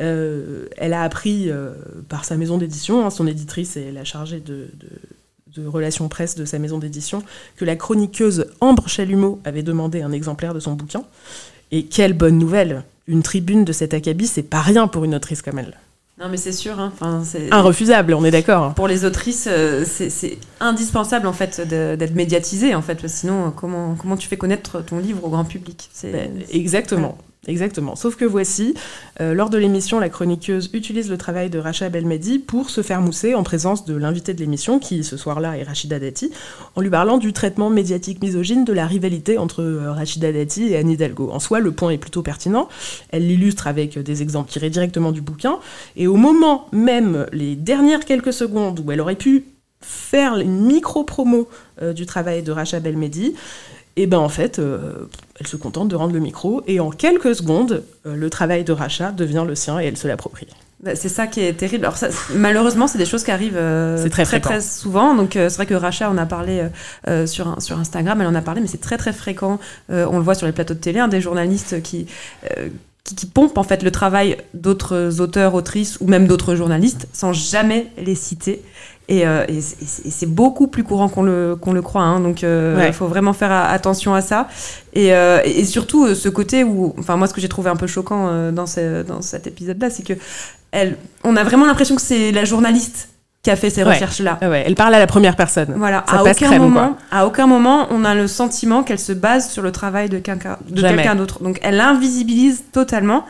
Euh, 0.00 0.66
elle 0.76 0.94
a 0.94 1.02
appris 1.02 1.50
euh, 1.50 1.72
par 2.08 2.24
sa 2.24 2.36
maison 2.36 2.58
d'édition, 2.58 3.04
hein, 3.04 3.10
son 3.10 3.26
éditrice 3.26 3.76
et 3.76 3.90
la 3.92 4.04
chargée 4.04 4.40
de, 4.40 4.68
relations 5.66 6.08
presse 6.08 6.36
de 6.36 6.44
sa 6.44 6.58
maison 6.58 6.78
d'édition, 6.78 7.22
que 7.56 7.64
la 7.64 7.76
chroniqueuse 7.76 8.46
Ambre 8.60 8.88
Chalumeau 8.88 9.40
avait 9.44 9.62
demandé 9.62 10.00
un 10.00 10.12
exemplaire 10.12 10.54
de 10.54 10.60
son 10.60 10.72
bouquin. 10.72 11.02
Et 11.70 11.84
quelle 11.84 12.14
bonne 12.14 12.38
nouvelle 12.38 12.84
Une 13.06 13.22
tribune 13.22 13.64
de 13.64 13.72
cet 13.72 13.92
acabit, 13.92 14.26
c'est 14.26 14.42
pas 14.42 14.62
rien 14.62 14.88
pour 14.88 15.04
une 15.04 15.14
autrice 15.14 15.42
comme 15.42 15.58
elle. 15.58 15.76
Non, 16.18 16.28
mais 16.28 16.36
c'est 16.36 16.52
sûr. 16.52 16.78
Hein, 16.78 16.92
enfin, 16.94 17.22
c'est 17.24 17.48
Irrefusable, 17.48 18.14
on 18.14 18.24
est 18.24 18.30
d'accord. 18.30 18.74
Pour 18.74 18.88
les 18.88 19.04
autrices, 19.04 19.48
euh, 19.50 19.84
c'est 19.86 20.38
indispensable 20.60 21.26
en 21.26 21.32
fait 21.32 21.60
d'être 21.60 22.14
médiatisée 22.14 22.74
en 22.74 22.82
fait, 22.82 23.06
sinon 23.08 23.50
comment 23.50 23.96
comment 23.96 24.16
tu 24.16 24.28
fais 24.28 24.36
connaître 24.36 24.82
ton 24.82 24.98
livre 24.98 25.24
au 25.24 25.30
grand 25.30 25.44
public? 25.44 25.90
Ben, 26.04 26.30
Exactement. 26.50 27.18
Exactement. 27.46 27.96
Sauf 27.96 28.16
que 28.16 28.26
voici, 28.26 28.74
euh, 29.20 29.32
lors 29.32 29.48
de 29.48 29.56
l'émission, 29.56 29.98
la 29.98 30.10
chroniqueuse 30.10 30.68
utilise 30.74 31.08
le 31.08 31.16
travail 31.16 31.48
de 31.48 31.58
Racha 31.58 31.88
Belmedi 31.88 32.38
pour 32.38 32.68
se 32.68 32.82
faire 32.82 33.00
mousser 33.00 33.34
en 33.34 33.42
présence 33.42 33.86
de 33.86 33.94
l'invité 33.94 34.34
de 34.34 34.40
l'émission, 34.40 34.78
qui 34.78 35.02
ce 35.04 35.16
soir-là 35.16 35.56
est 35.56 35.62
Rachida 35.62 35.98
Dati, 35.98 36.30
en 36.76 36.82
lui 36.82 36.90
parlant 36.90 37.16
du 37.16 37.32
traitement 37.32 37.70
médiatique 37.70 38.22
misogyne 38.22 38.66
de 38.66 38.74
la 38.74 38.86
rivalité 38.86 39.38
entre 39.38 39.62
euh, 39.62 39.90
Rachida 39.90 40.32
Dati 40.32 40.64
et 40.64 40.76
Anne 40.76 40.90
Hidalgo. 40.90 41.30
En 41.32 41.38
soi, 41.38 41.60
le 41.60 41.72
point 41.72 41.90
est 41.90 41.98
plutôt 41.98 42.22
pertinent. 42.22 42.68
Elle 43.08 43.26
l'illustre 43.26 43.66
avec 43.66 43.98
des 43.98 44.20
exemples 44.20 44.50
tirés 44.50 44.68
directement 44.70 45.10
du 45.10 45.22
bouquin. 45.22 45.60
Et 45.96 46.06
au 46.06 46.16
moment 46.16 46.66
même, 46.72 47.26
les 47.32 47.56
dernières 47.56 48.04
quelques 48.04 48.34
secondes 48.34 48.80
où 48.84 48.92
elle 48.92 49.00
aurait 49.00 49.16
pu 49.16 49.44
faire 49.80 50.36
une 50.36 50.60
micro-promo 50.66 51.48
euh, 51.80 51.92
du 51.92 52.06
travail 52.06 52.42
de 52.42 52.52
Racha 52.52 52.80
Belmedi, 52.80 53.34
et 54.00 54.06
ben 54.06 54.16
en 54.16 54.30
fait, 54.30 54.58
euh, 54.58 55.10
elle 55.38 55.46
se 55.46 55.56
contente 55.56 55.88
de 55.88 55.94
rendre 55.94 56.14
le 56.14 56.20
micro 56.20 56.62
et 56.66 56.80
en 56.80 56.88
quelques 56.88 57.34
secondes, 57.34 57.84
euh, 58.06 58.16
le 58.16 58.30
travail 58.30 58.64
de 58.64 58.72
rachat 58.72 59.12
devient 59.12 59.44
le 59.46 59.54
sien 59.54 59.78
et 59.78 59.84
elle 59.84 59.98
se 59.98 60.08
l'approprie. 60.08 60.46
Bah, 60.82 60.96
c'est 60.96 61.10
ça 61.10 61.26
qui 61.26 61.42
est 61.42 61.52
terrible. 61.52 61.84
Alors 61.84 61.98
ça, 61.98 62.08
malheureusement, 62.34 62.86
c'est 62.86 62.96
des 62.96 63.04
choses 63.04 63.24
qui 63.24 63.30
arrivent 63.30 63.58
euh, 63.58 64.08
très, 64.08 64.24
très, 64.24 64.40
très, 64.40 64.62
souvent. 64.62 65.14
Donc 65.14 65.32
c'est 65.34 65.54
vrai 65.54 65.66
que 65.66 65.74
Racha, 65.74 66.10
on 66.10 66.16
a 66.16 66.24
parlé 66.24 66.66
sur, 67.26 67.60
sur 67.60 67.78
Instagram, 67.78 68.22
elle 68.22 68.26
en 68.26 68.34
a 68.34 68.40
parlé, 68.40 68.62
mais 68.62 68.68
c'est 68.68 68.80
très 68.80 68.96
très 68.96 69.12
fréquent. 69.12 69.60
on 69.90 70.16
le 70.16 70.24
voit 70.24 70.34
sur 70.34 70.46
les 70.46 70.54
plateaux 70.54 70.72
de 70.72 70.78
télé, 70.78 70.98
hein, 70.98 71.08
des 71.08 71.20
journalistes 71.20 71.82
qui, 71.82 72.06
qui, 73.04 73.14
qui, 73.14 73.26
pompent 73.26 73.58
en 73.58 73.64
fait 73.64 73.82
le 73.82 73.90
travail 73.90 74.38
d'autres 74.54 75.20
auteurs, 75.20 75.52
autrices 75.52 75.98
ou 76.00 76.06
même 76.06 76.26
d'autres 76.26 76.54
journalistes 76.54 77.06
sans 77.12 77.34
jamais 77.34 77.88
les 77.98 78.14
citer. 78.14 78.62
Et, 79.10 79.26
euh, 79.26 79.44
c'est 79.58 80.32
beaucoup 80.32 80.68
plus 80.68 80.84
courant 80.84 81.08
qu'on 81.08 81.24
le, 81.24 81.56
qu'on 81.60 81.72
le 81.72 81.82
croit. 81.82 82.02
Hein, 82.02 82.20
donc, 82.20 82.44
euh, 82.44 82.82
il 82.86 82.92
faut 82.92 83.08
vraiment 83.08 83.32
faire 83.32 83.50
attention 83.50 84.14
à 84.14 84.22
ça. 84.22 84.48
Et, 84.92 85.12
euh, 85.12 85.40
et 85.44 85.64
surtout, 85.64 86.14
ce 86.14 86.28
côté 86.28 86.62
où. 86.62 86.94
Enfin, 86.96 87.16
moi, 87.16 87.26
ce 87.26 87.34
que 87.34 87.40
j'ai 87.40 87.48
trouvé 87.48 87.70
un 87.70 87.76
peu 87.76 87.88
choquant 87.88 88.52
dans, 88.52 88.66
ce, 88.66 89.02
dans 89.02 89.20
cet 89.20 89.48
épisode-là, 89.48 89.90
c'est 89.90 90.06
que 90.06 90.14
elle, 90.70 90.96
on 91.24 91.36
a 91.36 91.42
vraiment 91.42 91.66
l'impression 91.66 91.96
que 91.96 92.02
c'est 92.02 92.30
la 92.30 92.44
journaliste 92.44 93.08
qui 93.42 93.50
a 93.50 93.56
fait 93.56 93.70
ces 93.70 93.82
recherches-là. 93.82 94.38
Ouais, 94.42 94.62
elle 94.66 94.74
parle 94.74 94.94
à 94.94 94.98
la 94.98 95.06
première 95.06 95.34
personne. 95.34 95.72
Voilà, 95.76 96.04
à 96.06 96.22
aucun, 96.22 96.58
moment, 96.58 96.96
à 97.10 97.26
aucun 97.26 97.46
moment 97.46 97.88
on 97.90 98.04
a 98.04 98.14
le 98.14 98.28
sentiment 98.28 98.82
qu'elle 98.82 98.98
se 98.98 99.12
base 99.12 99.50
sur 99.50 99.62
le 99.62 99.72
travail 99.72 100.08
de 100.10 100.18
quelqu'un 100.18 100.58
d'autre. 101.14 101.42
Donc 101.42 101.58
elle 101.62 101.80
invisibilise 101.80 102.64
totalement 102.70 103.24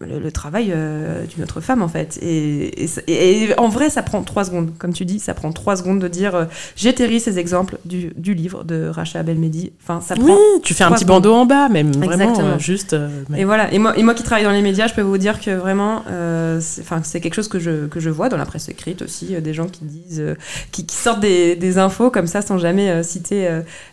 le, 0.00 0.32
travail 0.32 0.72
euh, 0.74 1.26
d'une 1.26 1.42
autre 1.42 1.60
femme 1.60 1.82
en 1.82 1.88
fait. 1.88 2.18
Et, 2.22 2.86
et, 3.06 3.58
en 3.58 3.68
vrai, 3.68 3.90
ça 3.90 4.02
prend 4.02 4.22
trois 4.22 4.44
secondes, 4.44 4.72
comme 4.78 4.92
tu 4.92 5.04
dis, 5.04 5.18
ça 5.18 5.34
prend 5.34 5.52
trois 5.52 5.76
secondes 5.76 6.00
de 6.00 6.08
dire 6.08 6.34
euh, 6.34 6.44
j'éterris 6.76 7.20
ces 7.20 7.38
exemples 7.38 7.78
du, 7.84 8.12
du, 8.16 8.34
livre 8.34 8.64
de 8.64 8.88
Racha 8.88 9.22
Belmedi. 9.22 9.72
Enfin, 9.82 10.00
ça 10.00 10.14
oui, 10.18 10.32
tu 10.62 10.74
fais 10.74 10.84
un 10.84 10.92
petit 10.92 11.04
bandeau 11.04 11.34
en 11.34 11.46
bas, 11.46 11.68
même 11.68 11.92
vraiment 11.92 12.38
euh, 12.40 12.58
juste. 12.58 12.96
Et 13.36 13.44
voilà. 13.44 13.72
Et 13.72 13.78
moi, 13.78 13.96
et 13.96 14.02
moi 14.02 14.14
qui 14.14 14.22
travaille 14.22 14.44
dans 14.44 14.52
les 14.52 14.62
médias, 14.62 14.86
je 14.86 14.94
peux 14.94 15.02
vous 15.02 15.18
dire 15.18 15.40
que 15.40 15.50
vraiment, 15.50 16.02
enfin, 16.06 17.00
c'est 17.02 17.20
quelque 17.20 17.34
chose 17.34 17.48
que 17.48 17.58
je, 17.58 17.86
que 17.86 18.00
je 18.00 18.10
vois 18.10 18.28
dans 18.28 18.38
la 18.38 18.46
presse 18.46 18.68
écrite 18.68 19.02
aussi, 19.02 19.40
des 19.40 19.54
gens 19.54 19.66
qui 19.66 19.84
disent, 19.84 20.24
qui, 20.72 20.86
qui, 20.86 20.96
sortent 20.96 21.20
des, 21.20 21.56
des, 21.56 21.78
infos 21.78 22.10
comme 22.10 22.26
ça 22.26 22.42
sans 22.42 22.58
jamais 22.58 23.02
citer 23.02 23.48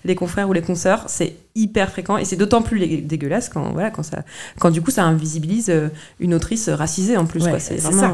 les 0.06 0.16
confrères 0.16 0.50
ou 0.50 0.54
les 0.54 0.62
consoeurs. 0.62 1.04
C'est 1.08 1.36
hyper 1.58 1.90
fréquent 1.90 2.18
et 2.18 2.26
c'est 2.26 2.36
d'autant 2.36 2.62
plus 2.62 3.02
dégueulasse 3.02 3.50
quand 3.50 3.72
voilà 3.72 3.92
quand 3.92 4.04
ça 4.04 4.24
quand 4.60 4.70
du 4.70 4.82
coup 4.82 4.92
ça 4.92 5.04
invisibilise 5.04 5.70
euh, 5.70 5.90
une 6.20 6.34
autrice 6.34 6.70
racisée 6.70 7.18
en 7.18 7.26
plus 7.26 7.44
c'est 7.60 7.80
ça. 7.80 8.14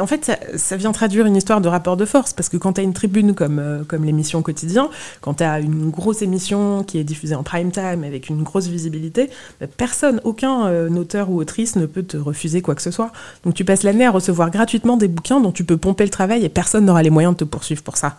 en 0.00 0.06
fait 0.06 0.32
ça, 0.56 0.76
vient 0.76 0.92
traduire 0.92 1.26
une 1.26 1.36
histoire 1.36 1.60
de 1.60 1.68
rapport 1.68 1.96
de 1.96 2.04
force 2.04 2.32
parce 2.32 2.48
que 2.48 2.56
quand 2.56 2.74
tu 2.74 2.80
as 2.80 2.84
une 2.84 2.94
tribune 2.94 3.34
comme 3.34 3.58
euh, 3.58 3.84
comme 3.84 4.04
l'émission 4.04 4.42
quotidien 4.42 4.90
quand 5.20 5.34
tu 5.34 5.44
as 5.44 5.60
une 5.60 5.90
grosse 5.90 6.22
émission 6.22 6.82
qui 6.82 6.98
est 6.98 7.04
diffusée 7.04 7.34
en 7.34 7.42
prime 7.42 7.70
time 7.70 8.04
avec 8.04 8.28
une 8.28 8.42
grosse 8.42 8.66
visibilité 8.66 9.30
bah, 9.60 9.66
personne 9.66 10.20
aucun 10.24 10.66
euh, 10.66 10.90
auteur 11.04 11.30
ou 11.30 11.38
autrice 11.38 11.76
ne 11.76 11.86
peut 11.86 12.02
te 12.02 12.16
refuser 12.16 12.62
quoi 12.62 12.74
que 12.74 12.82
ce 12.82 12.90
soit. 12.90 13.12
Donc 13.44 13.54
tu 13.54 13.64
passes 13.64 13.82
l'année 13.82 14.06
à 14.06 14.10
recevoir 14.10 14.50
gratuitement 14.50 14.96
des 14.96 15.08
bouquins 15.08 15.40
dont 15.40 15.52
tu 15.52 15.64
peux 15.64 15.76
pomper 15.76 16.04
le 16.04 16.10
travail 16.10 16.44
et 16.44 16.48
personne 16.48 16.86
n'aura 16.86 17.02
les 17.02 17.10
moyens 17.10 17.34
de 17.34 17.38
te 17.38 17.44
poursuivre 17.44 17.82
pour 17.82 17.96
ça 17.96 18.16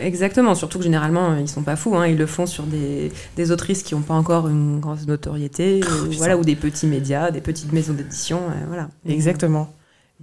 Exactement, 0.00 0.54
surtout 0.54 0.78
que 0.78 0.84
généralement 0.84 1.36
ils 1.36 1.48
sont 1.48 1.62
pas 1.62 1.76
fous, 1.76 1.94
hein. 1.96 2.06
ils 2.06 2.18
le 2.18 2.26
font 2.26 2.46
sur 2.46 2.64
des, 2.64 3.12
des 3.36 3.50
autrices 3.52 3.82
qui 3.82 3.94
n'ont 3.94 4.02
pas 4.02 4.14
encore 4.14 4.48
une 4.48 4.80
grande 4.80 5.06
notoriété, 5.06 5.82
ou, 5.84 6.12
voilà, 6.12 6.36
ou 6.36 6.42
des 6.42 6.56
petits 6.56 6.86
médias, 6.86 7.30
des 7.30 7.40
petites 7.40 7.72
maisons 7.72 7.94
d'édition, 7.94 8.38
euh, 8.38 8.64
voilà. 8.66 8.88
Exactement. 9.06 9.68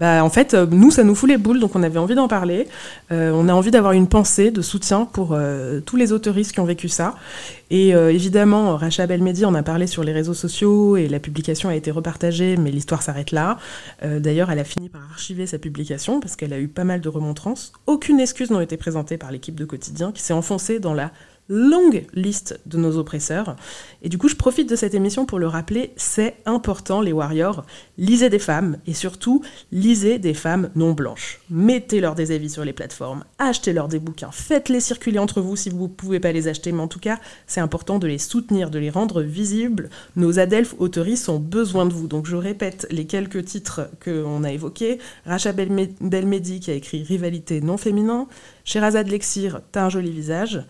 Bah, 0.02 0.26
en 0.26 0.32
fait, 0.32 0.56
euh, 0.56 0.66
nous, 0.66 0.90
ça 0.90 1.04
nous 1.04 1.14
fout 1.14 1.30
les 1.30 1.38
boules, 1.38 1.60
donc 1.60 1.76
on 1.76 1.84
avait 1.84 2.00
envie 2.00 2.16
d'en 2.16 2.28
parler. 2.28 2.68
Euh, 3.12 3.32
on 3.36 3.48
a 3.48 3.54
envie 3.54 3.70
d'avoir 3.70 3.94
une 3.94 4.08
pensée 4.08 4.50
de 4.50 4.64
soutien 4.64 5.06
pour 5.06 5.34
euh, 5.34 5.80
tous 5.80 5.96
les 5.96 6.12
autoristes 6.12 6.54
qui 6.54 6.60
ont 6.60 6.66
vécu 6.66 6.90
ça. 6.90 7.14
Et 7.70 7.92
évidemment, 7.92 8.76
Racha 8.76 9.08
Belmedi 9.08 9.46
en 9.46 9.56
a 9.56 9.64
parlé 9.64 9.88
sur 9.88 10.04
les 10.04 10.12
réseaux 10.12 10.34
sociaux 10.34 10.98
et 10.98 11.08
la 11.08 11.22
publication 11.22 11.70
a 11.70 11.76
été 11.76 11.90
repartagée, 11.90 12.58
mais 12.58 12.70
l'histoire 12.70 13.02
s'arrête 13.02 13.32
là. 13.32 13.60
D'ailleurs, 14.04 14.52
elle 14.52 14.60
a 14.60 14.66
fini 14.66 14.90
par 14.90 15.00
archiver 15.10 15.48
sa 15.48 15.58
publication 15.58 16.20
parce 16.20 16.36
qu'elle 16.36 16.52
a 16.52 16.60
eu 16.60 16.68
pas 16.68 16.84
mal 16.84 17.00
de 17.00 17.08
remontrances. 17.08 17.72
Aucune 17.88 18.20
excuse 18.20 18.52
n'a 18.52 18.62
été 18.62 18.76
présentée 18.76 19.18
par 19.18 19.32
l'équipe 19.32 19.56
de 19.56 19.64
quotidien 19.64 20.12
qui 20.12 20.22
s'est 20.22 20.34
enfoncée 20.34 20.80
dans 20.80 20.94
la 20.94 21.12
longue 21.52 22.06
liste 22.14 22.60
de 22.66 22.78
nos 22.78 22.98
oppresseurs. 22.98 23.58
Et 24.02 24.10
du 24.10 24.18
coup, 24.18 24.30
je 24.30 24.36
profite 24.36 24.70
de 24.70 24.76
cette 24.78 24.94
émission 24.94 25.26
pour 25.26 25.38
le 25.38 25.48
rappeler, 25.48 25.92
c'est 25.98 26.38
important 26.46 27.02
les 27.02 27.12
warriors. 27.12 27.66
Lisez 27.98 28.30
des 28.30 28.40
femmes 28.40 28.78
et 28.88 28.94
surtout, 28.94 29.44
lisez 29.72 30.18
des 30.18 30.34
femmes 30.34 30.70
non 30.76 30.94
blanches. 30.94 31.42
Mettez-leur 31.50 32.16
des 32.16 32.32
avis 32.32 32.50
sur 32.50 32.64
les 32.64 32.72
plateformes, 32.72 33.26
achetez-leur 33.38 33.90
des 33.90 34.00
bouquins, 34.00 34.32
faites-les 34.32 34.80
circuler 34.80 35.20
entre 35.20 35.42
vous 35.42 35.58
si 35.58 35.70
vous 35.70 35.84
ne 35.84 35.88
pouvez 35.88 36.22
pas 36.22 36.32
les 36.32 36.48
acheter, 36.48 36.72
mais 36.72 36.82
en 36.82 36.88
tout 36.88 37.00
cas, 37.00 37.20
c'est 37.48 37.60
important 37.60 38.00
de 38.00 38.08
les 38.08 38.18
soutenir, 38.18 38.70
de 38.70 38.80
les 38.80 38.90
rendre 38.90 39.22
visibles. 39.22 39.90
Nos 40.16 40.40
adelphes 40.40 40.76
autoristes 40.80 41.28
ont 41.28 41.40
besoin 41.40 41.86
de 41.86 41.94
vous. 41.94 42.08
Donc 42.08 42.28
je 42.28 42.38
répète 42.38 42.88
les 42.92 43.06
quelques 43.06 43.44
titres 43.44 43.90
qu'on 44.04 44.46
a 44.46 44.52
évoqués. 44.52 45.00
Racha 45.26 45.52
Belmedi 45.52 46.62
qui 46.62 46.72
a 46.72 46.76
écrit 46.76 47.04
Rivalité 47.04 47.60
non 47.60 47.76
féminin, 47.76 48.28
Sherazade 48.64 49.10
Lexir, 49.10 49.62
T'as 49.72 49.86
un 49.86 49.90
joli 49.90 50.12
visage. 50.12 50.62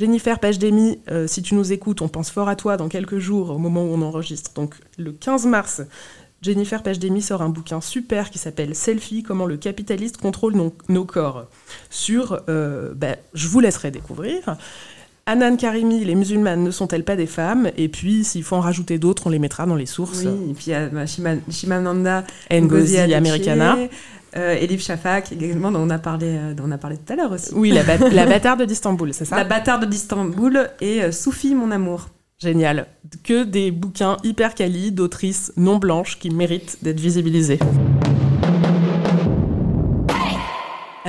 Jennifer 0.00 0.38
Pagedemi, 0.38 0.98
euh, 1.10 1.26
si 1.26 1.42
tu 1.42 1.54
nous 1.54 1.72
écoutes, 1.72 2.00
on 2.00 2.08
pense 2.08 2.30
fort 2.30 2.48
à 2.48 2.56
toi 2.56 2.78
dans 2.78 2.88
quelques 2.88 3.18
jours, 3.18 3.50
au 3.50 3.58
moment 3.58 3.84
où 3.84 3.88
on 3.88 4.00
enregistre. 4.00 4.50
Donc 4.54 4.76
le 4.96 5.12
15 5.12 5.44
mars, 5.44 5.82
Jennifer 6.40 6.82
Pagedemi 6.82 7.20
sort 7.20 7.42
un 7.42 7.50
bouquin 7.50 7.82
super 7.82 8.30
qui 8.30 8.38
s'appelle 8.38 8.74
Selfie, 8.74 9.22
comment 9.22 9.44
le 9.44 9.58
capitaliste 9.58 10.16
contrôle 10.16 10.54
nos, 10.88 11.04
corps. 11.04 11.44
Sur, 11.90 12.40
euh, 12.48 12.94
ben, 12.96 13.16
je 13.34 13.46
vous 13.48 13.60
laisserai 13.60 13.90
découvrir. 13.90 14.56
Anan 15.26 15.58
Karimi, 15.58 16.02
les 16.02 16.14
musulmanes 16.14 16.64
ne 16.64 16.70
sont-elles 16.70 17.04
pas 17.04 17.16
des 17.16 17.26
femmes? 17.26 17.70
Et 17.76 17.88
puis, 17.88 18.24
s'il 18.24 18.42
faut 18.42 18.56
en 18.56 18.60
rajouter 18.60 18.98
d'autres, 18.98 19.26
on 19.26 19.30
les 19.30 19.38
mettra 19.38 19.66
dans 19.66 19.76
les 19.76 19.84
sources. 19.84 20.24
Oui, 20.24 20.50
et 20.50 20.54
puis 20.54 20.64
il 20.68 20.70
y 20.70 20.74
a 20.74 21.06
Shimananda 21.50 22.24
Ngozi 22.50 22.98
Americana. 23.12 23.76
Euh, 24.36 24.54
Elif 24.54 24.82
Shafak, 24.82 25.32
également, 25.32 25.72
dont 25.72 25.80
on 25.80 25.90
a 25.90 25.98
parlé, 25.98 26.26
euh, 26.28 26.54
dont 26.54 26.64
on 26.66 26.70
a 26.70 26.78
parlé 26.78 26.96
tout 26.96 27.12
à 27.12 27.16
l'heure 27.16 27.32
aussi. 27.32 27.50
Oui, 27.54 27.70
la, 27.70 27.82
la 28.10 28.26
bâtarde 28.26 28.62
d'Istanbul, 28.62 29.12
c'est 29.12 29.24
ça 29.24 29.36
La 29.36 29.44
bâtarde 29.44 29.84
d'Istanbul 29.86 30.70
et 30.80 31.02
euh, 31.02 31.12
Soufi, 31.12 31.54
mon 31.54 31.70
amour. 31.70 32.08
Génial. 32.38 32.86
Que 33.22 33.44
des 33.44 33.70
bouquins 33.70 34.16
hyper 34.24 34.54
quali 34.54 34.92
d'autrices 34.92 35.52
non 35.56 35.78
blanches 35.78 36.18
qui 36.18 36.30
méritent 36.30 36.82
d'être 36.82 37.00
visibilisés. 37.00 37.58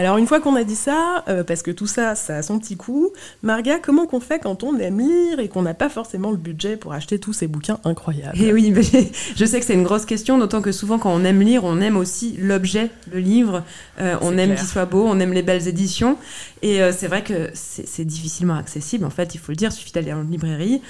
Alors 0.02 0.18
une 0.18 0.26
fois 0.26 0.40
qu'on 0.40 0.56
a 0.56 0.64
dit 0.64 0.76
ça, 0.76 1.24
euh, 1.28 1.44
parce 1.44 1.62
que 1.62 1.70
tout 1.70 1.86
ça, 1.86 2.16
ça 2.16 2.38
a 2.38 2.42
son 2.42 2.58
petit 2.58 2.76
coup, 2.76 3.12
Marga, 3.44 3.78
comment 3.78 4.08
qu'on 4.08 4.20
fait 4.20 4.40
quand 4.40 4.64
on 4.64 4.76
aime 4.80 5.00
lire 5.00 5.40
et 5.40 5.48
qu'on 5.48 5.62
n'a 5.62 5.76
pas 5.76 5.90
forcément 5.90 6.32
le 6.32 6.38
budget 6.38 6.76
pour 6.76 6.94
acheter 6.94 7.20
tous 7.20 7.34
ces 7.34 7.46
bouquins 7.46 7.78
incroyables 7.84 8.36
Et 8.42 8.48
eh 8.48 8.52
oui, 8.52 8.72
mais 8.72 8.82
je 9.36 9.46
sais 9.46 9.60
que 9.60 9.66
c'est 9.66 9.76
une 9.76 9.84
grosse 9.84 10.06
question, 10.06 10.40
d'autant 10.40 10.64
que 10.64 10.72
souvent 10.72 10.98
quand 10.98 11.14
on 11.14 11.24
aime 11.24 11.40
lire, 11.42 11.66
on 11.66 11.80
aime 11.82 11.98
aussi 11.98 12.36
l'objet, 12.40 12.90
le 13.14 13.20
livre, 13.20 13.64
euh, 14.00 14.16
on 14.22 14.40
aime 14.40 14.56
qu'il 14.56 14.66
soit 14.66 14.88
beau, 14.88 15.06
on 15.06 15.20
aime 15.20 15.34
les 15.34 15.44
belles 15.44 15.68
éditions, 15.68 16.18
et 16.64 16.82
euh, 16.82 16.92
c'est 16.92 17.08
vrai 17.08 17.24
que 17.24 17.52
c'est 17.54 18.04
difficilement 18.04 18.56
accessible, 18.56 19.06
en 19.06 19.12
fait, 19.12 19.36
il 19.36 19.38
faut 19.38 19.52
le 19.52 19.56
dire, 19.56 19.70
il 19.70 19.76
suffit 19.76 19.92
d'aller 19.92 20.14
en 20.14 20.24
librairie, 20.24 20.82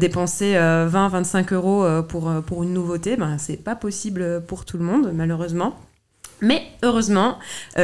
dépenser 0.00 0.54
20-25 0.54 1.52
euros 1.52 2.02
pour, 2.08 2.32
pour 2.46 2.62
une 2.62 2.72
nouveauté, 2.72 3.16
ben, 3.16 3.36
c'est 3.36 3.62
pas 3.62 3.76
possible 3.76 4.42
pour 4.46 4.64
tout 4.64 4.78
le 4.78 4.84
monde, 4.84 5.12
malheureusement. 5.12 5.78
Mais 6.40 6.62
heureusement, 6.82 7.38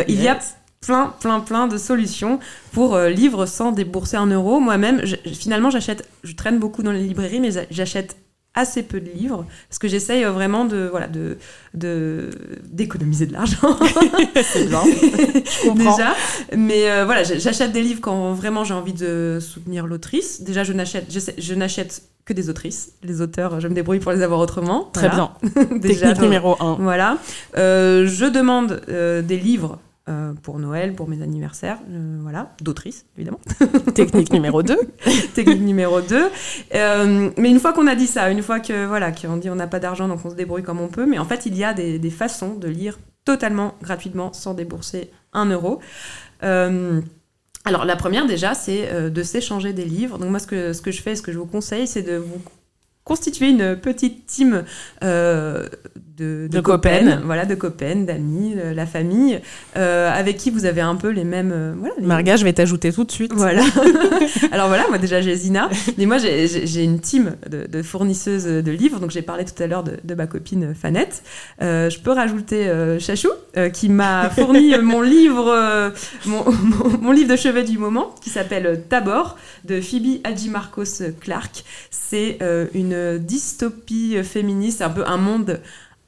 il 0.09 0.23
y 0.23 0.29
a 0.29 0.39
plein, 0.87 1.15
plein, 1.21 1.41
plein 1.41 1.69
de 1.69 1.77
solutions 1.77 2.41
pour 2.73 2.95
euh, 2.95 3.11
livres 3.11 3.47
sans 3.47 3.73
débourser 3.73 4.17
un 4.17 4.27
euro. 4.27 4.61
Moi-même, 4.61 5.03
finalement, 5.27 5.71
j'achète, 5.71 6.09
je 6.25 6.35
traîne 6.35 6.59
beaucoup 6.59 6.83
dans 6.83 6.93
les 6.93 7.03
librairies, 7.03 7.41
mais 7.41 7.51
j'achète 7.71 8.17
assez 8.53 8.83
peu 8.83 8.99
de 8.99 9.09
livres 9.09 9.47
parce 9.69 9.79
que 9.79 9.87
j'essaye 9.87 10.25
euh, 10.25 10.33
vraiment 10.33 10.65
de 10.65 10.89
voilà 10.91 11.07
de 11.07 12.31
d'économiser 12.65 13.27
de 13.27 13.33
l'argent. 13.33 13.79
C'est 14.43 14.67
bien. 14.69 14.83
Déjà. 15.77 16.17
Mais 16.57 16.91
euh, 16.91 17.05
voilà 17.05 17.23
j'achète 17.23 17.71
des 17.71 17.81
livres 17.81 18.01
quand 18.01 18.33
vraiment 18.33 18.65
j'ai 18.65 18.75
envie 18.75 18.93
de 18.93 19.39
soutenir 19.41 19.87
l'autrice. 19.87 20.43
Déjà 20.43 20.65
je 20.65 20.73
n'achète 20.73 21.17
je, 21.39 21.55
n'achète 21.55 22.03
que 22.25 22.33
des 22.33 22.51
autrices. 22.51 22.95
Les 23.05 23.21
auteurs 23.21 23.61
je 23.61 23.69
me 23.69 23.75
débrouille 23.75 24.01
pour 24.01 24.11
les 24.11 24.23
avoir 24.23 24.41
autrement. 24.41 24.91
Très 24.93 25.11
bien. 25.11 25.31
Déjà, 25.77 26.09
technique 26.09 26.23
numéro 26.23 26.57
un. 26.61 26.75
voilà. 26.81 27.19
Je 27.55 28.29
demande 28.29 28.81
des 28.89 29.37
livres 29.37 29.79
euh, 30.09 30.33
pour 30.33 30.59
Noël, 30.59 30.95
pour 30.95 31.09
mes 31.09 31.23
anniversaires, 31.23 31.79
euh, 31.91 32.19
voilà, 32.23 32.55
d'autrice, 32.63 33.05
évidemment. 33.17 33.41
Technique 33.95 34.33
numéro 34.33 34.63
2. 34.63 34.77
Technique 35.35 35.61
numéro 35.61 36.01
2. 36.01 36.31
Euh, 36.75 37.31
mais 37.37 37.51
une 37.51 37.61
fois 37.61 37.73
qu'on 37.73 37.87
a 37.87 37.95
dit 37.95 38.07
ça, 38.07 38.31
une 38.31 38.43
fois 38.43 38.61
que 38.61 38.87
voilà, 38.87 39.13
qu'on 39.13 39.37
dit 39.37 39.51
on 39.51 39.57
n'a 39.57 39.67
pas 39.67 39.79
d'argent, 39.79 40.09
donc 40.09 40.25
on 40.25 40.31
se 40.31 40.35
débrouille 40.35 40.63
comme 40.63 40.81
on 40.81 40.89
peut, 40.89 41.07
mais 41.07 41.19
en 41.19 41.27
fait, 41.27 41.45
il 41.47 41.57
y 41.57 41.65
a 41.65 41.75
des, 41.75 41.99
des 41.99 42.11
façons 42.11 42.55
de 42.55 42.67
lire 42.67 42.99
totalement 43.25 43.75
gratuitement 43.83 44.33
sans 44.33 44.55
débourser 44.55 45.11
un 45.33 45.47
euro. 45.47 45.81
Alors 46.43 47.85
la 47.85 47.97
première 47.97 48.27
déjà, 48.27 48.55
c'est 48.55 49.11
de 49.11 49.23
s'échanger 49.23 49.75
des 49.75 49.85
livres. 49.85 50.19
Donc 50.19 50.31
moi, 50.31 50.39
ce 50.39 50.47
que, 50.47 50.73
ce 50.73 50.81
que 50.81 50.91
je 50.91 51.03
fais, 51.03 51.15
ce 51.15 51.21
que 51.21 51.31
je 51.31 51.39
vous 51.39 51.47
conseille, 51.47 51.87
c'est 51.87 52.03
de 52.03 52.17
vous 52.17 52.41
constituer 53.11 53.49
une 53.49 53.77
petite 53.77 54.27
team 54.27 54.65
euh, 55.03 55.69
de, 56.21 56.49
De 56.49 56.61
copains. 56.61 57.21
voilà, 57.25 57.45
de 57.47 57.55
copains, 57.55 57.97
d'amis, 57.97 58.55
la 58.75 58.87
famille, 58.87 59.41
euh, 59.77 60.11
avec 60.13 60.37
qui 60.37 60.51
vous 60.51 60.65
avez 60.67 60.81
un 60.83 60.95
peu 60.97 61.09
les 61.09 61.25
mêmes, 61.25 61.51
euh, 61.53 61.73
voilà, 61.79 61.95
les- 61.99 62.07
Marga, 62.07 62.37
je 62.37 62.45
vais 62.45 62.53
t'ajouter 62.53 62.93
tout 62.93 63.05
de 63.05 63.11
suite. 63.13 63.33
voilà. 63.35 63.63
Alors 64.53 64.69
voilà, 64.69 64.85
moi 64.89 64.99
déjà 64.99 65.21
j'ai 65.21 65.35
Zina, 65.35 65.69
mais 65.99 66.07
moi 66.07 66.19
j'ai- 66.19 66.85
une 66.85 67.01
team 67.01 67.33
de, 67.51 67.67
de 67.67 67.83
fournisseuses 67.83 68.45
de 68.45 68.71
livres. 68.71 69.01
Donc 69.01 69.11
j'ai 69.11 69.23
parlé 69.23 69.45
tout 69.45 69.61
à 69.63 69.67
l'heure 69.67 69.83
de, 69.85 70.15
ma 70.15 70.27
copine 70.27 70.75
Fanette. 70.75 71.23
Euh, 71.63 71.89
je 71.91 71.99
peux 71.99 72.13
rajouter 72.13 72.71
Chachou, 72.99 73.31
qui 73.73 73.89
m'a 73.89 74.29
fourni 74.37 74.75
mon 74.83 75.01
livre, 75.03 75.93
mon, 76.27 76.45
mon- 76.45 76.99
mon 77.01 77.13
livre 77.13 77.31
de 77.31 77.37
chevet 77.37 77.65
du 77.65 77.79
moment, 77.79 78.15
qui 78.23 78.31
s'appelle 78.31 78.83
Tabor 78.89 79.37
de 79.65 79.81
Phoebe 79.81 80.21
Hadjimarcos 80.25 81.03
Clark. 81.21 81.65
C'est 81.91 82.39
une 82.75 83.19
dystopie 83.19 84.17
féministe, 84.23 84.83
un 84.83 84.91
peu 84.91 85.05
un 85.07 85.17
monde 85.17 85.61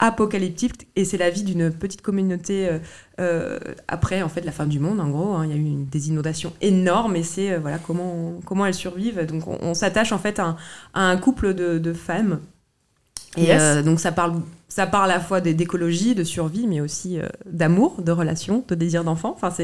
apocalyptique 0.03 0.89
et 0.97 1.05
c'est 1.05 1.17
la 1.17 1.31
vie 1.31 1.45
d'une 1.45 1.71
petite 1.71 2.03
communauté 2.03 2.69
euh, 2.69 2.79
euh, 3.21 3.59
après 3.87 4.21
en 4.23 4.29
fait 4.29 4.41
la 4.45 4.51
fin 4.53 4.67
du 4.67 4.81
monde 4.81 4.99
en 5.01 5.09
gros 5.09 5.33
hein. 5.35 5.45
il 5.47 5.51
y 5.51 5.55
a 5.55 5.57
eu 5.57 5.61
une- 5.65 5.87
des 5.87 6.09
inondations 6.09 6.53
énormes 6.61 7.15
et 7.15 7.23
c'est 7.23 7.53
euh, 7.53 7.59
voilà 7.61 7.79
comment 7.79 8.41
comment 8.45 8.67
elles 8.67 8.75
survivent 8.75 9.25
donc 9.27 9.47
on, 9.47 9.59
on 9.63 9.75
s'attache 9.75 10.11
en 10.13 10.19
fait 10.19 10.39
à 10.41 10.45
un, 10.47 10.57
à 10.93 11.03
un 11.09 11.17
couple 11.17 11.55
de, 11.55 11.79
de 11.79 11.93
femmes 11.93 12.41
et 13.37 13.45
Yes. 13.45 13.63
euh, 13.63 13.83
donc 13.83 14.01
ça 14.01 14.11
parle 14.13 14.43
ça 14.75 14.87
parle 14.87 15.11
à 15.11 15.15
la 15.15 15.21
fois 15.21 15.41
d'écologie 15.41 16.15
de 16.15 16.25
survie 16.25 16.67
mais 16.67 16.81
aussi 16.81 17.19
euh, 17.19 17.27
d'amour 17.47 17.97
de 18.01 18.13
relation 18.13 18.65
de 18.69 18.75
désir 18.75 19.05
d'enfant 19.05 19.37
enfin 19.37 19.55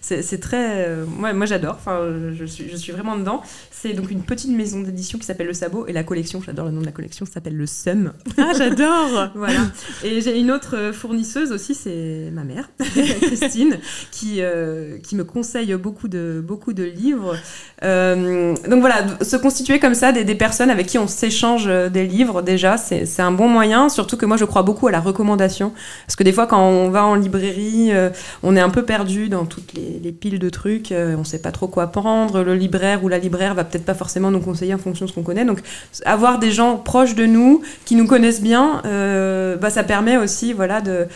c'est 0.00 0.40
très 0.40 0.86
euh, 0.86 1.04
moi 1.06 1.32
moi 1.32 1.46
j'adore 1.46 1.76
enfin 1.76 2.00
je 2.36 2.44
suis 2.44 2.68
je 2.68 2.76
suis 2.76 2.92
vraiment 2.92 3.16
dedans 3.16 3.42
c'est 3.70 3.92
donc 3.92 4.10
une 4.10 4.22
petite 4.22 4.50
maison 4.50 4.80
d'édition 4.80 5.18
qui 5.18 5.24
s'appelle 5.24 5.46
le 5.46 5.54
sabot 5.54 5.86
et 5.86 5.92
la 5.92 6.02
collection 6.02 6.42
j'adore 6.44 6.66
le 6.66 6.72
nom 6.72 6.80
de 6.80 6.86
la 6.86 6.92
collection 6.92 7.26
s'appelle 7.26 7.56
le 7.56 7.66
Sum 7.66 8.12
Ah, 8.36 8.52
j'adore 8.56 9.30
voilà. 9.34 9.60
Et 10.04 10.20
j'ai 10.20 10.38
une 10.38 10.50
autre 10.50 10.76
euh, 10.76 10.92
fournisseuse 10.92 11.52
aussi, 11.52 11.74
c'est 11.74 12.30
ma 12.32 12.44
mère, 12.44 12.70
Christine, 13.22 13.78
qui, 14.10 14.36
euh, 14.40 14.98
qui 14.98 15.16
me 15.16 15.24
conseille 15.24 15.74
beaucoup 15.74 16.08
de, 16.08 16.42
beaucoup 16.44 16.72
de 16.72 16.84
livres. 16.84 17.36
Donc 17.82 18.80
voilà, 18.80 19.04
se 19.22 19.36
constituer 19.36 19.78
comme 19.78 19.94
ça 19.94 20.12
des, 20.12 20.24
des 20.24 20.34
personnes 20.34 20.70
avec 20.70 20.86
qui 20.86 20.98
on 20.98 21.06
s'échange 21.06 21.66
des 21.66 22.06
livres, 22.06 22.42
déjà, 22.42 22.76
c'est 22.76 23.06
c'est 23.06 23.22
un 23.22 23.32
bon 23.32 23.48
moyen. 23.48 23.88
Surtout 23.88 24.16
que 24.16 24.26
moi, 24.26 24.36
je 24.36 24.44
crois 24.44 24.57
beaucoup 24.62 24.86
à 24.86 24.90
la 24.90 25.00
recommandation. 25.00 25.72
Parce 26.06 26.16
que 26.16 26.24
des 26.24 26.32
fois, 26.32 26.46
quand 26.46 26.60
on 26.60 26.90
va 26.90 27.04
en 27.04 27.14
librairie, 27.14 27.92
euh, 27.92 28.10
on 28.42 28.56
est 28.56 28.60
un 28.60 28.70
peu 28.70 28.84
perdu 28.84 29.28
dans 29.28 29.44
toutes 29.44 29.74
les, 29.74 30.00
les 30.02 30.12
piles 30.12 30.38
de 30.38 30.50
trucs. 30.50 30.92
euh, 30.92 31.16
on 31.18 31.24
sait 31.24 31.40
pas 31.40 31.52
trop 31.52 31.68
quoi 31.68 31.88
prendre. 31.88 32.42
Le 32.42 32.54
libraire 32.54 33.04
ou 33.04 33.08
la 33.08 33.18
libraire 33.18 33.54
va 33.54 33.64
peut-être 33.64 33.84
pas 33.84 33.94
forcément 33.94 34.30
nous 34.30 34.40
conseiller 34.40 34.74
en 34.74 34.78
fonction 34.78 35.06
de 35.06 35.10
ce 35.10 35.14
qu'on 35.14 35.22
connaît. 35.22 35.44
Donc, 35.44 35.60
avoir 36.04 36.38
des 36.38 36.50
gens 36.50 36.76
proches 36.76 37.14
de 37.14 37.26
nous 37.26 37.62
qui 37.84 37.96
nous 37.96 38.06
connaissent 38.06 38.42
bien, 38.42 38.82
euh, 38.84 39.56
bah, 39.56 39.70
ça 39.70 39.84
permet 39.84 40.16
aussi 40.16 40.52
voilà, 40.52 40.80
de, 40.80 41.06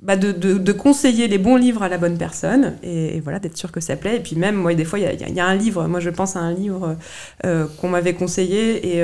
bah, 0.00 0.16
de, 0.16 0.32
de- 0.32 0.72
conseiller 0.72 1.28
les 1.28 1.38
bons 1.38 1.56
livres 1.56 1.82
à 1.82 1.88
la 1.88 1.98
bonne 1.98 2.18
personne 2.18 2.74
et, 2.82 3.20
voilà, 3.20 3.38
d'être 3.38 3.56
sûr 3.56 3.70
que 3.70 3.80
ça 3.80 3.96
plaît. 3.96 4.16
Et 4.16 4.20
puis 4.20 4.36
même, 4.36 4.56
moi, 4.56 4.74
des 4.74 4.84
fois, 4.84 4.98
il 4.98 5.04
y 5.04 5.40
a, 5.40 5.46
un 5.46 5.54
livre, 5.54 5.86
moi 5.86 6.00
je 6.00 6.10
pense 6.10 6.36
à 6.36 6.40
un 6.40 6.52
livre 6.52 6.96
qu'on 7.42 7.88
m'avait 7.88 8.14
conseillé 8.14 8.96
et 8.96 9.02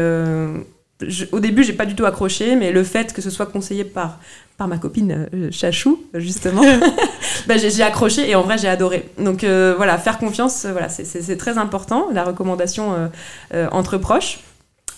je- 1.06 1.26
au 1.32 1.40
début, 1.40 1.62
j'ai 1.64 1.72
pas 1.72 1.86
du 1.86 1.94
tout 1.94 2.06
accroché, 2.06 2.56
mais 2.56 2.72
le 2.72 2.82
fait 2.84 3.12
que 3.12 3.22
ce 3.22 3.30
soit 3.30 3.46
conseillé 3.46 3.84
par, 3.84 4.18
par 4.56 4.66
ma 4.68 4.78
copine 4.78 5.28
euh, 5.34 5.48
Chachou, 5.52 6.02
justement, 6.14 6.62
bah, 7.46 7.56
j'ai 7.56 7.82
accroché 7.82 8.28
et 8.28 8.34
en 8.34 8.42
vrai, 8.42 8.58
j'ai 8.58 8.68
adoré. 8.68 9.08
Donc 9.18 9.44
euh, 9.44 9.74
voilà, 9.76 9.98
faire 9.98 10.18
confiance, 10.18 10.64
euh, 10.64 10.72
voilà, 10.72 10.88
c'est- 10.88 11.36
très 11.36 11.58
important, 11.58 12.08
la 12.12 12.24
recommandation 12.24 12.92
euh, 12.94 13.06
euh, 13.54 13.68
entre 13.72 13.96
proches. 13.98 14.40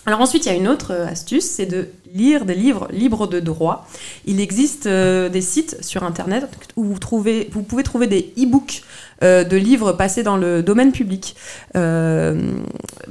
Alors 0.07 0.19
ensuite, 0.21 0.45
il 0.45 0.49
y 0.49 0.51
a 0.51 0.57
une 0.57 0.67
autre 0.67 0.91
euh, 0.93 1.05
astuce, 1.07 1.45
c'est 1.45 1.67
de 1.67 1.87
lire 2.13 2.45
des 2.45 2.55
livres 2.55 2.87
libres 2.91 3.27
de 3.27 3.39
droit. 3.39 3.87
Il 4.25 4.39
existe 4.39 4.87
euh, 4.87 5.29
des 5.29 5.41
sites 5.41 5.77
sur 5.83 6.03
Internet 6.03 6.47
où 6.75 6.83
vous, 6.83 6.99
trouvez, 6.99 7.49
vous 7.51 7.63
pouvez 7.63 7.83
trouver 7.83 8.07
des 8.07 8.33
e-books 8.37 8.83
euh, 9.23 9.43
de 9.43 9.55
livres 9.55 9.93
passés 9.93 10.23
dans 10.23 10.37
le 10.37 10.63
domaine 10.63 10.91
public. 10.91 11.35
Euh, 11.75 12.53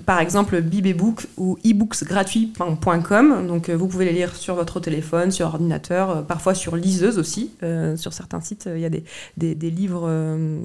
par 0.07 0.21
exemple, 0.21 0.61
Bibebook 0.61 1.27
ou 1.37 1.57
ebooksgratuits.com. 1.65 3.47
Donc 3.47 3.71
vous 3.71 3.87
pouvez 3.87 4.05
les 4.07 4.13
lire 4.13 4.35
sur 4.35 4.55
votre 4.55 4.81
téléphone, 4.81 5.31
sur 5.31 5.47
ordinateur, 5.47 6.25
parfois 6.27 6.55
sur 6.55 6.77
liseuse 6.77 7.19
aussi. 7.19 7.53
Sur 7.97 8.13
certains 8.13 8.41
sites, 8.41 8.69
il 8.75 8.81
y 8.81 8.85
a 8.85 8.89
des, 8.89 9.05
des, 9.37 9.55
des 9.55 9.71
livres 9.71 10.11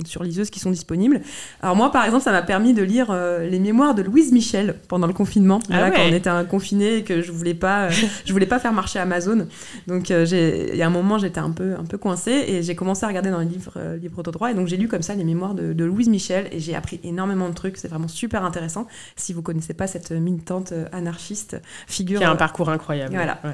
sur 0.06 0.24
liseuse 0.24 0.50
qui 0.50 0.60
sont 0.60 0.72
disponibles. 0.72 1.22
Alors 1.62 1.76
moi, 1.76 1.92
par 1.92 2.06
exemple, 2.06 2.24
ça 2.24 2.32
m'a 2.32 2.42
permis 2.42 2.74
de 2.74 2.82
lire 2.84 3.16
les 3.42 3.60
mémoires 3.60 3.94
de 3.96 4.02
Louise 4.02 4.32
Michel 4.32 4.76
pendant 4.88 5.08
le 5.08 5.14
confinement, 5.14 5.60
Ah 5.70 5.84
ouais. 5.84 5.92
quand 5.96 6.02
on 6.10 6.14
était 6.14 6.48
confiné 6.50 6.98
et 6.98 7.04
que 7.04 7.22
je 7.22 7.32
voulais 7.32 7.54
pas, 7.54 7.90
je 8.26 8.34
voulais 8.34 8.46
pas 8.46 8.60
faire 8.60 8.74
marcher 8.74 9.00
Amazon. 9.00 9.48
Donc 9.88 10.12
euh, 10.12 10.26
il 10.72 10.76
y 10.78 10.82
a 10.82 10.88
un 10.88 10.90
moment, 10.90 11.18
j'étais 11.18 11.40
un 11.40 11.52
peu, 11.52 11.76
un 11.80 11.86
peu 11.86 11.98
coincée 11.98 12.44
et 12.48 12.64
j'ai 12.64 12.76
commencé 12.76 13.06
à 13.06 13.08
regarder 13.08 13.30
dans 13.32 13.40
les 13.40 13.46
livres, 13.46 13.74
euh, 13.78 13.98
livres 13.98 14.24
droit 14.24 14.52
et 14.52 14.54
donc 14.54 14.68
j'ai 14.68 14.78
lu 14.78 14.88
comme 14.88 15.02
ça 15.02 15.14
les 15.16 15.24
mémoires 15.24 15.54
de, 15.54 15.74
de 15.74 15.86
Louise 15.86 16.10
Michel 16.10 16.48
et 16.52 16.60
j'ai 16.60 16.76
appris 16.76 17.00
énormément 17.04 17.48
de 17.50 17.54
trucs. 17.54 17.78
C'est 17.78 17.88
vraiment 17.88 18.08
super 18.08 18.44
intéressant. 18.44 18.88
Si 19.16 19.34
vous 19.34 19.42
connaissez 19.42 19.74
pas 19.74 19.88
cette 19.88 20.12
militante 20.12 20.72
euh, 20.72 20.86
anarchiste, 20.92 21.58
figure. 21.88 22.20
Qui 22.20 22.26
a 22.26 22.30
un 22.30 22.34
euh, 22.34 22.38
parcours 22.38 22.70
incroyable. 22.70 23.14
Voilà. 23.14 23.40
Ouais. 23.44 23.52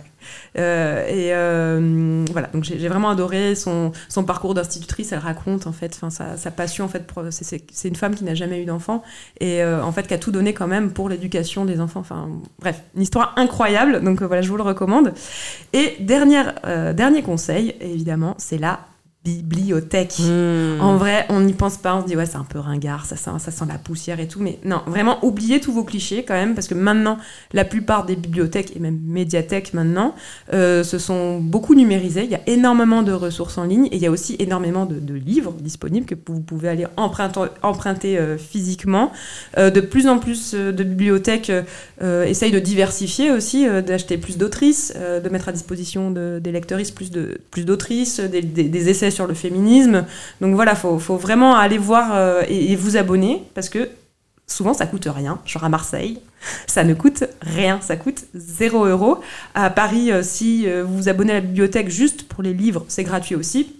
euh, 0.57 1.07
et 1.07 1.34
euh, 1.34 2.26
voilà, 2.32 2.47
donc 2.47 2.63
j'ai 2.63 2.88
vraiment 2.88 3.09
adoré 3.09 3.55
son, 3.55 3.91
son 4.09 4.24
parcours 4.24 4.53
d'institutrice. 4.53 5.11
Elle 5.11 5.19
raconte 5.19 5.67
en 5.67 5.72
fait, 5.72 5.99
sa, 6.09 6.38
sa 6.38 6.51
passion 6.51 6.86
en 6.86 6.88
fait. 6.88 7.05
c'est- 7.32 7.88
une 7.88 7.95
femme 7.95 8.15
qui 8.15 8.24
n'a 8.24 8.36
jamais 8.36 8.61
eu 8.61 8.65
d'enfant 8.65 9.03
et 9.39 9.63
en 9.63 9.91
fait 9.91 10.07
qui 10.07 10.13
a 10.13 10.17
tout 10.17 10.32
donné 10.32 10.53
quand 10.53 10.67
même 10.67 10.91
pour 10.93 11.09
l'éducation 11.09 11.65
des 11.65 11.82
enfants. 11.82 11.99
Enfin 11.99 12.30
bref, 12.59 12.82
une 12.95 13.01
histoire 13.01 13.34
incroyable. 13.38 14.01
Donc 14.03 14.22
voilà, 14.22 14.41
je 14.41 14.49
vous 14.49 14.55
le 14.57 14.61
recommande. 14.64 15.14
Et 15.74 15.95
dernière, 15.99 16.55
euh, 16.66 16.93
dernier 16.93 17.22
conseil, 17.22 17.76
évidemment, 17.82 18.36
c'est 18.38 18.57
la 18.57 18.80
bibliothèque. 19.24 20.15
Hmm. 20.19 20.82
En 20.82 20.97
vrai, 20.97 21.26
on 21.30 21.41
n'y 21.41 21.53
pense 21.53 21.78
pas, 21.78 21.95
on 21.95 22.01
se 22.01 22.07
dit 22.07 22.15
ouais, 22.15 22.26
c'est 22.26 22.38
un 22.38 22.43
peu 22.43 22.57
ringard, 22.59 23.05
ça 23.05 23.15
sent, 23.15 23.32
ça 23.38 23.51
sent 23.51 23.65
la 23.67 23.78
poussière 23.78 24.19
et 24.19 24.28
tout, 24.28 24.39
mais 24.41 24.57
non, 24.65 24.82
vraiment, 24.88 25.24
oubliez 25.24 25.59
tous 25.59 25.72
vos 25.72 25.84
clichés 25.84 26.24
quand 26.24 26.34
même, 26.34 26.55
parce 26.55 26.67
que 26.67 26.74
maintenant, 26.74 27.17
la 27.53 27.63
plupart 27.63 28.05
des 28.05 28.15
bibliothèques 28.15 28.76
et 28.76 28.80
même 28.80 28.99
médiathèques 29.05 29.74
maintenant 29.76 30.15
euh, 30.53 30.84
se 30.84 30.97
sont 30.97 31.39
beaucoup 31.39 31.76
numérisées. 31.76 32.24
Il 32.24 32.32
y 32.32 32.36
a 32.36 32.41
énormément 32.47 33.03
de 33.03 33.11
ressources 33.11 33.57
en 33.59 33.65
ligne 33.65 33.86
et 33.88 33.95
il 33.97 34.01
y 34.01 34.07
a 34.07 34.11
aussi 34.11 34.36
énormément 34.39 34.86
de, 34.88 34.99
de 34.99 35.13
livres 35.13 35.53
disponibles 35.53 36.07
que 36.07 36.15
vous 36.26 36.41
pouvez 36.41 36.69
aller 36.69 36.88
emprunter, 36.97 37.41
emprunter 37.61 38.17
euh, 38.17 38.38
physiquement. 38.39 39.11
Euh, 39.57 39.69
de 39.69 39.82
plus 39.82 40.07
en 40.07 40.17
plus 40.17 40.55
de 40.55 40.84
bibliothèques 40.84 41.51
essayent 42.01 42.51
de 42.51 42.59
diversifier 42.59 43.32
aussi, 43.32 43.67
d'acheter 43.86 44.17
plus 44.17 44.38
d'autrices, 44.38 44.93
de 44.95 45.30
mettre 45.30 45.49
à 45.49 45.51
disposition 45.51 46.09
de- 46.09 46.39
des 46.41 46.51
lectrices 46.51 46.89
plus 46.89 47.11
de 47.11 47.39
plus 47.51 47.65
d'autrices, 47.65 48.19
des, 48.19 48.41
des- 48.41 48.63
des 48.69 48.89
essais 48.89 49.11
sur 49.12 49.28
le 49.28 49.34
féminisme. 49.34 50.05
Donc 50.41 50.55
voilà, 50.55 50.76
faut, 50.76 50.97
faut 50.99 51.18
vraiment 51.18 51.55
aller 51.55 51.78
voir 51.78 52.12
euh, 52.16 52.41
et, 52.47 52.72
et 52.72 52.76
vous 52.76 52.97
abonner 52.97 53.43
parce 53.53 53.70
que 53.70 53.89
souvent 54.47 54.74
ça 54.74 54.86
coûte 54.88 55.07
rien. 55.14 55.39
Genre 55.45 55.64
à 55.64 55.70
Marseille, 55.70 56.20
ça 56.68 56.84
ne 56.84 56.93
coûte 56.93 57.24
rien, 57.41 57.80
ça 57.82 57.95
coûte 57.95 58.26
0 58.34 58.86
euros. 58.86 59.20
À 59.53 59.70
Paris, 59.70 60.12
euh, 60.12 60.24
si 60.24 60.68
euh, 60.68 60.84
vous 60.84 60.97
vous 60.97 61.09
abonnez 61.09 61.32
à 61.32 61.36
la 61.36 61.41
bibliothèque 61.41 61.89
juste 61.89 62.24
pour 62.28 62.43
les 62.43 62.53
livres, 62.53 62.84
c'est 62.88 63.03
gratuit 63.03 63.36
aussi. 63.36 63.76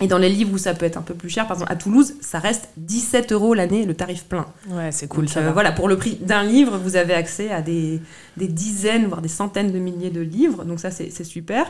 Et 0.00 0.06
dans 0.06 0.18
les 0.18 0.28
livres 0.28 0.52
où 0.52 0.58
ça 0.58 0.74
peut 0.74 0.86
être 0.86 0.96
un 0.96 1.02
peu 1.02 1.14
plus 1.14 1.28
cher, 1.28 1.48
par 1.48 1.56
exemple 1.56 1.72
à 1.72 1.74
Toulouse, 1.76 2.14
ça 2.20 2.38
reste 2.38 2.68
17 2.76 3.32
euros 3.32 3.52
l'année, 3.52 3.84
le 3.84 3.94
tarif 3.94 4.24
plein. 4.26 4.46
Ouais, 4.70 4.92
c'est 4.92 5.08
cool 5.08 5.24
Donc, 5.24 5.34
ça. 5.34 5.40
euh, 5.40 5.50
voilà, 5.52 5.72
pour 5.72 5.88
le 5.88 5.96
prix 5.96 6.14
d'un 6.20 6.44
livre, 6.44 6.78
vous 6.78 6.94
avez 6.94 7.14
accès 7.14 7.50
à 7.50 7.62
des, 7.62 8.00
des 8.38 8.48
dizaines, 8.48 9.06
voire 9.06 9.20
des 9.20 9.28
centaines 9.28 9.72
de 9.72 9.78
milliers 9.78 10.10
de 10.10 10.20
livres. 10.20 10.64
Donc 10.64 10.80
ça, 10.80 10.90
c'est 10.90 11.24
super. 11.24 11.66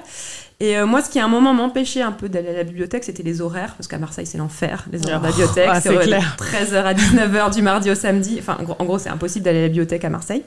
Et 0.61 0.77
euh, 0.77 0.87
moi, 0.87 1.03
ce 1.03 1.09
qui 1.09 1.21
à 1.21 1.25
un 1.25 1.29
moment 1.29 1.55
m'empêchait 1.55 2.03
un 2.03 2.11
peu 2.11 2.29
d'aller 2.29 2.49
à 2.49 2.53
la 2.53 2.65
bibliothèque, 2.65 3.05
c'était 3.05 3.23
les 3.23 3.41
horaires, 3.41 3.75
parce 3.77 3.87
qu'à 3.87 3.99
Marseille, 3.99 4.27
c'est 4.27 4.39
l'enfer, 4.39 4.87
les 4.91 5.05
horaires 5.05 5.21
de 5.21 5.27
la 5.27 5.31
Oh, 5.31 5.33
bibliothèque. 5.37 5.69
ah, 5.71 5.81
c'est 5.81 5.95
de 5.95 5.99
clair. 5.99 6.37
13h 6.41 6.83
à 6.83 6.95
19h 6.95 7.55
du 7.55 7.63
mardi 7.63 7.91
au 7.93 7.95
samedi. 7.95 8.39
Enfin, 8.41 8.59
en 8.77 8.85
gros, 8.85 8.99
c'est 8.99 9.09
impossible 9.09 9.45
d'aller 9.45 9.59
à 9.59 9.63
la 9.63 9.69
bibliothèque 9.69 10.05
à 10.05 10.11
Marseille. 10.11 10.43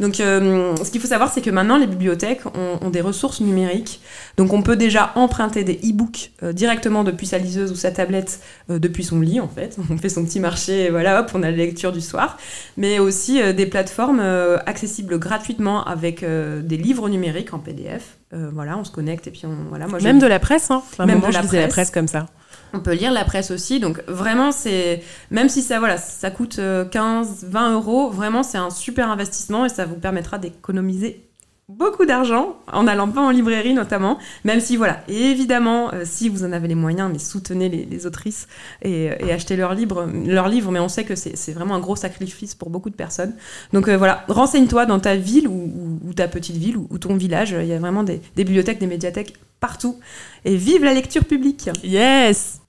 Donc, 0.00 0.20
euh, 0.20 0.76
ce 0.84 0.90
qu'il 0.90 1.00
faut 1.00 1.06
savoir, 1.08 1.32
c'est 1.32 1.40
que 1.40 1.48
maintenant, 1.50 1.78
les 1.78 1.86
bibliothèques 1.86 2.44
ont, 2.44 2.78
ont 2.82 2.90
des 2.90 3.00
ressources 3.00 3.40
numériques. 3.40 4.02
Donc, 4.36 4.52
on 4.52 4.60
peut 4.60 4.76
déjà 4.76 5.12
emprunter 5.14 5.64
des 5.64 5.80
e-books 5.82 6.32
euh, 6.42 6.52
directement 6.52 7.02
depuis 7.02 7.26
sa 7.26 7.38
liseuse 7.38 7.72
ou 7.72 7.76
sa 7.76 7.90
tablette, 7.90 8.40
depuis 8.68 9.02
son 9.04 9.20
lit, 9.20 9.40
en 9.40 9.48
fait. 9.48 9.78
On 9.90 9.96
fait 9.96 10.10
son 10.10 10.24
petit 10.26 10.40
marché, 10.40 10.84
et 10.84 10.90
voilà, 10.90 11.20
hop, 11.20 11.30
on 11.34 11.42
a 11.42 11.50
la 11.50 11.56
lecture 11.56 11.92
du 11.92 12.00
soir. 12.02 12.36
Mais 12.76 12.98
aussi 12.98 13.40
des 13.54 13.66
plateformes 13.66 14.20
accessibles 14.66 15.18
gratuitement 15.18 15.63
avec 15.80 16.22
euh, 16.22 16.60
des 16.62 16.76
livres 16.76 17.08
numériques 17.08 17.52
en 17.54 17.58
PDF. 17.58 18.16
Euh, 18.32 18.50
voilà, 18.52 18.76
on 18.78 18.84
se 18.84 18.90
connecte 18.92 19.26
et 19.26 19.30
puis 19.30 19.42
on. 19.46 19.68
Voilà, 19.68 19.86
moi, 19.86 19.98
je- 19.98 20.04
Même 20.04 20.18
de 20.18 20.26
la 20.26 20.38
presse, 20.38 20.70
hein. 20.70 20.82
Même 20.98 21.16
moment, 21.16 21.26
de 21.28 21.32
je 21.32 21.36
la 21.38 21.42
lisais 21.42 21.56
la 21.60 21.62
presse. 21.64 21.74
presse 21.74 21.90
comme 21.90 22.08
ça. 22.08 22.26
On 22.72 22.80
peut 22.80 22.94
lire 22.94 23.12
la 23.12 23.24
presse 23.24 23.50
aussi, 23.52 23.78
donc 23.78 24.02
vraiment 24.08 24.50
c'est 24.50 25.00
même 25.30 25.48
si 25.48 25.62
ça 25.62 25.78
voilà 25.78 25.96
ça 25.96 26.30
coûte 26.30 26.58
15, 26.90 27.44
20 27.48 27.72
euros, 27.74 28.10
vraiment 28.10 28.42
c'est 28.42 28.58
un 28.58 28.70
super 28.70 29.08
investissement 29.10 29.64
et 29.64 29.68
ça 29.68 29.84
vous 29.86 29.94
permettra 29.94 30.38
d'économiser 30.38 31.24
beaucoup 31.68 32.04
d'argent 32.04 32.56
en 32.70 32.86
allant 32.86 33.08
pas 33.08 33.22
en 33.22 33.30
librairie 33.30 33.72
notamment, 33.72 34.18
même 34.44 34.60
si 34.60 34.76
voilà, 34.76 35.02
évidemment, 35.08 35.92
euh, 35.94 36.02
si 36.04 36.28
vous 36.28 36.44
en 36.44 36.52
avez 36.52 36.68
les 36.68 36.74
moyens, 36.74 37.10
mais 37.12 37.18
soutenez 37.18 37.68
les, 37.68 38.06
autrices 38.06 38.48
et, 38.82 39.10
achetez 39.32 39.56
leurs 39.56 39.74
livres, 39.74 40.06
leurs 40.26 40.48
livres, 40.48 40.70
mais 40.70 40.80
on 40.80 40.88
sait 40.88 41.04
que 41.04 41.14
c'est 41.14 41.52
vraiment 41.52 41.74
un 41.74 41.80
gros 41.80 41.96
sacrifice 41.96 42.54
pour 42.54 42.68
beaucoup 42.68 42.90
de 42.90 42.94
personnes. 42.94 43.34
Donc 43.72 43.88
euh, 43.88 43.96
voilà, 43.96 44.24
renseigne-toi 44.28 44.84
dans 44.84 45.00
ta 45.00 45.16
ville 45.16 45.48
ou, 45.48 46.12
ta 46.14 46.28
petite 46.28 46.56
ville 46.56 46.76
ou, 46.76 46.98
ton 46.98 47.16
village, 47.16 47.56
il 47.58 47.66
y 47.66 47.72
a 47.72 47.78
vraiment 47.78 48.02
des, 48.02 48.20
des 48.36 48.44
bibliothèques, 48.44 48.78
des 48.78 48.86
médiathèques 48.86 49.34
partout. 49.60 49.98
Et 50.44 50.56
vive 50.56 50.84
la 50.84 50.92
lecture 50.92 51.24
publique 51.24 51.70
Yes 51.82 52.60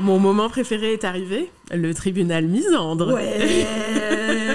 Mon 0.00 0.20
moment 0.20 0.48
préféré 0.48 0.92
est 0.92 1.02
arrivé, 1.02 1.50
le 1.72 1.92
tribunal 1.92 2.46
misandre. 2.46 3.12
Ouais 3.12 3.66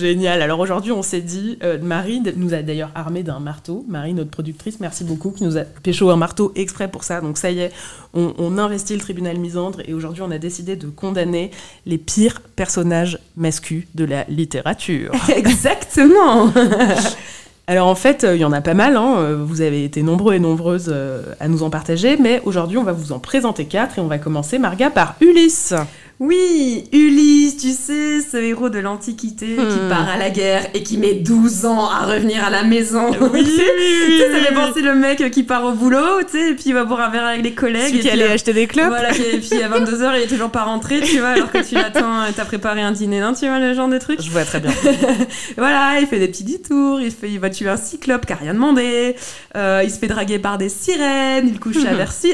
Génial. 0.00 0.40
Alors 0.40 0.58
aujourd'hui, 0.60 0.92
on 0.92 1.02
s'est 1.02 1.20
dit, 1.20 1.58
euh, 1.62 1.78
Marie 1.80 2.22
nous 2.36 2.54
a 2.54 2.62
d'ailleurs 2.62 2.90
armé 2.94 3.22
d'un 3.22 3.38
marteau. 3.38 3.84
Marie, 3.86 4.14
notre 4.14 4.30
productrice, 4.30 4.80
merci 4.80 5.04
beaucoup, 5.04 5.30
qui 5.30 5.44
nous 5.44 5.58
a 5.58 5.60
pécho 5.60 6.08
un 6.08 6.16
marteau 6.16 6.52
exprès 6.56 6.88
pour 6.88 7.04
ça. 7.04 7.20
Donc 7.20 7.36
ça 7.36 7.50
y 7.50 7.60
est, 7.60 7.70
on, 8.14 8.56
investit 8.56 8.94
le 8.94 9.00
tribunal 9.00 9.38
misandre 9.38 9.80
et 9.86 9.92
aujourd'hui, 9.92 10.22
on 10.22 10.30
a 10.30 10.38
décidé 10.38 10.76
de 10.76 10.88
condamner 10.88 11.50
les 11.84 11.98
pires 11.98 12.40
personnages 12.56 13.18
masculins 13.36 13.82
de 13.94 14.04
la 14.04 14.24
littérature. 14.28 15.12
Exactement 15.36 16.50
Alors 17.66 17.86
en 17.86 17.94
fait, 17.94 18.24
euh, 18.24 18.34
il 18.34 18.40
y 18.40 18.44
en 18.44 18.52
a 18.52 18.62
pas 18.62 18.74
mal, 18.74 18.96
hein. 18.96 19.16
euh, 19.18 19.44
vous 19.44 19.60
avez 19.60 19.84
été 19.84 20.02
nombreux 20.02 20.34
et 20.34 20.40
nombreuses 20.40 20.92
à 21.38 21.46
nous 21.46 21.62
en 21.62 21.70
partager, 21.70 22.16
mais 22.16 22.40
aujourd'hui 22.44 22.78
on 22.78 22.84
va 22.84 22.92
vous 22.92 23.12
en 23.12 23.18
présenter 23.18 23.66
quatre 23.66 23.98
et 23.98 24.00
on 24.00 24.08
va 24.08 24.18
commencer, 24.18 24.58
Marga, 24.58 24.88
par 24.88 25.16
Ulysse. 25.20 25.74
Oui, 26.20 26.84
Ulysse, 26.92 27.56
tu 27.56 27.70
sais, 27.70 28.20
ce 28.20 28.36
héros 28.36 28.68
de 28.68 28.78
l'Antiquité 28.78 29.56
qui 29.56 29.62
hmm. 29.62 29.88
part 29.88 30.06
à 30.06 30.18
la 30.18 30.28
guerre 30.28 30.66
et 30.74 30.82
qui 30.82 30.98
met 30.98 31.14
12 31.14 31.64
ans 31.64 31.88
à 31.88 32.04
revenir 32.04 32.44
à 32.44 32.50
la 32.50 32.62
maison. 32.62 33.10
Oui, 33.10 33.28
oui, 33.32 33.42
oui, 34.06 34.22
Ça 34.30 34.38
fait 34.38 34.54
penser 34.54 34.82
le 34.82 34.94
mec 34.96 35.30
qui 35.30 35.44
part 35.44 35.64
au 35.64 35.72
boulot, 35.72 36.20
tu 36.30 36.38
sais, 36.38 36.50
et 36.50 36.54
puis 36.54 36.64
il 36.66 36.74
va 36.74 36.84
boire 36.84 37.00
un 37.00 37.08
verre 37.08 37.24
avec 37.24 37.42
les 37.42 37.54
collègues. 37.54 37.86
Celui 37.86 38.00
qui 38.00 38.10
allait 38.10 38.30
acheter 38.30 38.52
des 38.52 38.66
clopes. 38.66 38.88
Voilà, 38.88 39.16
et 39.16 39.38
puis 39.38 39.62
à 39.62 39.70
22h, 39.70 40.12
il 40.16 40.22
est 40.24 40.26
toujours 40.26 40.50
pas 40.50 40.64
rentré, 40.64 41.00
tu 41.00 41.20
vois, 41.20 41.30
alors 41.30 41.50
que 41.50 41.66
tu 41.66 41.74
l'attends 41.74 42.26
et 42.26 42.34
t'as 42.34 42.44
préparé 42.44 42.82
un 42.82 42.92
dîner, 42.92 43.20
non, 43.20 43.32
tu 43.32 43.46
vois, 43.46 43.58
le 43.58 43.72
genre 43.72 43.88
de 43.88 43.96
truc. 43.96 44.20
Je 44.20 44.30
vois 44.30 44.44
très 44.44 44.60
bien. 44.60 44.72
voilà, 45.56 46.00
il 46.02 46.06
fait 46.06 46.18
des 46.18 46.28
petits 46.28 46.44
détours, 46.44 47.00
il, 47.00 47.12
fait, 47.12 47.30
il 47.30 47.40
va 47.40 47.48
tuer 47.48 47.70
un 47.70 47.78
cyclope 47.78 48.26
qui 48.26 48.34
a 48.34 48.36
rien 48.36 48.52
demandé, 48.52 49.16
euh, 49.56 49.80
il 49.82 49.90
se 49.90 49.98
fait 49.98 50.08
draguer 50.08 50.38
par 50.38 50.58
des 50.58 50.68
sirènes, 50.68 51.48
il 51.48 51.58
couche 51.58 51.78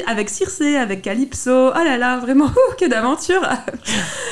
avec 0.07 0.29
Circé, 0.29 0.75
avec 0.75 1.03
Calypso. 1.03 1.69
Oh 1.69 1.83
là 1.85 1.97
là, 1.97 2.17
vraiment, 2.17 2.51
que 2.77 2.85
d'aventure 2.85 3.47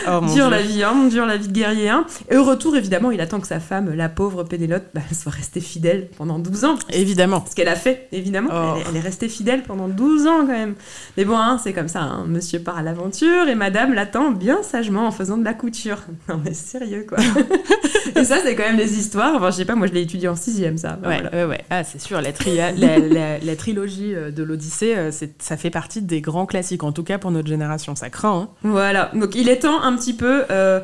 oh, 0.08 0.22
dur 0.34 0.50
la 0.50 0.62
vie, 0.62 0.84
hein, 0.84 1.08
dur 1.10 1.26
la 1.26 1.38
vie 1.38 1.48
de 1.48 1.54
guerrier. 1.54 1.90
Hein. 1.90 2.06
Et 2.30 2.38
au 2.38 2.44
retour, 2.44 2.76
évidemment, 2.76 3.12
il 3.12 3.22
attend 3.22 3.40
que 3.40 3.48
sa 3.48 3.60
femme, 3.60 3.94
la 3.94 4.10
pauvre 4.10 4.44
Pénélope, 4.44 4.86
bah, 4.94 5.02
soit 5.14 5.32
restée 5.32 5.62
fidèle 5.62 6.10
pendant 6.18 6.40
12 6.40 6.66
ans. 6.66 6.76
Évidemment. 6.92 7.44
Ce 7.50 7.56
qu'elle 7.56 7.68
a 7.68 7.76
fait, 7.76 8.08
évidemment. 8.12 8.50
Oh. 8.54 8.80
Elle, 8.90 8.98
est 8.98 9.02
restée 9.02 9.30
fidèle 9.30 9.64
pendant 9.64 9.88
12 9.88 10.28
ans 10.28 10.40
quand 10.42 10.48
même. 10.48 10.76
Mais 11.18 11.26
bon, 11.26 11.38
hein, 11.38 11.60
c'est 11.62 11.74
comme 11.74 11.88
ça. 11.88 12.02
Hein. 12.02 12.26
Monsieur 12.28 12.60
part 12.60 12.78
à 12.78 12.82
l'aventure 12.84 13.48
et 13.48 13.56
madame 13.56 13.94
l'attend 13.94 14.32
bien 14.32 14.64
sagement 14.64 15.08
en 15.08 15.12
faisant 15.12 15.38
de 15.38 15.46
la 15.46 15.54
couture. 15.54 16.00
Non 16.28 16.42
mais 16.44 16.54
sérieux 16.54 17.06
quoi. 17.08 17.20
et 18.16 18.24
ça, 18.24 18.38
c'est 18.44 18.56
quand 18.56 18.64
même 18.64 18.78
des 18.78 18.98
histoires. 18.98 19.36
Enfin, 19.36 19.52
je 19.52 19.58
sais 19.58 19.66
pas, 19.66 19.76
moi 19.76 19.86
je 19.86 19.94
l'ai 19.94 20.02
étudié 20.02 20.28
en 20.28 20.36
sixième 20.36 20.78
ça. 20.78 20.98
ouais, 21.06 21.22
ouais, 21.32 21.46
ouais, 21.46 21.64
Ah, 21.70 21.84
c'est 21.84 22.02
sûr. 22.02 22.20
La, 22.20 22.32
la, 22.72 23.38
la, 23.40 23.56
trilogie 23.56 24.16
euh, 24.16 24.32
de 24.32 24.42
l'Odyssée, 24.42 24.96
euh, 24.96 25.12
ça 25.12 25.58
fait 25.58 25.70
partie 25.70 26.02
des 26.02 26.22
grands 26.22 26.48
classiques, 26.48 26.84
en 26.84 26.92
tout 26.92 27.04
cas 27.04 27.20
pour 27.20 27.30
notre 27.32 27.48
génération. 27.48 27.96
Ça 27.96 28.10
craint. 28.10 28.50
Hein. 28.50 28.50
Voilà. 28.64 29.12
Donc 29.14 29.35
il 29.36 29.50
est 29.50 29.60
temps 29.60 29.82
un 29.82 29.96
petit 29.96 30.14
peu 30.14 30.46
euh, 30.50 30.80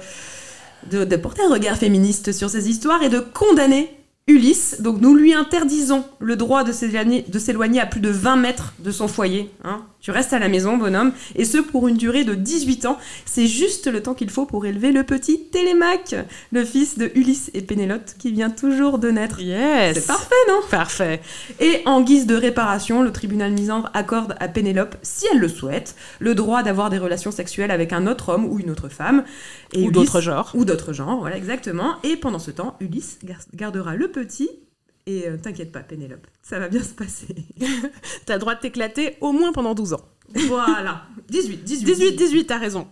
de, 0.90 1.16
porter 1.16 1.42
un 1.44 1.50
regard 1.50 1.78
féministe 1.78 2.32
sur 2.32 2.50
ces 2.50 2.70
histoires 2.70 3.02
et 3.02 3.10
de 3.10 3.20
condamner 3.20 3.90
Ulysse. 4.28 4.82
Donc 4.82 5.02
nous 5.02 5.16
lui 5.16 5.34
interdisons 5.34 6.06
le 6.20 6.36
droit 6.36 6.64
de 6.64 6.72
s'éloigner 6.72 7.80
à 7.80 7.86
plus 7.86 8.02
de 8.02 8.10
20 8.10 8.36
mètres 8.38 8.74
de 8.80 8.92
son 8.92 9.08
foyer. 9.08 9.50
Hein. 9.64 9.82
Tu 10.02 10.10
restes 10.10 10.34
à 10.34 10.40
la 10.40 10.48
maison, 10.48 10.78
bonhomme, 10.78 11.12
et 11.36 11.46
ce 11.46 11.60
pour 11.60 11.88
une 11.88 11.96
durée 11.96 12.24
de 12.24 12.34
18 12.34 12.86
ans. 12.88 12.98
C'est 13.26 13.46
juste 13.46 13.86
le 13.86 14.02
temps 14.02 14.16
qu'il 14.16 14.32
faut 14.32 14.48
pour 14.48 14.66
élever 14.66 14.92
le 14.92 15.04
petit 15.04 15.44
Télémaque, 15.52 16.16
le 16.52 16.66
fils 16.66 16.98
de 16.98 17.12
Ulysse 17.14 17.52
et 17.54 17.62
Pénélope, 17.62 18.10
qui 18.18 18.32
vient 18.32 18.50
toujours 18.50 18.98
de 18.98 19.12
naître. 19.12 19.42
Yes 19.42 19.94
C'est 19.94 20.08
parfait, 20.08 20.36
non? 20.50 20.60
Parfait. 20.72 21.22
Et 21.60 21.82
en 21.86 22.02
guise 22.02 22.26
de 22.26 22.34
réparation, 22.36 23.04
le 23.04 23.12
tribunal 23.12 23.52
misandre 23.52 23.92
accorde 23.94 24.36
à 24.40 24.48
Pénélope, 24.48 24.96
si 25.04 25.26
elle 25.32 25.40
le 25.40 25.50
souhaite, 25.50 25.96
le 26.20 26.34
droit 26.34 26.64
d'avoir 26.64 26.90
des 26.90 26.98
relations 26.98 27.32
sexuelles 27.32 27.72
avec 27.72 27.94
un 27.94 28.08
autre 28.08 28.30
homme 28.30 28.46
ou 28.46 28.60
une 28.60 28.72
autre 28.72 28.90
femme. 28.90 29.24
Et 29.74 29.84
ou 29.84 29.92
d'autres 29.92 30.20
genres. 30.20 30.52
Ou 30.56 30.66
d'autres 30.66 30.94
genres, 30.94 31.20
voilà, 31.20 31.38
exactement. 31.38 31.98
Et 32.04 32.16
pendant 32.16 32.40
ce 32.40 32.50
temps, 32.50 32.76
Ulysse 32.80 33.20
gardera 33.54 33.96
le 33.96 34.11
petit 34.12 34.50
et 35.08 35.28
euh, 35.28 35.38
t'inquiète 35.38 35.72
pas, 35.72 35.82
Pénélope, 35.82 36.28
ça 36.42 36.60
va 36.60 36.70
bien 36.70 36.84
se 36.84 36.94
passer. 36.94 37.36
T'as 38.26 38.36
le 38.36 38.40
droit 38.40 38.56
de 38.56 38.60
t'éclater 38.60 39.18
au 39.22 39.32
moins 39.32 39.52
pendant 39.52 39.74
12 39.74 39.94
ans. 39.94 40.08
Voilà. 40.48 41.06
18, 41.30 41.64
18. 41.64 41.86
18, 41.86 42.16
18, 42.16 42.46
t'as 42.46 42.58
raison. 42.58 42.88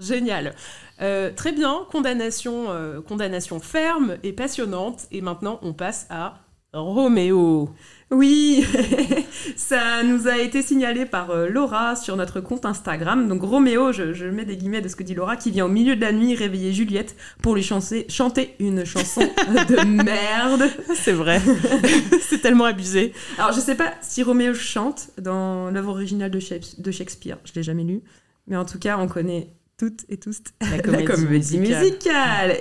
Génial. 0.00 0.54
Euh, 1.00 1.30
très 1.34 1.52
bien, 1.52 1.86
condamnation, 1.90 2.66
euh, 2.70 3.00
condamnation 3.00 3.58
ferme 3.60 4.18
et 4.22 4.32
passionnante. 4.32 5.06
Et 5.10 5.22
maintenant, 5.22 5.58
on 5.62 5.72
passe 5.72 6.06
à 6.10 6.43
Roméo. 6.74 7.70
Oui, 8.10 8.64
ça 9.56 10.02
nous 10.02 10.28
a 10.28 10.38
été 10.38 10.60
signalé 10.60 11.06
par 11.06 11.30
euh, 11.30 11.48
Laura 11.48 11.96
sur 11.96 12.16
notre 12.16 12.40
compte 12.40 12.66
Instagram. 12.66 13.28
Donc 13.28 13.42
Roméo, 13.42 13.92
je, 13.92 14.24
mets 14.26 14.44
des 14.44 14.56
guillemets 14.56 14.80
de 14.80 14.88
ce 14.88 14.96
que 14.96 15.02
dit 15.02 15.14
Laura, 15.14 15.36
qui 15.36 15.50
vient 15.50 15.66
au 15.66 15.68
milieu 15.68 15.96
de 15.96 16.00
la 16.00 16.12
nuit 16.12 16.34
réveiller 16.34 16.72
Juliette 16.72 17.16
pour 17.42 17.54
lui 17.54 17.62
chanter, 17.62 18.06
chanter 18.08 18.54
une 18.58 18.84
chanson 18.84 19.20
de 19.68 19.84
merde. 19.84 20.64
C'est 20.94 21.12
vrai, 21.12 21.40
c'est 22.20 22.40
tellement 22.40 22.64
abusé. 22.64 23.12
Alors 23.38 23.52
je 23.52 23.60
sais 23.60 23.74
pas 23.74 23.94
si 24.00 24.22
Roméo 24.22 24.54
chante 24.54 25.10
dans 25.20 25.70
l'œuvre 25.70 25.90
originale 25.90 26.30
de 26.30 26.90
Shakespeare, 26.90 27.38
je 27.44 27.52
l'ai 27.54 27.62
jamais 27.62 27.84
lu, 27.84 28.02
mais 28.46 28.56
en 28.56 28.64
tout 28.64 28.78
cas 28.78 28.98
on 28.98 29.08
connaît 29.08 29.48
toutes 29.76 30.04
et 30.08 30.16
tous 30.16 30.40
la 30.60 30.78
comédie, 31.02 31.58
musicale. 31.58 32.56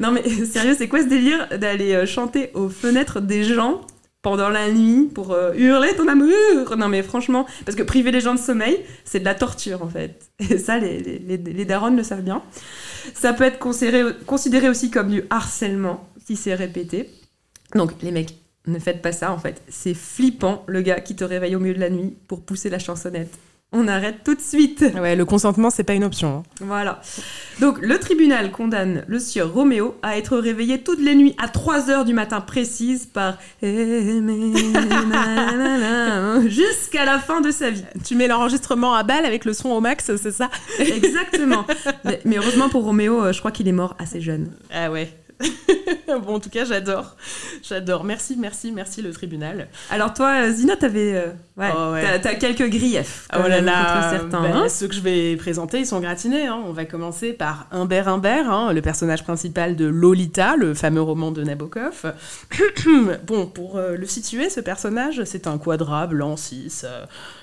non 0.00 0.12
mais 0.12 0.22
sérieux, 0.46 0.74
c'est 0.76 0.88
quoi 0.88 1.00
ce 1.02 1.08
délire 1.08 1.48
d'aller 1.58 1.94
euh, 1.94 2.06
chanter 2.06 2.50
aux 2.54 2.68
fenêtres 2.68 3.20
des 3.20 3.42
gens 3.42 3.80
pendant 4.22 4.48
la 4.48 4.70
nuit 4.70 5.08
pour 5.12 5.32
euh, 5.32 5.52
hurler 5.54 5.94
ton 5.96 6.08
amour? 6.08 6.76
Non 6.76 6.88
mais 6.88 7.02
franchement, 7.02 7.46
parce 7.64 7.76
que 7.76 7.82
priver 7.82 8.10
les 8.10 8.20
gens 8.20 8.34
de 8.34 8.40
sommeil, 8.40 8.80
c'est 9.04 9.20
de 9.20 9.24
la 9.24 9.34
torture 9.34 9.82
en 9.82 9.88
fait. 9.88 10.30
Et 10.50 10.58
ça, 10.58 10.78
les, 10.78 11.00
les, 11.00 11.36
les 11.36 11.64
darons 11.64 11.94
le 11.94 12.02
savent 12.02 12.22
bien. 12.22 12.42
Ça 13.14 13.32
peut 13.32 13.44
être 13.44 13.58
considéré, 13.58 14.12
considéré 14.26 14.68
aussi 14.68 14.90
comme 14.90 15.10
du 15.10 15.22
harcèlement 15.30 16.08
si 16.24 16.36
c'est 16.36 16.54
répété. 16.54 17.10
Donc 17.74 17.92
les 18.02 18.10
mecs, 18.10 18.34
ne 18.66 18.78
faites 18.78 19.02
pas 19.02 19.12
ça 19.12 19.32
en 19.32 19.38
fait. 19.38 19.62
C'est 19.68 19.94
flippant 19.94 20.64
le 20.66 20.82
gars 20.82 21.00
qui 21.00 21.16
te 21.16 21.24
réveille 21.24 21.56
au 21.56 21.60
milieu 21.60 21.74
de 21.74 21.80
la 21.80 21.90
nuit 21.90 22.16
pour 22.28 22.42
pousser 22.42 22.70
la 22.70 22.78
chansonnette 22.78 23.38
on 23.76 23.88
arrête 23.88 24.24
tout 24.24 24.34
de 24.34 24.40
suite. 24.40 24.84
Ouais, 24.98 25.14
le 25.14 25.24
consentement, 25.24 25.70
c'est 25.70 25.84
pas 25.84 25.94
une 25.94 26.04
option. 26.04 26.38
Hein. 26.38 26.42
Voilà. 26.60 27.00
Donc, 27.60 27.78
le 27.80 27.98
tribunal 27.98 28.50
condamne 28.50 29.04
le 29.06 29.18
sieur 29.18 29.52
Roméo 29.52 29.96
à 30.02 30.16
être 30.16 30.38
réveillé 30.38 30.82
toutes 30.82 31.00
les 31.00 31.14
nuits 31.14 31.34
à 31.38 31.48
3 31.48 31.90
heures 31.90 32.04
du 32.04 32.14
matin 32.14 32.40
précise 32.40 33.06
par 33.06 33.38
jusqu'à 36.48 37.04
la 37.04 37.18
fin 37.18 37.40
de 37.40 37.50
sa 37.50 37.70
vie. 37.70 37.84
Tu 38.04 38.14
mets 38.14 38.28
l'enregistrement 38.28 38.94
à 38.94 39.02
balle 39.02 39.26
avec 39.26 39.44
le 39.44 39.52
son 39.52 39.70
au 39.70 39.80
max, 39.80 40.10
c'est 40.16 40.32
ça? 40.32 40.48
Exactement. 40.78 41.66
mais, 42.04 42.20
mais, 42.24 42.38
heureusement 42.38 42.68
pour 42.68 42.84
Roméo, 42.84 43.24
euh, 43.24 43.32
je 43.32 43.38
crois 43.40 43.50
qu'il 43.50 43.68
est 43.68 43.72
mort 43.72 43.94
assez 43.98 44.20
jeune. 44.20 44.52
Ah 44.72 44.90
ouais. 44.90 45.08
bon, 46.08 46.36
en 46.36 46.40
tout 46.40 46.50
cas, 46.50 46.64
j'adore. 46.64 47.16
J'adore. 47.62 48.04
Merci, 48.04 48.36
merci, 48.38 48.72
merci 48.72 49.02
le 49.02 49.12
tribunal. 49.12 49.68
Alors 49.90 50.14
toi, 50.14 50.42
euh, 50.42 50.52
Zina, 50.52 50.76
t'avais, 50.76 51.14
euh, 51.14 51.26
ouais, 51.56 51.70
oh, 51.74 51.94
t'as, 52.22 52.34
quelques 52.34 52.68
griefs. 52.70 53.28
Oh 53.34 53.46
là 53.46 53.60
là, 53.60 54.10
certains. 54.10 54.42
Ben, 54.42 54.56
hein. 54.56 54.68
ceux 54.68 54.88
que 54.88 54.94
je 54.94 55.00
vais 55.00 55.36
présenter, 55.36 55.78
ils 55.80 55.86
sont 55.86 56.00
gratinés. 56.00 56.46
Hein. 56.46 56.62
On 56.64 56.72
va 56.72 56.84
commencer 56.84 57.32
par 57.32 57.66
Humbert 57.70 58.08
Humbert, 58.08 58.50
hein, 58.50 58.72
le 58.72 58.82
personnage 58.82 59.24
principal 59.24 59.76
de 59.76 59.86
Lolita, 59.86 60.56
le 60.56 60.74
fameux 60.74 61.02
roman 61.02 61.32
de 61.32 61.42
Nabokov. 61.42 62.14
bon, 63.26 63.46
pour 63.46 63.76
euh, 63.76 63.96
le 63.96 64.06
situer, 64.06 64.48
ce 64.48 64.60
personnage, 64.60 65.22
c'est 65.24 65.46
un 65.46 65.58
quadra 65.58 66.06
blanc 66.06 66.36
6 66.36 66.86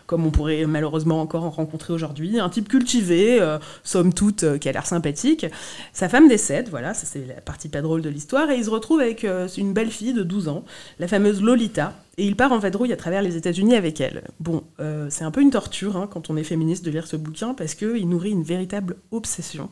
comme 0.05 0.25
on 0.25 0.31
pourrait 0.31 0.65
malheureusement 0.65 1.21
encore 1.21 1.43
en 1.43 1.49
rencontrer 1.49 1.93
aujourd'hui. 1.93 2.39
Un 2.39 2.49
type 2.49 2.67
cultivé, 2.67 3.39
euh, 3.41 3.57
somme 3.83 4.13
toute, 4.13 4.43
euh, 4.43 4.57
qui 4.57 4.69
a 4.69 4.71
l'air 4.71 4.85
sympathique. 4.85 5.45
Sa 5.93 6.09
femme 6.09 6.27
décède, 6.27 6.69
voilà, 6.69 6.93
ça 6.93 7.05
c'est 7.05 7.25
la 7.25 7.41
partie 7.41 7.69
pas 7.69 7.81
drôle 7.81 8.01
de 8.01 8.09
l'histoire, 8.09 8.49
et 8.51 8.57
il 8.57 8.65
se 8.65 8.69
retrouve 8.69 8.99
avec 8.99 9.23
euh, 9.23 9.47
une 9.57 9.73
belle 9.73 9.91
fille 9.91 10.13
de 10.13 10.23
12 10.23 10.47
ans, 10.49 10.63
la 10.99 11.07
fameuse 11.07 11.41
Lolita, 11.41 11.93
et 12.17 12.25
il 12.25 12.35
part 12.35 12.51
en 12.51 12.59
vadrouille 12.59 12.93
à 12.93 12.97
travers 12.97 13.21
les 13.21 13.37
États-Unis 13.37 13.75
avec 13.75 13.99
elle. 13.99 14.23
Bon, 14.39 14.63
c'est 15.09 15.23
un 15.23 15.31
peu 15.31 15.41
une 15.41 15.49
torture 15.49 15.97
hein, 15.97 16.07
quand 16.11 16.29
on 16.29 16.37
est 16.37 16.43
féministe 16.43 16.85
de 16.85 16.91
lire 16.91 17.07
ce 17.07 17.15
bouquin, 17.15 17.55
parce 17.55 17.73
qu'il 17.73 18.07
nourrit 18.07 18.29
une 18.29 18.43
véritable 18.43 18.97
obsession 19.11 19.69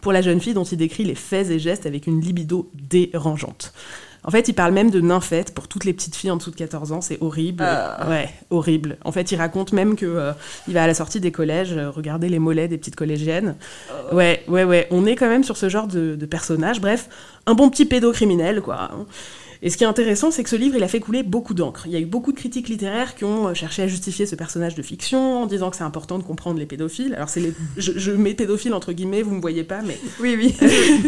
pour 0.00 0.12
la 0.12 0.20
jeune 0.20 0.40
fille 0.40 0.54
dont 0.54 0.64
il 0.64 0.78
décrit 0.78 1.04
les 1.04 1.14
faits 1.14 1.50
et 1.50 1.60
gestes 1.60 1.86
avec 1.86 2.08
une 2.08 2.20
libido 2.20 2.70
dérangeante. 2.74 3.72
En 4.26 4.30
fait, 4.32 4.48
il 4.48 4.54
parle 4.54 4.72
même 4.72 4.90
de 4.90 5.00
nymphette 5.00 5.54
pour 5.54 5.68
toutes 5.68 5.84
les 5.84 5.92
petites 5.92 6.16
filles 6.16 6.32
en 6.32 6.36
dessous 6.36 6.50
de 6.50 6.56
14 6.56 6.90
ans. 6.90 7.00
C'est 7.00 7.18
horrible. 7.22 7.62
Ah. 7.64 8.08
Ouais, 8.08 8.28
horrible. 8.50 8.98
En 9.04 9.12
fait, 9.12 9.30
il 9.30 9.36
raconte 9.36 9.72
même 9.72 9.94
que 9.94 10.04
euh, 10.04 10.32
il 10.66 10.74
va 10.74 10.82
à 10.82 10.86
la 10.88 10.94
sortie 10.94 11.20
des 11.20 11.30
collèges 11.30 11.72
euh, 11.72 11.90
regarder 11.90 12.28
les 12.28 12.40
mollets 12.40 12.66
des 12.66 12.76
petites 12.76 12.96
collégiennes. 12.96 13.56
Ouais, 14.12 14.42
ouais, 14.48 14.64
ouais. 14.64 14.88
On 14.90 15.06
est 15.06 15.14
quand 15.14 15.28
même 15.28 15.44
sur 15.44 15.56
ce 15.56 15.68
genre 15.68 15.86
de, 15.86 16.16
de 16.16 16.26
personnage. 16.26 16.80
Bref, 16.80 17.08
un 17.46 17.54
bon 17.54 17.70
petit 17.70 17.84
pédocriminel, 17.84 18.62
quoi. 18.62 18.90
Et 19.62 19.70
ce 19.70 19.76
qui 19.76 19.84
est 19.84 19.86
intéressant, 19.86 20.30
c'est 20.30 20.42
que 20.42 20.50
ce 20.50 20.56
livre, 20.56 20.76
il 20.76 20.82
a 20.82 20.88
fait 20.88 21.00
couler 21.00 21.22
beaucoup 21.22 21.54
d'encre. 21.54 21.82
Il 21.86 21.92
y 21.92 21.96
a 21.96 22.00
eu 22.00 22.06
beaucoup 22.06 22.32
de 22.32 22.36
critiques 22.36 22.68
littéraires 22.68 23.14
qui 23.14 23.24
ont 23.24 23.48
euh, 23.48 23.54
cherché 23.54 23.82
à 23.82 23.86
justifier 23.86 24.26
ce 24.26 24.34
personnage 24.36 24.74
de 24.74 24.82
fiction 24.82 25.42
en 25.42 25.46
disant 25.46 25.70
que 25.70 25.76
c'est 25.76 25.84
important 25.84 26.18
de 26.18 26.24
comprendre 26.24 26.58
les 26.58 26.66
pédophiles. 26.66 27.14
Alors, 27.14 27.28
c'est 27.28 27.40
les... 27.40 27.52
je, 27.76 27.92
je 27.96 28.12
mets 28.12 28.34
pédophiles 28.34 28.74
entre 28.74 28.92
guillemets, 28.92 29.22
vous 29.22 29.34
me 29.34 29.40
voyez 29.40 29.64
pas, 29.64 29.80
mais 29.82 29.98
Oui, 30.20 30.36
oui. 30.36 30.54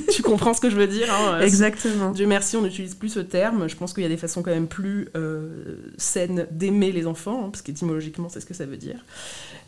tu 0.13 0.23
comprends 0.23 0.55
ce 0.55 0.61
que 0.61 0.71
je 0.71 0.77
veux 0.77 0.87
dire. 0.87 1.09
hein. 1.13 1.41
Exactement. 1.41 2.11
Dieu 2.13 2.27
merci, 2.27 2.57
on 2.57 2.63
n'utilise 2.63 2.95
plus 2.95 3.09
ce 3.11 3.21
terme. 3.21 3.69
Je 3.69 3.77
pense 3.77 3.93
qu'il 3.93 4.03
y 4.03 4.07
a 4.07 4.11
des 4.11 4.17
façons 4.17 4.43
quand 4.43 4.51
même 4.51 4.69
plus 4.69 5.09
euh, 5.17 5.77
saines 5.97 6.47
d'aimer 6.51 6.93
les 6.93 7.07
enfants, 7.07 7.45
hein, 7.47 7.49
parce 7.51 7.63
qu'étymologiquement, 7.63 8.29
c'est 8.29 8.41
ce 8.41 8.47
que 8.47 8.55
ça 8.55 8.67
veut 8.67 8.77
dire. 8.77 9.05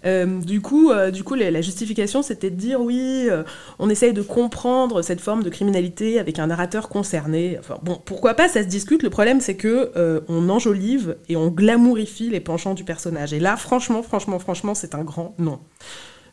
Euh, 0.06 0.40
du 0.40 0.60
coup, 0.60 0.90
euh, 0.90 1.10
du 1.10 1.22
la, 1.36 1.60
justification, 1.60 2.22
c'était 2.22 2.50
de 2.50 2.56
dire 2.56 2.80
oui, 2.80 3.26
euh, 3.30 3.42
on 3.78 3.90
essaye 3.90 4.12
de 4.12 4.22
comprendre 4.22 5.02
cette 5.02 5.20
forme 5.20 5.42
de 5.42 5.50
criminalité 5.50 6.18
avec 6.18 6.38
un 6.38 6.46
narrateur 6.46 6.88
concerné. 6.88 7.56
Enfin 7.58 7.78
bon, 7.82 8.00
pourquoi 8.04 8.34
pas, 8.34 8.48
ça 8.48 8.62
se 8.62 8.68
discute. 8.68 9.02
Le 9.02 9.10
problème, 9.10 9.40
c'est 9.40 9.56
que 9.56 9.92
on 10.28 10.48
enjolive 10.48 11.16
et 11.28 11.36
on 11.36 11.48
glamourifie 11.48 12.30
les 12.30 12.40
penchants 12.40 12.74
du 12.74 12.84
personnage. 12.84 13.32
Et 13.32 13.40
là, 13.40 13.56
franchement, 13.56 14.02
franchement, 14.02 14.38
franchement, 14.38 14.74
c'est 14.74 14.94
un 14.94 15.04
grand 15.04 15.34
non. 15.38 15.60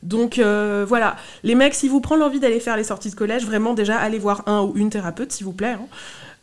Donc 0.03 0.39
voilà, 0.39 1.17
les 1.43 1.55
mecs, 1.55 1.73
si 1.73 1.87
vous 1.87 2.01
prenez 2.01 2.21
l'envie 2.21 2.39
d'aller 2.39 2.59
faire 2.59 2.77
les 2.77 2.83
sorties 2.83 3.09
de 3.09 3.15
collège, 3.15 3.45
vraiment 3.45 3.73
déjà 3.73 3.97
allez 3.97 4.19
voir 4.19 4.43
un 4.47 4.61
ou 4.61 4.73
une 4.75 4.89
thérapeute, 4.89 5.31
s'il 5.31 5.45
vous 5.45 5.53
plaît. 5.53 5.75
hein. 5.79 5.87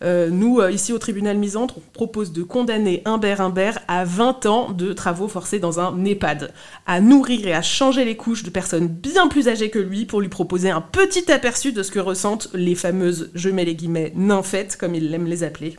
Euh, 0.02 0.28
nous, 0.30 0.60
euh, 0.60 0.70
ici 0.70 0.92
au 0.92 0.98
tribunal 0.98 1.38
Misandre, 1.38 1.76
on 1.78 1.92
propose 1.92 2.32
de 2.32 2.42
condamner 2.42 3.02
Humbert 3.04 3.40
Humbert 3.40 3.78
à 3.88 4.04
20 4.04 4.46
ans 4.46 4.70
de 4.72 4.92
travaux 4.92 5.28
forcés 5.28 5.58
dans 5.58 5.80
un 5.80 6.04
EHPAD, 6.04 6.52
à 6.86 7.00
nourrir 7.00 7.46
et 7.46 7.54
à 7.54 7.62
changer 7.62 8.04
les 8.04 8.16
couches 8.16 8.42
de 8.42 8.50
personnes 8.50 8.88
bien 8.88 9.28
plus 9.28 9.48
âgées 9.48 9.70
que 9.70 9.78
lui 9.78 10.04
pour 10.04 10.20
lui 10.20 10.28
proposer 10.28 10.70
un 10.70 10.80
petit 10.80 11.30
aperçu 11.30 11.72
de 11.72 11.82
ce 11.82 11.90
que 11.90 12.00
ressentent 12.00 12.48
les 12.54 12.74
fameuses, 12.74 13.30
je 13.34 13.48
mets 13.48 13.64
les 13.64 13.76
guillemets, 13.76 14.12
nymphètes, 14.16 14.76
comme 14.76 14.94
il 14.94 15.14
aime 15.14 15.26
les 15.26 15.44
appeler. 15.44 15.76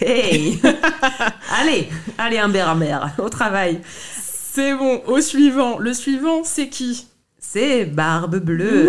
Hey 0.00 0.60
Allez, 1.60 1.88
allez, 2.18 2.38
Humbert, 2.38 2.68
Humbert, 2.68 3.14
au 3.18 3.28
travail. 3.28 3.80
C'est 3.84 4.74
bon, 4.74 5.02
au 5.06 5.20
suivant. 5.20 5.78
Le 5.78 5.92
suivant, 5.92 6.42
c'est 6.42 6.68
qui? 6.68 7.06
C'est 7.54 7.84
Barbe 7.84 8.38
Bleue. 8.38 8.88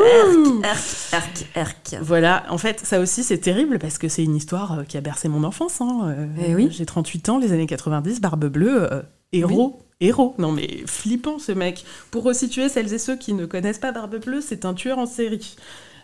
Erk, 0.64 0.64
erk, 1.14 1.46
erk, 1.54 1.94
erk. 1.94 2.02
Voilà, 2.02 2.46
en 2.50 2.58
fait, 2.58 2.80
ça 2.84 3.00
aussi 3.00 3.24
c'est 3.24 3.38
terrible 3.38 3.78
parce 3.78 4.00
que 4.00 4.08
c'est 4.08 4.24
une 4.24 4.36
histoire 4.36 4.80
euh, 4.80 4.84
qui 4.86 4.98
a 4.98 5.02
bercé 5.02 5.30
mon 5.30 5.44
enfance. 5.44 5.82
hein, 5.82 6.16
euh, 6.18 6.26
Eh 6.48 6.56
oui. 6.56 6.70
J'ai 6.72 6.88
38 6.88 7.30
ans, 7.30 7.38
les 7.38 7.52
années 7.52 7.68
90, 7.68 8.22
Barbe 8.22 8.46
Bleue, 8.46 8.92
euh, 8.92 9.04
héros. 9.32 9.84
Héros, 10.02 10.34
non 10.40 10.52
mais 10.52 10.82
flippant 10.88 11.38
ce 11.38 11.52
mec. 11.52 11.86
Pour 12.10 12.24
resituer 12.24 12.68
celles 12.68 12.92
et 12.92 12.98
ceux 12.98 13.16
qui 13.16 13.34
ne 13.34 13.46
connaissent 13.46 13.78
pas 13.78 13.92
Barbe 13.92 14.16
Bleue, 14.16 14.42
c'est 14.42 14.66
un 14.66 14.74
tueur 14.74 14.98
en 14.98 15.06
série. 15.06 15.56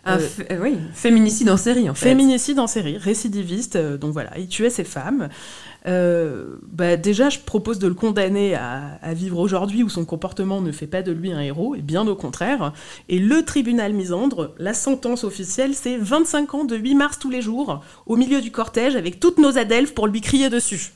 Euh, 0.06 0.18
euh, 0.50 0.58
oui, 0.60 0.78
féminicide 0.94 1.48
en 1.48 1.56
série, 1.56 1.88
en 1.88 1.94
fait. 1.94 2.08
Féminicide 2.08 2.58
en 2.58 2.66
série, 2.66 2.96
récidiviste, 2.98 3.76
euh, 3.76 3.96
donc 3.96 4.12
voilà, 4.12 4.36
il 4.36 4.48
tuait 4.48 4.70
ses 4.70 4.82
femmes. 4.84 5.28
Euh, 5.86 6.56
bah 6.62 6.96
déjà, 6.96 7.28
je 7.28 7.38
propose 7.38 7.78
de 7.78 7.88
le 7.88 7.94
condamner 7.94 8.54
à, 8.54 8.98
à 9.02 9.14
vivre 9.14 9.38
aujourd'hui 9.38 9.82
où 9.82 9.88
son 9.88 10.04
comportement 10.04 10.60
ne 10.60 10.72
fait 10.72 10.86
pas 10.86 11.02
de 11.02 11.12
lui 11.12 11.32
un 11.32 11.40
héros, 11.40 11.74
et 11.74 11.82
bien 11.82 12.06
au 12.06 12.14
contraire. 12.14 12.72
Et 13.08 13.18
le 13.18 13.44
tribunal 13.44 13.92
Misandre, 13.92 14.54
la 14.58 14.74
sentence 14.74 15.24
officielle, 15.24 15.74
c'est 15.74 15.96
25 15.96 16.54
ans 16.54 16.64
de 16.64 16.76
8 16.76 16.94
mars 16.94 17.18
tous 17.18 17.30
les 17.30 17.42
jours, 17.42 17.80
au 18.06 18.16
milieu 18.16 18.40
du 18.40 18.50
cortège, 18.50 18.96
avec 18.96 19.20
toutes 19.20 19.38
nos 19.38 19.58
adelphes 19.58 19.94
pour 19.94 20.06
lui 20.06 20.20
crier 20.20 20.50
dessus. 20.50 20.92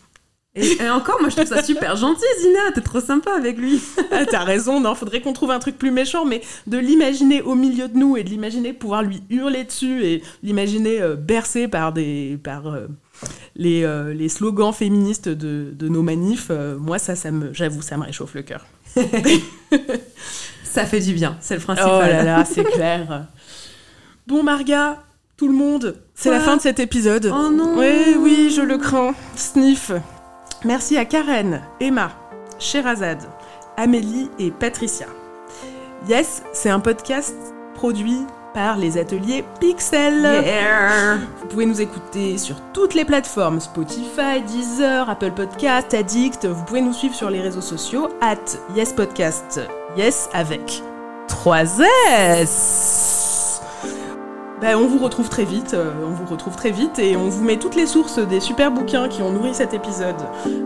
Et, 0.56 0.82
et 0.82 0.88
encore, 0.88 1.20
moi, 1.20 1.28
je 1.28 1.36
trouve 1.36 1.48
ça 1.48 1.62
super 1.62 1.96
gentil, 1.96 2.24
Zina. 2.40 2.72
T'es 2.74 2.80
trop 2.80 3.00
sympa 3.00 3.32
avec 3.36 3.58
lui. 3.58 3.80
Ah, 4.12 4.24
T'as 4.24 4.44
raison, 4.44 4.80
non, 4.80 4.94
faudrait 4.94 5.20
qu'on 5.20 5.32
trouve 5.34 5.50
un 5.50 5.58
truc 5.58 5.76
plus 5.76 5.90
méchant, 5.90 6.24
mais 6.24 6.40
de 6.66 6.78
l'imaginer 6.78 7.42
au 7.42 7.54
milieu 7.54 7.88
de 7.88 7.98
nous 7.98 8.16
et 8.16 8.24
de 8.24 8.30
l'imaginer 8.30 8.72
pouvoir 8.72 9.02
lui 9.02 9.22
hurler 9.28 9.64
dessus 9.64 10.04
et 10.04 10.22
l'imaginer 10.42 11.02
euh, 11.02 11.16
bercé 11.16 11.68
par 11.68 11.92
des 11.92 12.38
par 12.42 12.68
euh, 12.68 12.86
les, 13.54 13.84
euh, 13.84 14.12
les 14.14 14.28
slogans 14.28 14.72
féministes 14.72 15.28
de, 15.28 15.72
de 15.72 15.88
nos 15.88 16.02
manifs, 16.02 16.48
euh, 16.50 16.76
moi 16.78 16.98
ça, 16.98 17.16
ça 17.16 17.30
me, 17.30 17.52
j'avoue, 17.54 17.82
ça 17.82 17.96
me 17.96 18.04
réchauffe 18.04 18.34
le 18.34 18.42
cœur. 18.42 18.66
Ça 20.64 20.84
fait 20.84 21.00
du 21.00 21.14
bien, 21.14 21.36
c'est 21.40 21.54
le 21.54 21.60
Oh 21.62 21.64
principal. 21.64 22.10
là 22.10 22.22
là, 22.22 22.44
c'est 22.44 22.64
clair. 22.64 23.26
Bon, 24.26 24.42
Marga, 24.42 25.02
tout 25.38 25.48
le 25.48 25.54
monde, 25.54 25.96
c'est 26.14 26.30
la 26.30 26.40
fin 26.40 26.56
de 26.56 26.60
cet 26.60 26.80
épisode. 26.80 27.32
Oh 27.34 27.50
non 27.50 27.78
Oui, 27.78 28.14
oui, 28.18 28.52
je 28.54 28.60
le 28.60 28.76
crains. 28.76 29.14
Sniff. 29.36 29.90
Merci 30.64 30.98
à 30.98 31.04
Karen, 31.06 31.62
Emma, 31.80 32.10
Sherazade, 32.58 33.22
Amélie 33.78 34.28
et 34.38 34.50
Patricia. 34.50 35.06
Yes, 36.08 36.42
c'est 36.52 36.70
un 36.70 36.80
podcast 36.80 37.34
produit 37.74 38.18
par 38.56 38.78
les 38.78 38.96
ateliers 38.96 39.44
Pixel. 39.60 40.22
Yeah. 40.22 41.16
Vous 41.40 41.46
pouvez 41.46 41.66
nous 41.66 41.82
écouter 41.82 42.38
sur 42.38 42.56
toutes 42.72 42.94
les 42.94 43.04
plateformes 43.04 43.60
Spotify, 43.60 44.40
Deezer, 44.46 45.10
Apple 45.10 45.32
Podcast, 45.32 45.92
Addict. 45.92 46.46
Vous 46.46 46.64
pouvez 46.64 46.80
nous 46.80 46.94
suivre 46.94 47.14
sur 47.14 47.28
les 47.28 47.42
réseaux 47.42 47.60
sociaux 47.60 48.08
at 48.22 48.36
Yes 48.74 48.94
Podcast. 48.94 49.60
Yes 49.98 50.30
avec 50.32 50.82
3 51.28 51.64
S. 52.08 53.25
Ben, 54.60 54.74
on 54.74 54.86
vous 54.86 54.98
retrouve 54.98 55.28
très 55.28 55.44
vite, 55.44 55.74
euh, 55.74 55.92
on 56.02 56.10
vous 56.10 56.24
retrouve 56.24 56.56
très 56.56 56.70
vite 56.70 56.98
et 56.98 57.14
on 57.16 57.28
vous 57.28 57.44
met 57.44 57.58
toutes 57.58 57.74
les 57.74 57.86
sources 57.86 58.18
des 58.18 58.40
super 58.40 58.70
bouquins 58.70 59.08
qui 59.08 59.20
ont 59.20 59.30
nourri 59.30 59.54
cet 59.54 59.74
épisode 59.74 60.16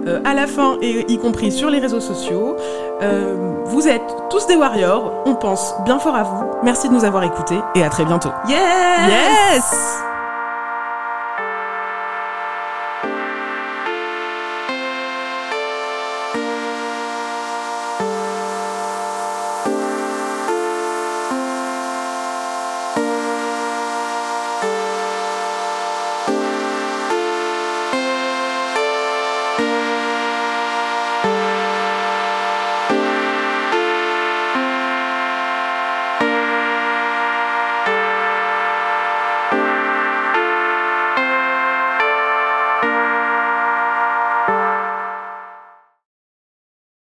euh, 0.07 0.21
à 0.25 0.35
la 0.35 0.47
fin 0.47 0.77
et 0.81 1.11
y 1.11 1.19
compris 1.19 1.51
sur 1.51 1.71
les 1.71 1.81
réseaux 1.81 2.01
sociaux. 2.01 2.57
Euh, 3.03 3.63
vous 3.65 3.89
êtes 3.89 4.15
tous 4.31 4.47
des 4.47 4.55
warriors, 4.55 5.25
on 5.27 5.35
pense 5.35 5.75
bien 5.85 5.99
fort 5.99 6.15
à 6.15 6.23
vous. 6.23 6.45
Merci 6.63 6.89
de 6.89 6.95
nous 6.95 7.05
avoir 7.05 7.25
écoutés 7.25 7.59
et 7.75 7.83
à 7.83 7.89
très 7.89 8.05
bientôt. 8.05 8.31
Yes 8.49 8.59
yes 9.09 10.10